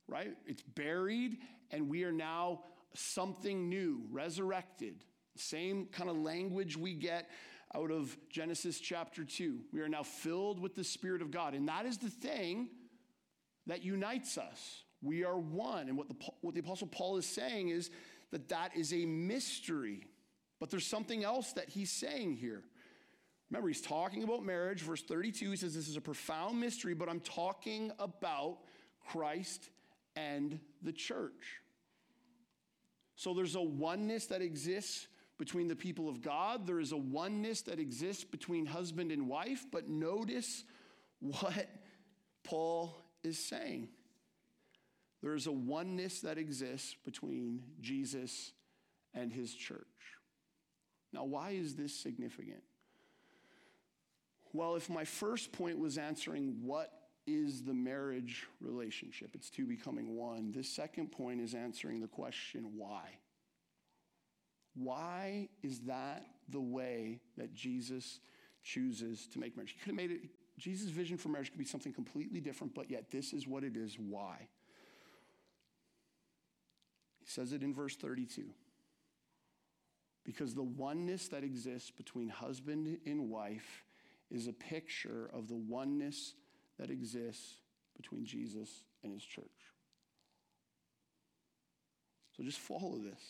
right? 0.09 0.35
It's 0.47 0.63
buried, 0.63 1.39
and 1.71 1.89
we 1.89 2.05
are 2.05 2.13
now 2.13 2.61
something 2.95 3.69
new, 3.69 4.03
resurrected. 4.11 5.05
Same 5.37 5.87
kind 5.87 6.09
of 6.09 6.17
language 6.17 6.77
we 6.77 6.95
get 6.95 7.29
out 7.75 7.91
of 7.91 8.17
Genesis 8.31 8.79
chapter 8.79 9.25
2. 9.25 9.61
We 9.73 9.81
are 9.81 9.89
now 9.89 10.05
filled 10.05 10.61
with 10.61 10.75
the 10.75 10.85
Spirit 10.85 11.23
of 11.23 11.31
God. 11.31 11.55
And 11.55 11.69
that 11.69 11.87
is 11.87 11.99
the 11.99 12.11
thing 12.11 12.69
that 13.67 13.83
unites 13.83 14.39
us. 14.39 14.85
We 15.03 15.25
are 15.25 15.37
one. 15.37 15.89
And 15.89 15.99
what 15.99 16.09
the, 16.09 16.15
what 16.41 16.55
the 16.55 16.61
Apostle 16.61 16.87
Paul 16.87 17.17
is 17.17 17.27
saying 17.27 17.69
is 17.69 17.91
that 18.31 18.49
that 18.49 18.77
is 18.77 18.93
a 18.93 19.05
mystery. 19.05 20.07
But 20.61 20.71
there's 20.71 20.87
something 20.87 21.25
else 21.25 21.53
that 21.55 21.69
he's 21.69 21.91
saying 21.91 22.37
here. 22.37 22.63
Remember, 23.51 23.69
he's 23.69 23.83
talking 23.83 24.23
about 24.23 24.45
marriage. 24.45 24.81
Verse 24.83 25.03
32, 25.03 25.51
he 25.51 25.57
says, 25.57 25.75
This 25.75 25.89
is 25.89 25.97
a 25.97 26.01
profound 26.01 26.61
mystery, 26.61 26.95
but 26.95 27.09
I'm 27.09 27.21
talking 27.21 27.93
about 27.99 28.59
Christ 29.09 29.69
and 30.17 30.59
the 30.83 30.93
church. 30.93 31.61
So 33.17 33.35
there's 33.35 33.55
a 33.55 33.63
oneness 33.63 34.27
that 34.27 34.43
exists 34.43 35.07
between 35.39 35.69
the 35.69 35.77
people 35.77 36.09
of 36.09 36.21
God. 36.21 36.67
There 36.67 36.81
is 36.81 36.93
a 36.93 36.97
oneness 36.97 37.63
that 37.63 37.79
exists 37.79 38.25
between 38.25 38.67
husband 38.67 39.13
and 39.13 39.29
wife. 39.29 39.67
But 39.71 39.89
notice 39.89 40.65
what 41.21 41.69
Paul 42.43 42.97
is 43.23 43.39
saying. 43.39 43.89
There 45.23 45.35
is 45.35 45.47
a 45.47 45.53
oneness 45.53 46.21
that 46.21 46.39
exists 46.39 46.95
between 47.05 47.63
Jesus 47.81 48.53
and 49.15 49.33
his 49.33 49.55
church. 49.55 49.87
Now, 51.13 51.25
why 51.25 51.53
is 51.53 51.77
this 51.77 51.95
significant? 51.95 52.63
Well, 54.53 54.77
if 54.77 54.91
my 54.91 55.05
first 55.05 55.53
point 55.53 55.79
was 55.79 55.99
answering 55.99 56.59
what 56.63 56.93
is 57.27 57.63
the 57.63 57.75
marriage 57.75 58.47
relationship, 58.61 59.31
it's 59.35 59.51
two 59.51 59.67
becoming 59.67 60.17
one, 60.17 60.53
this 60.53 60.69
second 60.69 61.11
point 61.11 61.41
is 61.41 61.55
answering 61.55 62.01
the 62.01 62.09
question 62.09 62.73
why. 62.77 63.19
Why 64.75 65.49
is 65.63 65.81
that 65.81 66.27
the 66.49 66.61
way 66.61 67.21
that 67.37 67.55
Jesus 67.55 68.21
chooses 68.63 69.27
to 69.29 69.39
make 69.39 69.57
marriage? 69.57 69.73
He 69.73 69.79
could 69.79 69.89
have 69.89 69.97
made 69.97 70.11
it, 70.11 70.21
Jesus' 70.59 70.91
vision 70.91 71.17
for 71.17 71.29
marriage 71.29 71.51
could 71.51 71.59
be 71.59 71.65
something 71.65 71.93
completely 71.93 72.41
different, 72.41 72.75
but 72.75 72.91
yet 72.91 73.11
this 73.11 73.33
is 73.33 73.47
what 73.47 73.65
it 73.65 73.77
is. 73.77 73.97
Why? 73.99 74.49
He 77.21 77.27
says 77.27 77.53
it 77.53 77.63
in 77.63 77.73
verse 77.75 77.97
32. 77.97 78.45
Because 80.25 80.55
the 80.55 80.63
oneness 80.63 81.29
that 81.29 81.45
exists 81.45 81.91
between 81.91 82.29
husband 82.29 82.99
and 83.07 83.29
wife 83.29 83.85
is 84.31 84.47
a 84.47 84.53
picture 84.53 85.31
of 85.33 85.49
the 85.49 85.57
oneness 85.57 86.35
that 86.79 86.91
exists 86.91 87.57
between 87.97 88.25
Jesus 88.25 88.85
and 89.03 89.13
his 89.13 89.25
church. 89.25 89.45
So 92.37 92.43
just 92.43 92.59
follow 92.59 92.99
this. 92.99 93.21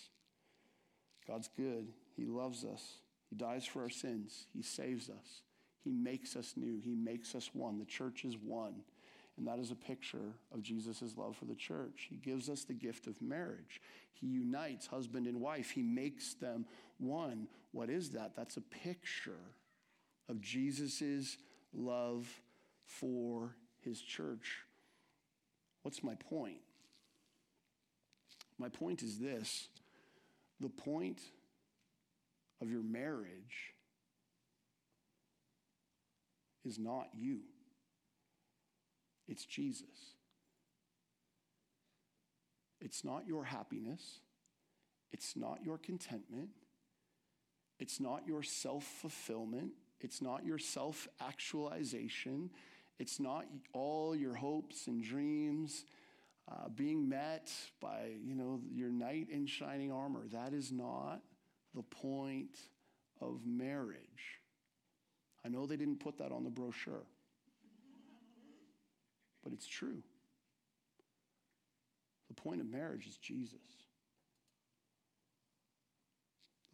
God's 1.27 1.49
good. 1.57 1.89
He 2.17 2.27
loves 2.27 2.65
us. 2.65 2.99
He 3.29 3.37
dies 3.37 3.67
for 3.67 3.83
our 3.83 3.91
sins. 3.91 4.47
He 4.53 4.63
saves 4.63 5.11
us. 5.11 5.43
He 5.83 5.91
makes 5.91 6.37
us 6.37 6.55
new. 6.57 6.81
He 6.83 6.95
makes 6.95 7.35
us 7.35 7.51
one. 7.53 7.79
The 7.79 7.85
church 7.85 8.25
is 8.25 8.37
one. 8.37 8.83
And 9.37 9.47
that 9.47 9.59
is 9.59 9.71
a 9.71 9.77
picture 9.77 10.33
of 10.53 10.63
Jesus' 10.63 11.15
love 11.17 11.37
for 11.37 11.45
the 11.45 11.55
church. 11.55 12.07
He 12.09 12.17
gives 12.17 12.49
us 12.49 12.65
the 12.65 12.73
gift 12.73 13.07
of 13.07 13.21
marriage. 13.21 13.81
He 14.13 14.27
unites 14.29 14.87
husband 14.87 15.27
and 15.27 15.41
wife, 15.41 15.71
He 15.71 15.83
makes 15.83 16.35
them 16.35 16.67
one. 16.99 17.49
What 17.73 17.91
is 17.91 18.11
that? 18.11 18.37
That's 18.37 18.57
a 18.57 18.61
picture 18.61 19.41
of 20.29 20.41
Jesus' 20.41 21.37
love 21.73 22.29
for 22.87 23.57
His 23.81 24.01
church. 24.01 24.59
What's 25.83 26.03
my 26.03 26.15
point? 26.15 26.61
My 28.59 28.69
point 28.69 29.03
is 29.03 29.19
this 29.19 29.69
the 30.61 30.69
point 30.69 31.21
of 32.61 32.71
your 32.71 32.83
marriage 32.83 33.75
is 36.65 36.79
not 36.79 37.09
you, 37.15 37.41
it's 39.29 39.45
Jesus. 39.45 40.15
It's 42.81 43.03
not 43.03 43.27
your 43.27 43.45
happiness, 43.45 44.21
it's 45.13 45.37
not 45.37 45.61
your 45.65 45.79
contentment, 45.79 46.51
it's 47.79 47.99
not 47.99 48.27
your 48.27 48.43
self 48.43 48.85
fulfillment, 48.85 49.73
it's 50.01 50.21
not 50.21 50.45
your 50.45 50.59
self 50.59 51.09
actualization, 51.21 52.51
it's 52.99 53.21
not 53.21 53.45
all 53.73 54.15
your 54.15 54.35
hopes 54.35 54.87
and 54.87 55.03
dreams. 55.03 55.85
Uh, 56.47 56.69
being 56.69 57.09
met 57.09 57.51
by 57.81 58.11
you 58.23 58.35
know 58.35 58.61
your 58.71 58.91
knight 58.91 59.29
in 59.31 59.47
shining 59.47 59.91
armor 59.91 60.27
that 60.31 60.53
is 60.53 60.71
not 60.71 61.23
the 61.75 61.83
point 61.83 62.59
of 63.23 63.47
marriage 63.47 64.43
I 65.45 65.49
know 65.49 65.67
they 65.67 65.77
didn't 65.77 66.01
put 66.01 66.19
that 66.19 66.33
on 66.33 66.43
the 66.43 66.51
brochure, 66.51 67.05
but 69.43 69.53
it's 69.53 69.67
true. 69.67 70.03
The 72.29 72.35
point 72.35 72.63
of 72.63 72.67
marriage 72.67 73.07
is 73.07 73.19
Jesus. 73.19 73.61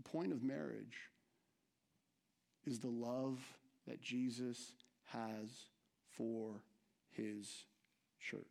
The 0.03 0.09
point 0.09 0.33
of 0.33 0.43
marriage 0.43 0.97
is 2.65 2.79
the 2.79 2.89
love 2.89 3.41
that 3.89 4.01
Jesus 4.01 4.73
has 5.07 5.51
for 6.21 6.61
his 7.13 7.65
church. 8.21 8.45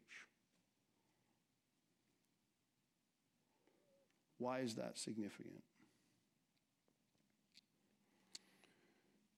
Why 4.40 4.62
is 4.62 4.74
that 4.76 4.98
significant? 4.98 5.62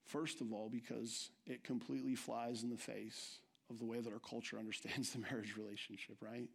First 0.06 0.40
of 0.40 0.54
all, 0.54 0.70
because 0.70 1.32
it 1.46 1.66
completely 1.66 2.16
flies 2.16 2.64
in 2.64 2.70
the 2.70 2.78
face 2.78 3.40
of 3.70 3.80
the 3.80 3.86
way 3.86 4.00
that 4.00 4.14
our 4.14 4.20
culture 4.20 4.58
understands 4.60 5.10
the 5.10 5.20
marriage 5.20 5.58
relationship, 5.58 6.16
right? 6.22 6.48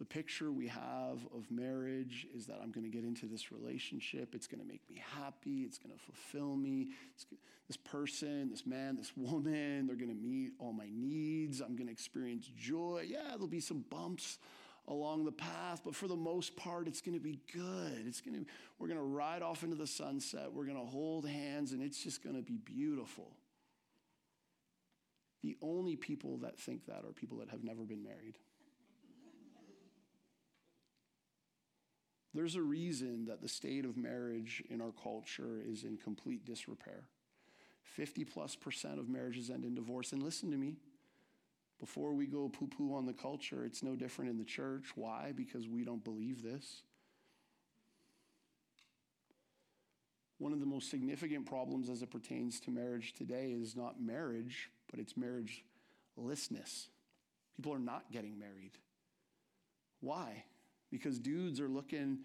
The 0.00 0.06
picture 0.06 0.50
we 0.50 0.66
have 0.66 1.18
of 1.36 1.50
marriage 1.50 2.26
is 2.34 2.46
that 2.46 2.58
I'm 2.62 2.70
going 2.70 2.90
to 2.90 2.90
get 2.90 3.04
into 3.04 3.26
this 3.26 3.52
relationship. 3.52 4.34
It's 4.34 4.46
going 4.46 4.62
to 4.62 4.66
make 4.66 4.80
me 4.88 5.02
happy. 5.20 5.60
It's 5.60 5.76
going 5.76 5.94
to 5.94 6.02
fulfill 6.02 6.56
me. 6.56 6.88
It's, 7.14 7.26
this 7.66 7.76
person, 7.76 8.48
this 8.48 8.64
man, 8.64 8.96
this 8.96 9.12
woman, 9.14 9.86
they're 9.86 9.96
going 9.96 10.08
to 10.08 10.14
meet 10.14 10.52
all 10.58 10.72
my 10.72 10.88
needs. 10.90 11.60
I'm 11.60 11.76
going 11.76 11.86
to 11.86 11.92
experience 11.92 12.50
joy. 12.56 13.04
Yeah, 13.06 13.28
there'll 13.32 13.46
be 13.46 13.60
some 13.60 13.84
bumps 13.90 14.38
along 14.88 15.26
the 15.26 15.32
path, 15.32 15.82
but 15.84 15.94
for 15.94 16.08
the 16.08 16.16
most 16.16 16.56
part, 16.56 16.88
it's 16.88 17.02
going 17.02 17.18
to 17.18 17.22
be 17.22 17.38
good. 17.52 18.06
It's 18.06 18.22
going 18.22 18.42
to, 18.42 18.50
we're 18.78 18.88
going 18.88 18.98
to 18.98 19.04
ride 19.04 19.42
off 19.42 19.64
into 19.64 19.76
the 19.76 19.86
sunset. 19.86 20.50
We're 20.50 20.64
going 20.64 20.80
to 20.80 20.90
hold 20.90 21.28
hands, 21.28 21.72
and 21.72 21.82
it's 21.82 22.02
just 22.02 22.24
going 22.24 22.36
to 22.36 22.42
be 22.42 22.56
beautiful. 22.56 23.36
The 25.42 25.58
only 25.60 25.94
people 25.94 26.38
that 26.38 26.58
think 26.58 26.86
that 26.86 27.04
are 27.06 27.12
people 27.14 27.36
that 27.38 27.50
have 27.50 27.62
never 27.62 27.82
been 27.82 28.02
married. 28.02 28.38
There's 32.32 32.54
a 32.54 32.62
reason 32.62 33.24
that 33.26 33.42
the 33.42 33.48
state 33.48 33.84
of 33.84 33.96
marriage 33.96 34.62
in 34.70 34.80
our 34.80 34.92
culture 34.92 35.60
is 35.64 35.82
in 35.82 35.96
complete 35.96 36.44
disrepair. 36.44 37.04
50 37.82 38.24
plus 38.24 38.54
percent 38.54 39.00
of 39.00 39.08
marriages 39.08 39.50
end 39.50 39.64
in 39.64 39.74
divorce. 39.74 40.12
And 40.12 40.22
listen 40.22 40.50
to 40.52 40.56
me, 40.56 40.76
before 41.80 42.14
we 42.14 42.26
go 42.26 42.48
poo 42.48 42.68
poo 42.68 42.94
on 42.94 43.06
the 43.06 43.12
culture, 43.12 43.64
it's 43.64 43.82
no 43.82 43.96
different 43.96 44.30
in 44.30 44.38
the 44.38 44.44
church. 44.44 44.92
Why? 44.94 45.32
Because 45.34 45.66
we 45.66 45.82
don't 45.82 46.04
believe 46.04 46.42
this. 46.42 46.82
One 50.38 50.52
of 50.52 50.60
the 50.60 50.66
most 50.66 50.88
significant 50.88 51.46
problems 51.46 51.90
as 51.90 52.00
it 52.00 52.10
pertains 52.10 52.60
to 52.60 52.70
marriage 52.70 53.12
today 53.12 53.50
is 53.50 53.76
not 53.76 54.00
marriage, 54.00 54.70
but 54.90 55.00
it's 55.00 55.14
marriagelessness. 55.14 56.86
People 57.56 57.74
are 57.74 57.78
not 57.78 58.10
getting 58.10 58.38
married. 58.38 58.78
Why? 60.00 60.44
Because 60.90 61.18
dudes 61.18 61.60
are 61.60 61.68
looking 61.68 62.18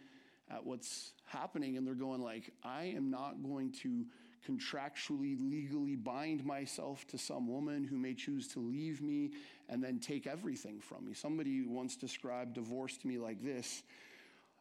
at 0.52 0.66
what's 0.66 1.14
happening 1.26 1.78
and 1.78 1.86
they're 1.86 1.96
going 1.96 2.22
like, 2.22 2.52
I 2.64 2.86
am 2.96 3.10
not 3.10 3.42
going 3.44 3.72
to 3.84 4.06
contractually, 4.48 5.38
legally 5.40 5.96
bind 5.96 6.46
myself 6.46 7.06
to 7.08 7.18
some 7.18 7.48
woman 7.48 7.84
who 7.84 7.98
may 7.98 8.14
choose 8.14 8.48
to 8.50 8.60
leave 8.60 9.02
me 9.02 9.32
and 9.70 9.84
then 9.84 10.00
take 10.00 10.28
everything 10.28 10.80
from 10.80 11.06
me. 11.06 11.14
Somebody 11.14 11.64
once 11.64 11.96
described 11.96 12.54
divorce 12.54 12.98
to 12.98 13.08
me 13.08 13.18
like 13.18 13.44
this 13.44 13.84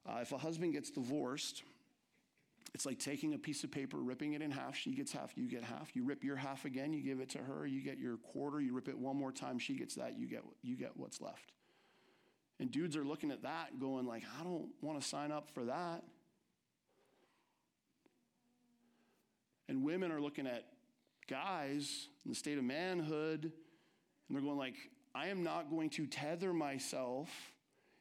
uh, 0.09 0.19
If 0.23 0.33
a 0.33 0.39
husband 0.39 0.73
gets 0.73 0.91
divorced, 0.91 1.63
it's 2.75 2.87
like 2.87 2.99
taking 2.99 3.35
a 3.35 3.39
piece 3.39 3.63
of 3.63 3.71
paper, 3.71 3.99
ripping 3.99 4.33
it 4.33 4.43
in 4.43 4.51
half. 4.51 4.75
She 4.77 4.93
gets 4.93 5.13
half, 5.13 5.33
you 5.37 5.49
get 5.49 5.63
half. 5.63 5.95
You 5.95 6.03
rip 6.03 6.25
your 6.25 6.37
half 6.37 6.65
again, 6.65 6.93
you 6.93 7.03
give 7.03 7.21
it 7.21 7.29
to 7.31 7.39
her, 7.39 7.67
you 7.67 7.81
get 7.83 7.99
your 7.99 8.17
quarter. 8.17 8.61
You 8.61 8.75
rip 8.75 8.89
it 8.89 8.99
one 8.99 9.17
more 9.17 9.33
time, 9.33 9.59
she 9.59 9.75
gets 9.75 9.95
that, 9.95 10.19
you 10.19 10.27
get, 10.27 10.43
you 10.63 10.77
get 10.77 10.97
what's 10.97 11.21
left. 11.21 11.53
And 12.61 12.71
dudes 12.71 12.97
are 12.97 13.05
looking 13.05 13.31
at 13.31 13.43
that 13.43 13.81
going 13.81 14.07
like, 14.07 14.23
I 14.41 14.45
don't 14.45 14.69
want 14.81 15.01
to 15.01 15.07
sign 15.07 15.33
up 15.33 15.51
for 15.55 15.65
that. 15.65 16.05
And 19.69 19.83
women 19.83 20.13
are 20.13 20.21
looking 20.21 20.47
at 20.47 20.65
guys 21.29 22.09
in 22.25 22.31
the 22.31 22.37
state 22.37 22.59
of 22.59 22.65
manhood, 22.65 23.45
and 23.45 24.37
they're 24.37 24.43
going 24.43 24.59
like, 24.59 24.77
I 25.15 25.29
am 25.29 25.43
not 25.43 25.71
going 25.71 25.91
to 25.91 26.07
tether 26.07 26.53
myself. 26.53 27.29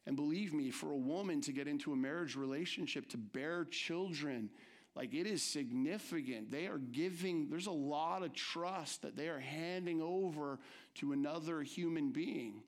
And 0.05 0.15
believe 0.15 0.53
me, 0.53 0.71
for 0.71 0.91
a 0.91 0.97
woman 0.97 1.39
to 1.41 1.53
get 1.53 1.67
into 1.67 1.93
a 1.93 1.95
marriage 1.95 2.35
relationship, 2.35 3.07
to 3.09 3.17
bear 3.17 3.65
children, 3.65 4.49
like 4.95 5.13
it 5.13 5.25
is 5.25 5.41
significant. 5.41 6.51
They 6.51 6.67
are 6.67 6.77
giving, 6.77 7.49
there's 7.49 7.67
a 7.67 7.71
lot 7.71 8.23
of 8.23 8.33
trust 8.33 9.03
that 9.03 9.15
they 9.15 9.29
are 9.29 9.39
handing 9.39 10.01
over 10.01 10.59
to 10.95 11.13
another 11.13 11.61
human 11.61 12.11
being. 12.11 12.63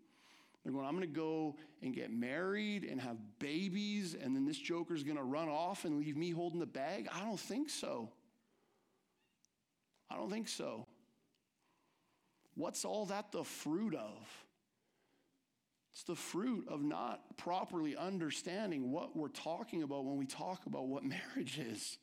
They're 0.66 0.74
going, 0.74 0.86
I'm 0.86 0.96
going 0.96 1.08
to 1.08 1.16
go 1.16 1.56
and 1.84 1.94
get 1.94 2.12
married 2.12 2.86
and 2.86 3.00
have 3.00 3.18
babies, 3.38 4.16
and 4.20 4.36
then 4.36 4.46
this 4.46 4.58
joker's 4.58 5.04
going 5.04 5.18
to 5.18 5.24
run 5.24 5.48
off 5.48 5.86
and 5.86 6.00
leave 6.00 6.18
me 6.18 6.32
holding 6.32 6.60
the 6.60 6.66
bag. 6.66 7.08
I 7.14 7.20
don't 7.20 7.40
think 7.40 7.70
so. 7.70 8.10
I 10.10 10.16
don't 10.16 10.32
think 10.32 10.48
so. 10.48 10.88
What's 12.56 12.84
all 12.84 13.06
that 13.08 13.32
the 13.32 13.44
fruit 13.44 13.94
of? 13.94 14.28
It's 15.94 16.04
the 16.04 16.16
fruit 16.16 16.68
of 16.68 16.82
not 16.82 17.38
properly 17.38 17.96
understanding 17.96 18.92
what 18.92 19.16
we're 19.16 19.28
talking 19.28 19.84
about 19.84 20.04
when 20.04 20.18
we 20.18 20.26
talk 20.26 20.66
about 20.66 20.88
what 20.88 21.04
marriage 21.36 21.60
is. 21.60 22.00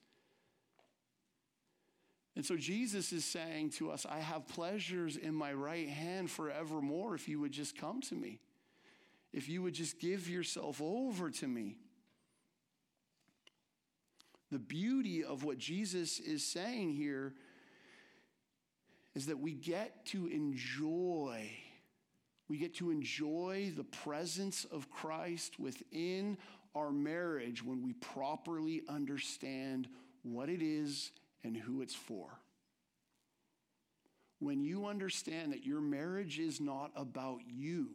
And 2.36 2.46
so 2.46 2.56
Jesus 2.56 3.12
is 3.12 3.24
saying 3.24 3.70
to 3.70 3.90
us, 3.90 4.06
I 4.08 4.20
have 4.20 4.46
pleasures 4.46 5.16
in 5.16 5.34
my 5.34 5.52
right 5.52 5.88
hand 5.88 6.30
forevermore 6.30 7.14
if 7.14 7.28
you 7.28 7.40
would 7.40 7.52
just 7.52 7.76
come 7.76 8.00
to 8.02 8.14
me, 8.14 8.38
if 9.32 9.48
you 9.48 9.62
would 9.62 9.74
just 9.74 9.98
give 9.98 10.28
yourself 10.28 10.80
over 10.80 11.30
to 11.30 11.46
me. 11.48 11.76
The 14.50 14.58
beauty 14.58 15.24
of 15.24 15.44
what 15.44 15.58
Jesus 15.58 16.18
is 16.18 16.44
saying 16.44 16.92
here 16.92 17.34
is 19.14 19.26
that 19.26 19.38
we 19.38 19.52
get 19.52 20.04
to 20.06 20.26
enjoy 20.26 21.50
we 22.52 22.58
get 22.58 22.74
to 22.74 22.90
enjoy 22.90 23.72
the 23.74 23.84
presence 23.84 24.66
of 24.66 24.90
Christ 24.90 25.58
within 25.58 26.36
our 26.74 26.90
marriage 26.90 27.64
when 27.64 27.82
we 27.82 27.94
properly 27.94 28.82
understand 28.90 29.88
what 30.22 30.50
it 30.50 30.60
is 30.60 31.12
and 31.44 31.56
who 31.56 31.80
it's 31.80 31.94
for. 31.94 32.28
When 34.38 34.60
you 34.60 34.86
understand 34.86 35.52
that 35.52 35.64
your 35.64 35.80
marriage 35.80 36.38
is 36.38 36.60
not 36.60 36.90
about 36.94 37.40
you, 37.46 37.88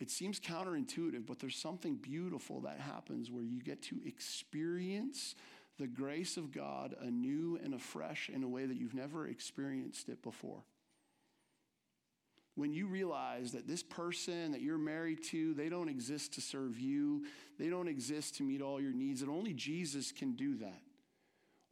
it 0.00 0.10
seems 0.10 0.40
counterintuitive, 0.40 1.26
but 1.26 1.38
there's 1.38 1.56
something 1.56 1.94
beautiful 1.96 2.60
that 2.62 2.80
happens 2.80 3.30
where 3.30 3.44
you 3.44 3.60
get 3.60 3.82
to 3.82 4.00
experience 4.06 5.34
the 5.78 5.86
grace 5.86 6.36
of 6.36 6.52
God 6.52 6.96
anew 7.00 7.58
and 7.62 7.74
afresh 7.74 8.28
in 8.28 8.42
a 8.42 8.48
way 8.48 8.66
that 8.66 8.76
you've 8.76 8.94
never 8.94 9.28
experienced 9.28 10.08
it 10.08 10.22
before. 10.22 10.64
when 12.60 12.72
you 12.74 12.86
realize 12.86 13.52
that 13.52 13.66
this 13.66 13.82
person 13.82 14.52
that 14.52 14.60
you're 14.60 14.76
married 14.76 15.22
to, 15.24 15.54
they 15.54 15.70
don't 15.70 15.88
exist 15.88 16.34
to 16.34 16.40
serve 16.42 16.78
you, 16.78 17.24
they 17.58 17.68
don't 17.68 17.88
exist 17.88 18.36
to 18.36 18.42
meet 18.42 18.60
all 18.60 18.80
your 18.80 18.92
needs, 18.92 19.22
and 19.22 19.30
only 19.30 19.54
Jesus 19.54 20.12
can 20.12 20.32
do 20.32 20.56
that. 20.56 20.82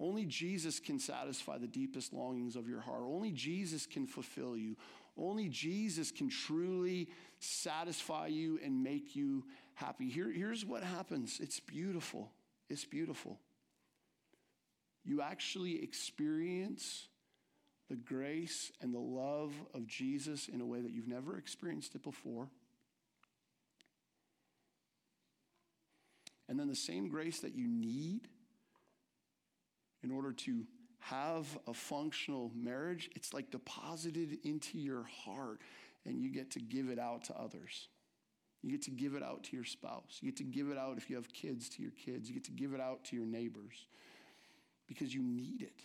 Only 0.01 0.25
Jesus 0.25 0.79
can 0.79 0.99
satisfy 0.99 1.59
the 1.59 1.67
deepest 1.67 2.13
longings 2.13 2.57
of 2.57 2.69
your 2.69 2.81
heart. 2.81 3.03
Only 3.03 3.33
Jesus 3.33 3.85
can 3.85 4.07
fulfill 4.07 4.57
you. 4.57 4.77
Only 5.19 5.49
Jesus 5.49 6.13
can 6.13 6.31
truly 6.31 7.09
satisfy 7.41 8.29
you 8.29 8.59
and 8.65 8.83
make 8.83 9.15
you 9.15 9.45
happy. 9.75 10.09
Here, 10.09 10.31
here's 10.31 10.65
what 10.65 10.83
happens 10.83 11.39
it's 11.41 11.61
beautiful. 11.61 12.31
It's 12.69 12.85
beautiful. 12.85 13.39
You 15.05 15.23
actually 15.23 15.83
experience 15.83 17.09
the 17.89 17.97
grace 17.97 18.71
and 18.83 18.93
the 18.93 18.99
love 18.99 19.55
of 19.73 19.87
Jesus 19.87 20.49
in 20.49 20.61
a 20.61 20.67
way 20.67 20.81
that 20.81 20.91
you've 20.91 21.09
never 21.09 21.39
experienced 21.39 21.95
it 21.95 22.03
before. 22.03 22.49
And 26.49 26.59
then 26.59 26.69
the 26.69 26.77
same 26.77 27.09
grace 27.09 27.41
that 27.41 27.55
you 27.55 27.67
need 27.67 28.29
in 30.03 30.11
order 30.11 30.33
to 30.33 30.67
have 31.01 31.47
a 31.67 31.75
functional 31.75 32.51
marriage, 32.55 33.11
it's 33.15 33.33
like 33.33 33.51
deposited 33.51 34.39
into 34.45 34.79
your 34.79 35.05
heart 35.25 35.61
and 36.05 36.21
you 36.21 36.31
get 36.31 36.51
to 36.53 36.61
give 36.61 36.89
it 36.89 36.99
out 36.99 37.25
to 37.25 37.35
others. 37.35 37.89
You 38.63 38.71
get 38.71 38.83
to 38.83 38.91
give 38.91 39.15
it 39.15 39.23
out 39.23 39.45
to 39.45 39.57
your 39.57 39.65
spouse. 39.65 40.19
You 40.21 40.31
get 40.31 40.39
to 40.39 40.45
give 40.45 40.71
it 40.71 40.79
out 40.79 40.97
if 40.97 41.09
you 41.09 41.17
have 41.17 41.33
kids 41.33 41.69
to 41.71 41.83
your 41.83 41.93
kids. 41.93 42.29
You 42.29 42.35
get 42.35 42.45
to 42.45 42.51
give 42.51 42.73
it 42.73 42.81
out 42.81 43.05
to 43.05 43.17
your 43.17 43.27
neighbors 43.27 43.87
because 44.87 45.15
you 45.15 45.23
need 45.23 45.63
it. 45.63 45.83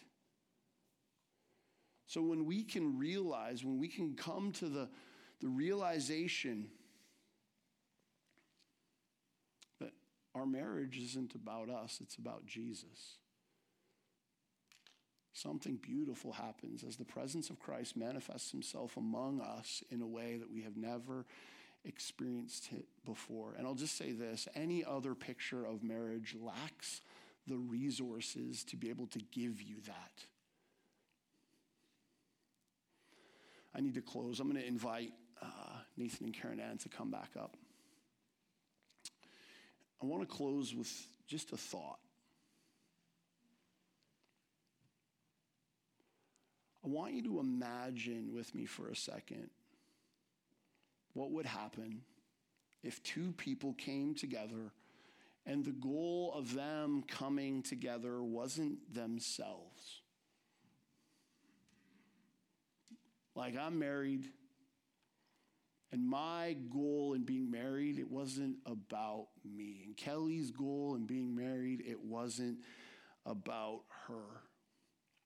So 2.07 2.22
when 2.22 2.45
we 2.45 2.64
can 2.64 2.97
realize, 2.97 3.64
when 3.64 3.80
we 3.80 3.88
can 3.88 4.16
come 4.16 4.51
to 4.53 4.70
the, 4.70 4.89
the 5.39 5.47
realization 5.47 6.68
that 9.80 9.91
our 10.36 10.45
marriage 10.45 10.97
isn't 10.97 11.36
about 11.36 11.70
us, 11.70 11.99
it's 12.01 12.18
about 12.18 12.45
Jesus 12.45 13.18
something 15.34 15.77
beautiful 15.77 16.31
happens 16.31 16.84
as 16.84 16.95
the 16.95 17.05
presence 17.05 17.49
of 17.49 17.59
Christ 17.59 17.97
manifests 17.97 18.51
himself 18.51 18.95
among 18.97 19.41
us 19.41 19.84
in 19.89 20.01
a 20.01 20.07
way 20.07 20.38
that 20.38 20.51
we 20.51 20.61
have 20.61 20.77
never 20.77 21.25
experienced 21.86 22.69
it 22.71 22.86
before. 23.05 23.55
And 23.57 23.67
I'll 23.67 23.73
just 23.73 23.97
say 23.97 24.11
this 24.11 24.47
any 24.55 24.86
other 24.86 25.15
picture 25.15 25.65
of 25.65 25.84
marriage 25.84 26.36
lacks 26.39 27.01
the 27.47 27.57
resources 27.57 28.63
to 28.65 28.77
be 28.77 28.89
able 28.89 29.07
to 29.07 29.19
give 29.31 29.61
you 29.61 29.77
that. 29.88 30.25
I 33.75 33.81
need 33.81 33.95
to 33.95 34.01
close. 34.01 34.39
I'm 34.39 34.49
going 34.49 34.61
to 34.61 34.67
invite 34.67 35.11
uh, 35.41 35.45
Nathan 35.97 36.27
and 36.27 36.34
Karen 36.34 36.59
Ann 36.59 36.77
to 36.77 36.89
come 36.89 37.09
back 37.09 37.31
up. 37.38 37.57
I 40.01 40.05
want 40.05 40.21
to 40.21 40.27
close 40.27 40.75
with 40.75 40.91
just 41.27 41.51
a 41.53 41.57
thought. 41.57 41.99
I 46.84 46.89
want 46.89 47.13
you 47.13 47.23
to 47.23 47.39
imagine 47.39 48.31
with 48.34 48.53
me 48.53 48.65
for 48.65 48.89
a 48.89 48.95
second 48.95 49.49
what 51.13 51.31
would 51.31 51.45
happen 51.45 52.01
if 52.84 53.01
two 53.03 53.34
people 53.38 53.73
came 53.73 54.15
together 54.15 54.73
and 55.45 55.63
the 55.63 55.71
goal 55.71 56.34
of 56.36 56.53
them 56.53 57.03
coming 57.07 57.61
together 57.63 58.23
wasn't 58.23 58.93
themselves. 58.93 60.01
Like, 63.36 63.57
I'm 63.57 63.79
married, 63.79 64.25
and 65.91 66.07
my 66.07 66.55
goal 66.71 67.13
in 67.13 67.23
being 67.23 67.49
married, 67.49 67.99
it 67.99 68.09
wasn't 68.09 68.57
about 68.65 69.27
me. 69.43 69.84
And 69.86 69.97
Kelly's 69.97 70.51
goal 70.51 70.95
in 70.95 71.05
being 71.05 71.36
married, 71.36 71.84
it 71.86 71.99
wasn't 71.99 72.59
about 73.25 73.81
her. 74.07 74.41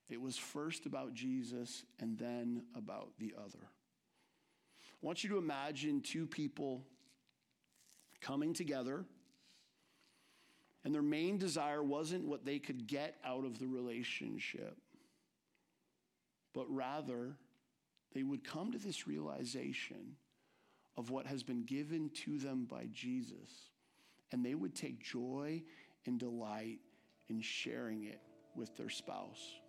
It 0.08 0.20
was 0.20 0.36
first 0.36 0.86
about 0.86 1.12
Jesus 1.14 1.84
and 2.00 2.18
then 2.18 2.62
about 2.74 3.10
the 3.18 3.34
other. 3.36 3.58
I 3.62 5.06
want 5.06 5.22
you 5.22 5.30
to 5.30 5.38
imagine 5.38 6.00
two 6.00 6.26
people 6.26 6.82
coming 8.20 8.52
together, 8.52 9.04
and 10.84 10.94
their 10.94 11.02
main 11.02 11.38
desire 11.38 11.82
wasn't 11.82 12.24
what 12.24 12.44
they 12.44 12.58
could 12.58 12.86
get 12.86 13.16
out 13.24 13.44
of 13.44 13.58
the 13.58 13.66
relationship, 13.66 14.76
but 16.54 16.66
rather 16.68 17.36
they 18.14 18.22
would 18.22 18.42
come 18.42 18.72
to 18.72 18.78
this 18.78 19.06
realization 19.06 20.16
of 20.96 21.10
what 21.10 21.26
has 21.26 21.42
been 21.42 21.64
given 21.64 22.10
to 22.10 22.38
them 22.38 22.64
by 22.64 22.88
Jesus, 22.92 23.70
and 24.32 24.44
they 24.44 24.54
would 24.54 24.74
take 24.74 25.00
joy 25.00 25.62
and 26.06 26.18
delight 26.18 26.78
in 27.28 27.40
sharing 27.40 28.04
it 28.04 28.20
with 28.56 28.76
their 28.76 28.88
spouse. 28.88 29.60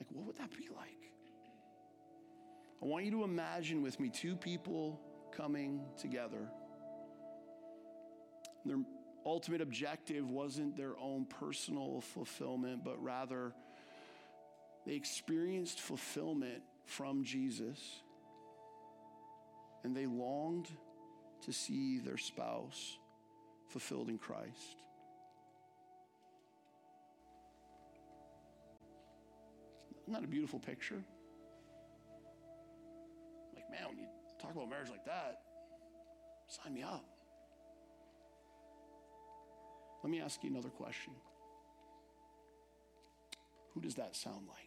Like, 0.00 0.08
what 0.12 0.26
would 0.26 0.38
that 0.38 0.50
be 0.56 0.68
like? 0.74 1.12
I 2.82 2.86
want 2.86 3.04
you 3.04 3.10
to 3.10 3.24
imagine 3.24 3.82
with 3.82 4.00
me 4.00 4.08
two 4.08 4.34
people 4.34 4.98
coming 5.30 5.82
together. 5.98 6.48
Their 8.64 8.78
ultimate 9.26 9.60
objective 9.60 10.30
wasn't 10.30 10.76
their 10.76 10.98
own 10.98 11.26
personal 11.26 12.00
fulfillment, 12.00 12.82
but 12.82 13.02
rather 13.02 13.52
they 14.86 14.94
experienced 14.94 15.80
fulfillment 15.80 16.62
from 16.86 17.22
Jesus 17.22 17.78
and 19.84 19.94
they 19.94 20.06
longed 20.06 20.68
to 21.42 21.52
see 21.52 21.98
their 21.98 22.18
spouse 22.18 22.98
fulfilled 23.68 24.08
in 24.08 24.18
Christ. 24.18 24.82
Isn't 30.10 30.22
that 30.22 30.26
a 30.26 30.28
beautiful 30.32 30.58
picture? 30.58 31.04
Like, 33.54 33.70
man, 33.70 33.90
when 33.90 33.98
you 33.98 34.06
talk 34.42 34.50
about 34.50 34.68
marriage 34.68 34.90
like 34.90 35.04
that, 35.04 35.42
sign 36.48 36.74
me 36.74 36.82
up. 36.82 37.04
Let 40.02 40.10
me 40.10 40.20
ask 40.20 40.42
you 40.42 40.50
another 40.50 40.68
question. 40.68 41.12
Who 43.72 43.80
does 43.80 43.94
that 43.94 44.16
sound 44.16 44.48
like? 44.48 44.66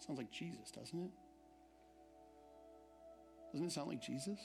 sounds 0.00 0.18
like 0.20 0.30
Jesus, 0.30 0.70
doesn't 0.70 0.98
it? 0.98 1.10
Doesn't 3.52 3.66
it 3.66 3.72
sound 3.72 3.88
like 3.88 4.00
Jesus? 4.00 4.38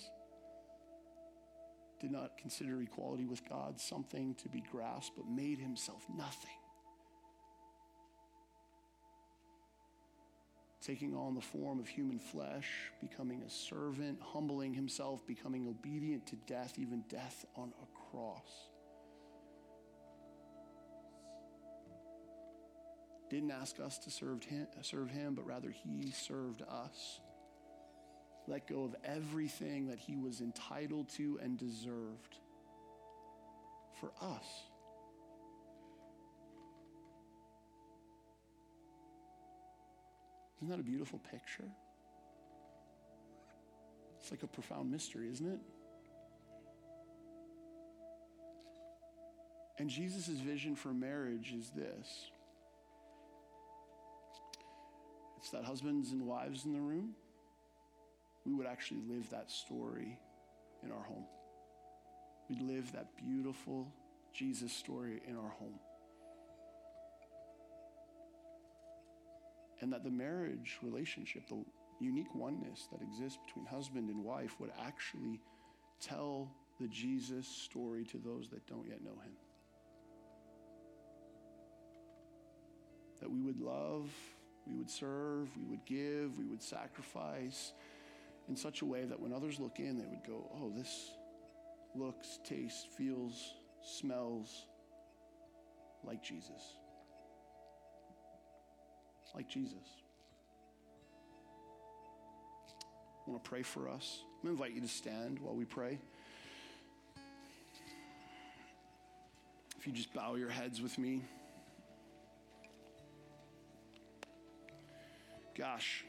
Did 2.02 2.12
not 2.12 2.38
consider 2.38 2.82
equality 2.82 3.24
with 3.24 3.48
God 3.48 3.80
something 3.80 4.36
to 4.44 4.50
be 4.50 4.62
grasped, 4.70 5.16
but 5.16 5.26
made 5.26 5.60
himself 5.60 6.06
nothing 6.14 6.58
taking 10.86 11.16
on 11.16 11.34
the 11.34 11.42
form 11.42 11.80
of 11.80 11.88
human 11.88 12.20
flesh, 12.20 12.92
becoming 13.00 13.42
a 13.44 13.50
servant, 13.50 14.20
humbling 14.22 14.74
himself, 14.74 15.26
becoming 15.26 15.68
obedient 15.68 16.28
to 16.28 16.36
death, 16.48 16.74
even 16.78 17.04
death 17.10 17.46
on 17.56 17.72
a 17.82 18.12
cross. 18.12 18.70
Didn't 23.30 23.52
ask 23.52 23.80
us 23.80 23.98
to 24.00 24.12
serve 24.12 24.44
him, 24.44 24.68
serve 24.82 25.10
him, 25.10 25.34
but 25.36 25.46
rather 25.46 25.72
he 25.72 26.12
served 26.12 26.62
us. 26.62 27.20
Let 28.46 28.68
go 28.68 28.84
of 28.84 28.96
everything 29.06 29.88
that 29.88 30.00
he 30.00 30.18
was 30.18 30.42
entitled 30.42 31.08
to 31.16 31.40
and 31.42 31.58
deserved 31.58 32.38
for 34.00 34.12
us. 34.22 34.46
Isn't 40.64 40.78
that 40.78 40.80
a 40.80 40.90
beautiful 40.90 41.20
picture? 41.30 41.68
It's 44.18 44.32
like 44.32 44.44
a 44.44 44.48
profound 44.48 44.90
mystery, 44.90 45.30
isn't 45.30 45.46
it? 45.46 45.60
And 49.78 49.90
Jesus' 49.90 50.28
vision 50.28 50.78
for 50.78 50.94
marriage 50.94 51.52
is 51.52 51.70
this 51.72 52.30
it's 55.38 55.50
that 55.50 55.66
husbands 55.66 56.14
and 56.14 56.26
wives 56.26 56.64
in 56.64 56.72
the 56.72 56.80
room, 56.80 57.10
we 58.46 58.54
would 58.54 58.66
actually 58.66 59.02
live 59.10 59.30
that 59.32 59.52
story 59.52 60.18
in 60.82 60.94
our 60.94 61.04
home. 61.04 61.26
We'd 62.50 62.62
live 62.62 62.90
that 62.94 63.18
beautiful 63.18 63.94
Jesus 64.34 64.72
story 64.72 65.22
in 65.28 65.36
our 65.36 65.50
home. 65.60 65.78
And 69.84 69.94
that 69.94 70.04
the 70.04 70.10
marriage 70.10 70.80
relationship, 70.82 71.48
the 71.50 71.64
unique 72.00 72.34
oneness 72.34 72.88
that 72.92 73.02
exists 73.02 73.38
between 73.46 73.66
husband 73.66 74.10
and 74.10 74.24
wife, 74.24 74.60
would 74.60 74.72
actually 74.84 75.42
tell 76.00 76.50
the 76.80 76.88
Jesus 76.88 77.46
story 77.48 78.06
to 78.06 78.18
those 78.18 78.50
that 78.50 78.66
don't 78.66 78.88
yet 78.88 79.04
know 79.04 79.20
him. 79.24 79.34
That 83.20 83.30
we 83.30 83.42
would 83.42 83.60
love 83.60 84.10
We 84.66 84.76
would 84.76 84.90
serve, 84.90 85.50
we 85.58 85.66
would 85.66 85.86
give, 85.86 86.38
we 86.38 86.46
would 86.46 86.62
sacrifice 86.62 87.74
in 88.48 88.56
such 88.56 88.82
a 88.82 88.86
way 88.86 89.06
that 89.06 89.20
when 89.20 89.34
others 89.34 89.60
look 89.60 89.80
in, 89.80 89.98
they 89.98 90.06
would 90.06 90.26
go, 90.26 90.50
oh, 90.56 90.72
this 90.76 91.12
looks, 91.96 92.40
tastes, 92.44 92.86
feels, 92.98 93.56
smells 93.82 94.68
like 96.04 96.24
Jesus. 96.24 96.78
Like 99.34 99.50
Jesus. 99.50 99.74
I 103.26 103.32
want 103.32 103.44
to 103.44 103.50
pray 103.50 103.64
for 103.64 103.90
us. 103.90 104.20
I'm 104.22 104.48
going 104.48 104.58
to 104.58 104.64
invite 104.64 104.76
you 104.76 104.82
to 104.82 104.94
stand 104.94 105.40
while 105.40 105.56
we 105.56 105.66
pray. 105.66 105.98
If 109.80 109.88
you 109.88 109.94
just 109.94 110.14
bow 110.14 110.36
your 110.36 110.50
heads 110.50 110.82
with 110.82 110.98
me. 110.98 111.24
Gosh, 115.58 116.04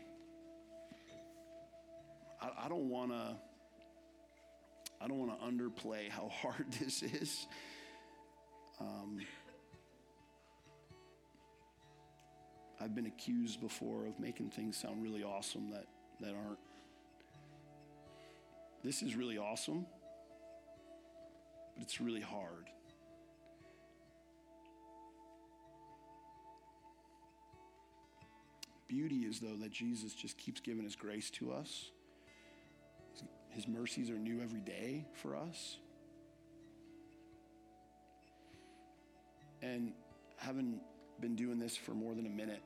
I, 2.41 2.64
I 2.64 2.68
don't 2.68 2.89
want 2.89 3.11
to. 3.11 3.37
I 5.01 5.07
don't 5.07 5.18
want 5.18 5.39
to 5.39 5.47
underplay 5.47 6.09
how 6.09 6.29
hard 6.43 6.66
this 6.81 7.03
is. 7.03 7.47
Um, 8.81 9.18
I've 12.81 12.95
been 12.95 13.07
accused 13.07 13.61
before 13.61 14.07
of 14.07 14.18
making 14.18 14.51
things 14.51 14.77
sound 14.77 15.03
really 15.03 15.22
awesome 15.22 15.70
that, 15.70 15.87
that 16.20 16.35
aren't. 16.35 16.59
This 18.83 19.03
is 19.03 19.16
really 19.16 19.39
awesome, 19.39 19.87
but 21.75 21.83
it's 21.83 22.01
really 22.01 22.20
hard. 22.20 22.68
Beauty 28.89 29.20
is, 29.20 29.41
though, 29.41 29.57
that 29.57 29.72
Jesus 29.72 30.12
just 30.14 30.37
keeps 30.37 30.61
giving 30.61 30.85
his 30.85 30.95
grace 30.95 31.31
to 31.31 31.53
us. 31.53 31.91
His 33.49 33.66
mercies 33.66 34.11
are 34.11 34.18
new 34.18 34.41
every 34.43 34.61
day 34.61 35.07
for 35.14 35.37
us. 35.37 35.79
And 39.62 39.93
having 40.37 40.81
been 41.25 41.37
doing 41.37 41.59
this 41.59 41.75
for 41.75 41.93
more 41.93 42.14
than 42.14 42.27
a 42.27 42.29
minute, 42.29 42.62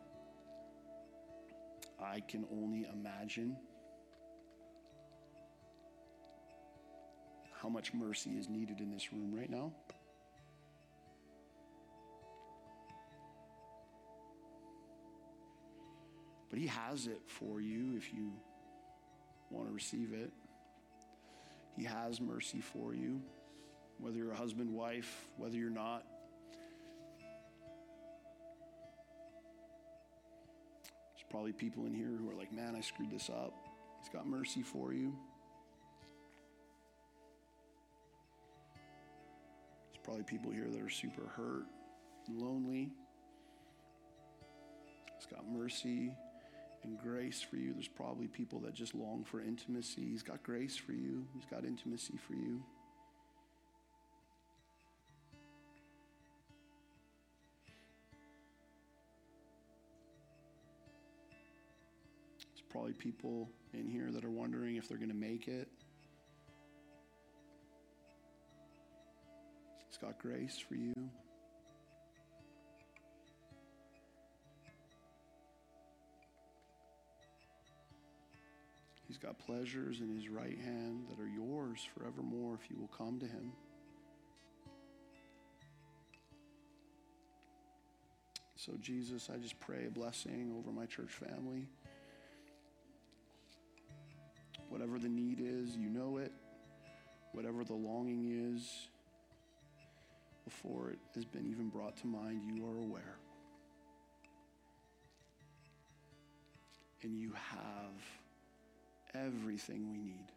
I 2.02 2.18
can 2.18 2.44
only 2.50 2.88
imagine 2.92 3.56
how 7.62 7.68
much 7.68 7.94
mercy 7.94 8.30
is 8.30 8.48
needed 8.48 8.80
in 8.80 8.90
this 8.90 9.12
room 9.12 9.32
right 9.32 9.48
now. 9.48 9.72
But 16.50 16.58
He 16.58 16.66
has 16.66 17.06
it 17.06 17.20
for 17.26 17.60
you 17.60 17.96
if 17.96 18.12
you 18.12 18.32
want 19.50 19.68
to 19.68 19.72
receive 19.72 20.12
it. 20.12 20.32
He 21.76 21.84
has 21.84 22.20
mercy 22.20 22.60
for 22.60 22.92
you, 22.92 23.22
whether 23.98 24.16
you're 24.16 24.32
a 24.32 24.36
husband, 24.36 24.74
wife, 24.74 25.28
whether 25.36 25.56
you're 25.56 25.70
not. 25.70 26.04
Probably 31.30 31.52
people 31.52 31.86
in 31.86 31.94
here 31.94 32.06
who 32.18 32.30
are 32.30 32.34
like, 32.34 32.52
man, 32.52 32.74
I 32.76 32.80
screwed 32.80 33.10
this 33.10 33.30
up. 33.30 33.54
He's 34.00 34.08
got 34.08 34.26
mercy 34.26 34.62
for 34.62 34.92
you. 34.92 35.12
There's 39.92 40.02
probably 40.04 40.24
people 40.24 40.50
here 40.50 40.68
that 40.70 40.80
are 40.80 40.90
super 40.90 41.26
hurt 41.36 41.66
and 42.26 42.40
lonely. 42.40 42.90
He's 45.16 45.26
got 45.26 45.48
mercy 45.50 46.12
and 46.84 46.98
grace 46.98 47.42
for 47.42 47.56
you. 47.56 47.72
There's 47.72 47.88
probably 47.88 48.28
people 48.28 48.60
that 48.60 48.74
just 48.74 48.94
long 48.94 49.24
for 49.24 49.40
intimacy. 49.40 50.06
He's 50.10 50.22
got 50.22 50.42
grace 50.42 50.76
for 50.76 50.92
you, 50.92 51.26
He's 51.34 51.46
got 51.46 51.64
intimacy 51.64 52.14
for 52.16 52.34
you. 52.34 52.62
Probably 62.78 62.92
people 62.92 63.50
in 63.74 63.88
here 63.88 64.12
that 64.12 64.24
are 64.24 64.30
wondering 64.30 64.76
if 64.76 64.88
they're 64.88 64.98
going 64.98 65.10
to 65.10 65.16
make 65.16 65.48
it. 65.48 65.66
He's 69.88 69.96
got 69.96 70.16
grace 70.20 70.56
for 70.58 70.76
you. 70.76 70.94
He's 79.08 79.18
got 79.18 79.40
pleasures 79.40 79.98
in 80.00 80.14
his 80.14 80.28
right 80.28 80.56
hand 80.56 81.06
that 81.10 81.20
are 81.20 81.26
yours 81.26 81.80
forevermore 81.96 82.60
if 82.62 82.70
you 82.70 82.76
will 82.78 82.96
come 82.96 83.18
to 83.18 83.26
him. 83.26 83.50
So, 88.54 88.74
Jesus, 88.80 89.30
I 89.34 89.38
just 89.38 89.58
pray 89.58 89.86
a 89.86 89.90
blessing 89.90 90.54
over 90.56 90.70
my 90.70 90.86
church 90.86 91.10
family. 91.10 91.66
Whatever 94.68 94.98
the 94.98 95.08
need 95.08 95.40
is, 95.40 95.76
you 95.76 95.88
know 95.88 96.18
it. 96.18 96.32
Whatever 97.32 97.64
the 97.64 97.74
longing 97.74 98.54
is, 98.54 98.88
before 100.44 100.90
it 100.90 100.98
has 101.14 101.24
been 101.24 101.46
even 101.46 101.68
brought 101.68 101.96
to 101.98 102.06
mind, 102.06 102.42
you 102.46 102.66
are 102.66 102.78
aware. 102.78 103.16
And 107.02 107.18
you 107.18 107.32
have 107.32 108.02
everything 109.14 109.90
we 109.90 109.98
need. 109.98 110.32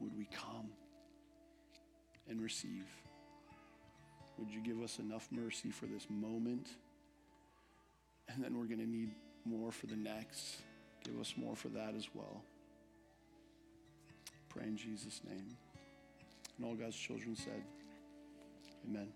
Would 0.00 0.16
we 0.18 0.26
come 0.26 0.68
and 2.28 2.40
receive? 2.42 2.86
Would 4.38 4.50
you 4.50 4.60
give 4.60 4.82
us 4.82 4.98
enough 4.98 5.28
mercy 5.30 5.70
for 5.70 5.86
this 5.86 6.06
moment? 6.10 6.68
And 8.28 8.42
then 8.42 8.58
we're 8.58 8.66
going 8.66 8.80
to 8.80 8.88
need 8.88 9.10
more 9.44 9.70
for 9.70 9.86
the 9.86 9.96
next. 9.96 10.56
Give 11.04 11.20
us 11.20 11.34
more 11.36 11.54
for 11.54 11.68
that 11.68 11.94
as 11.94 12.08
well. 12.14 12.42
Pray 14.48 14.64
in 14.64 14.76
Jesus' 14.76 15.20
name. 15.28 15.56
And 16.56 16.66
all 16.66 16.74
God's 16.74 16.96
children 16.96 17.36
said, 17.36 17.62
Amen. 18.88 19.08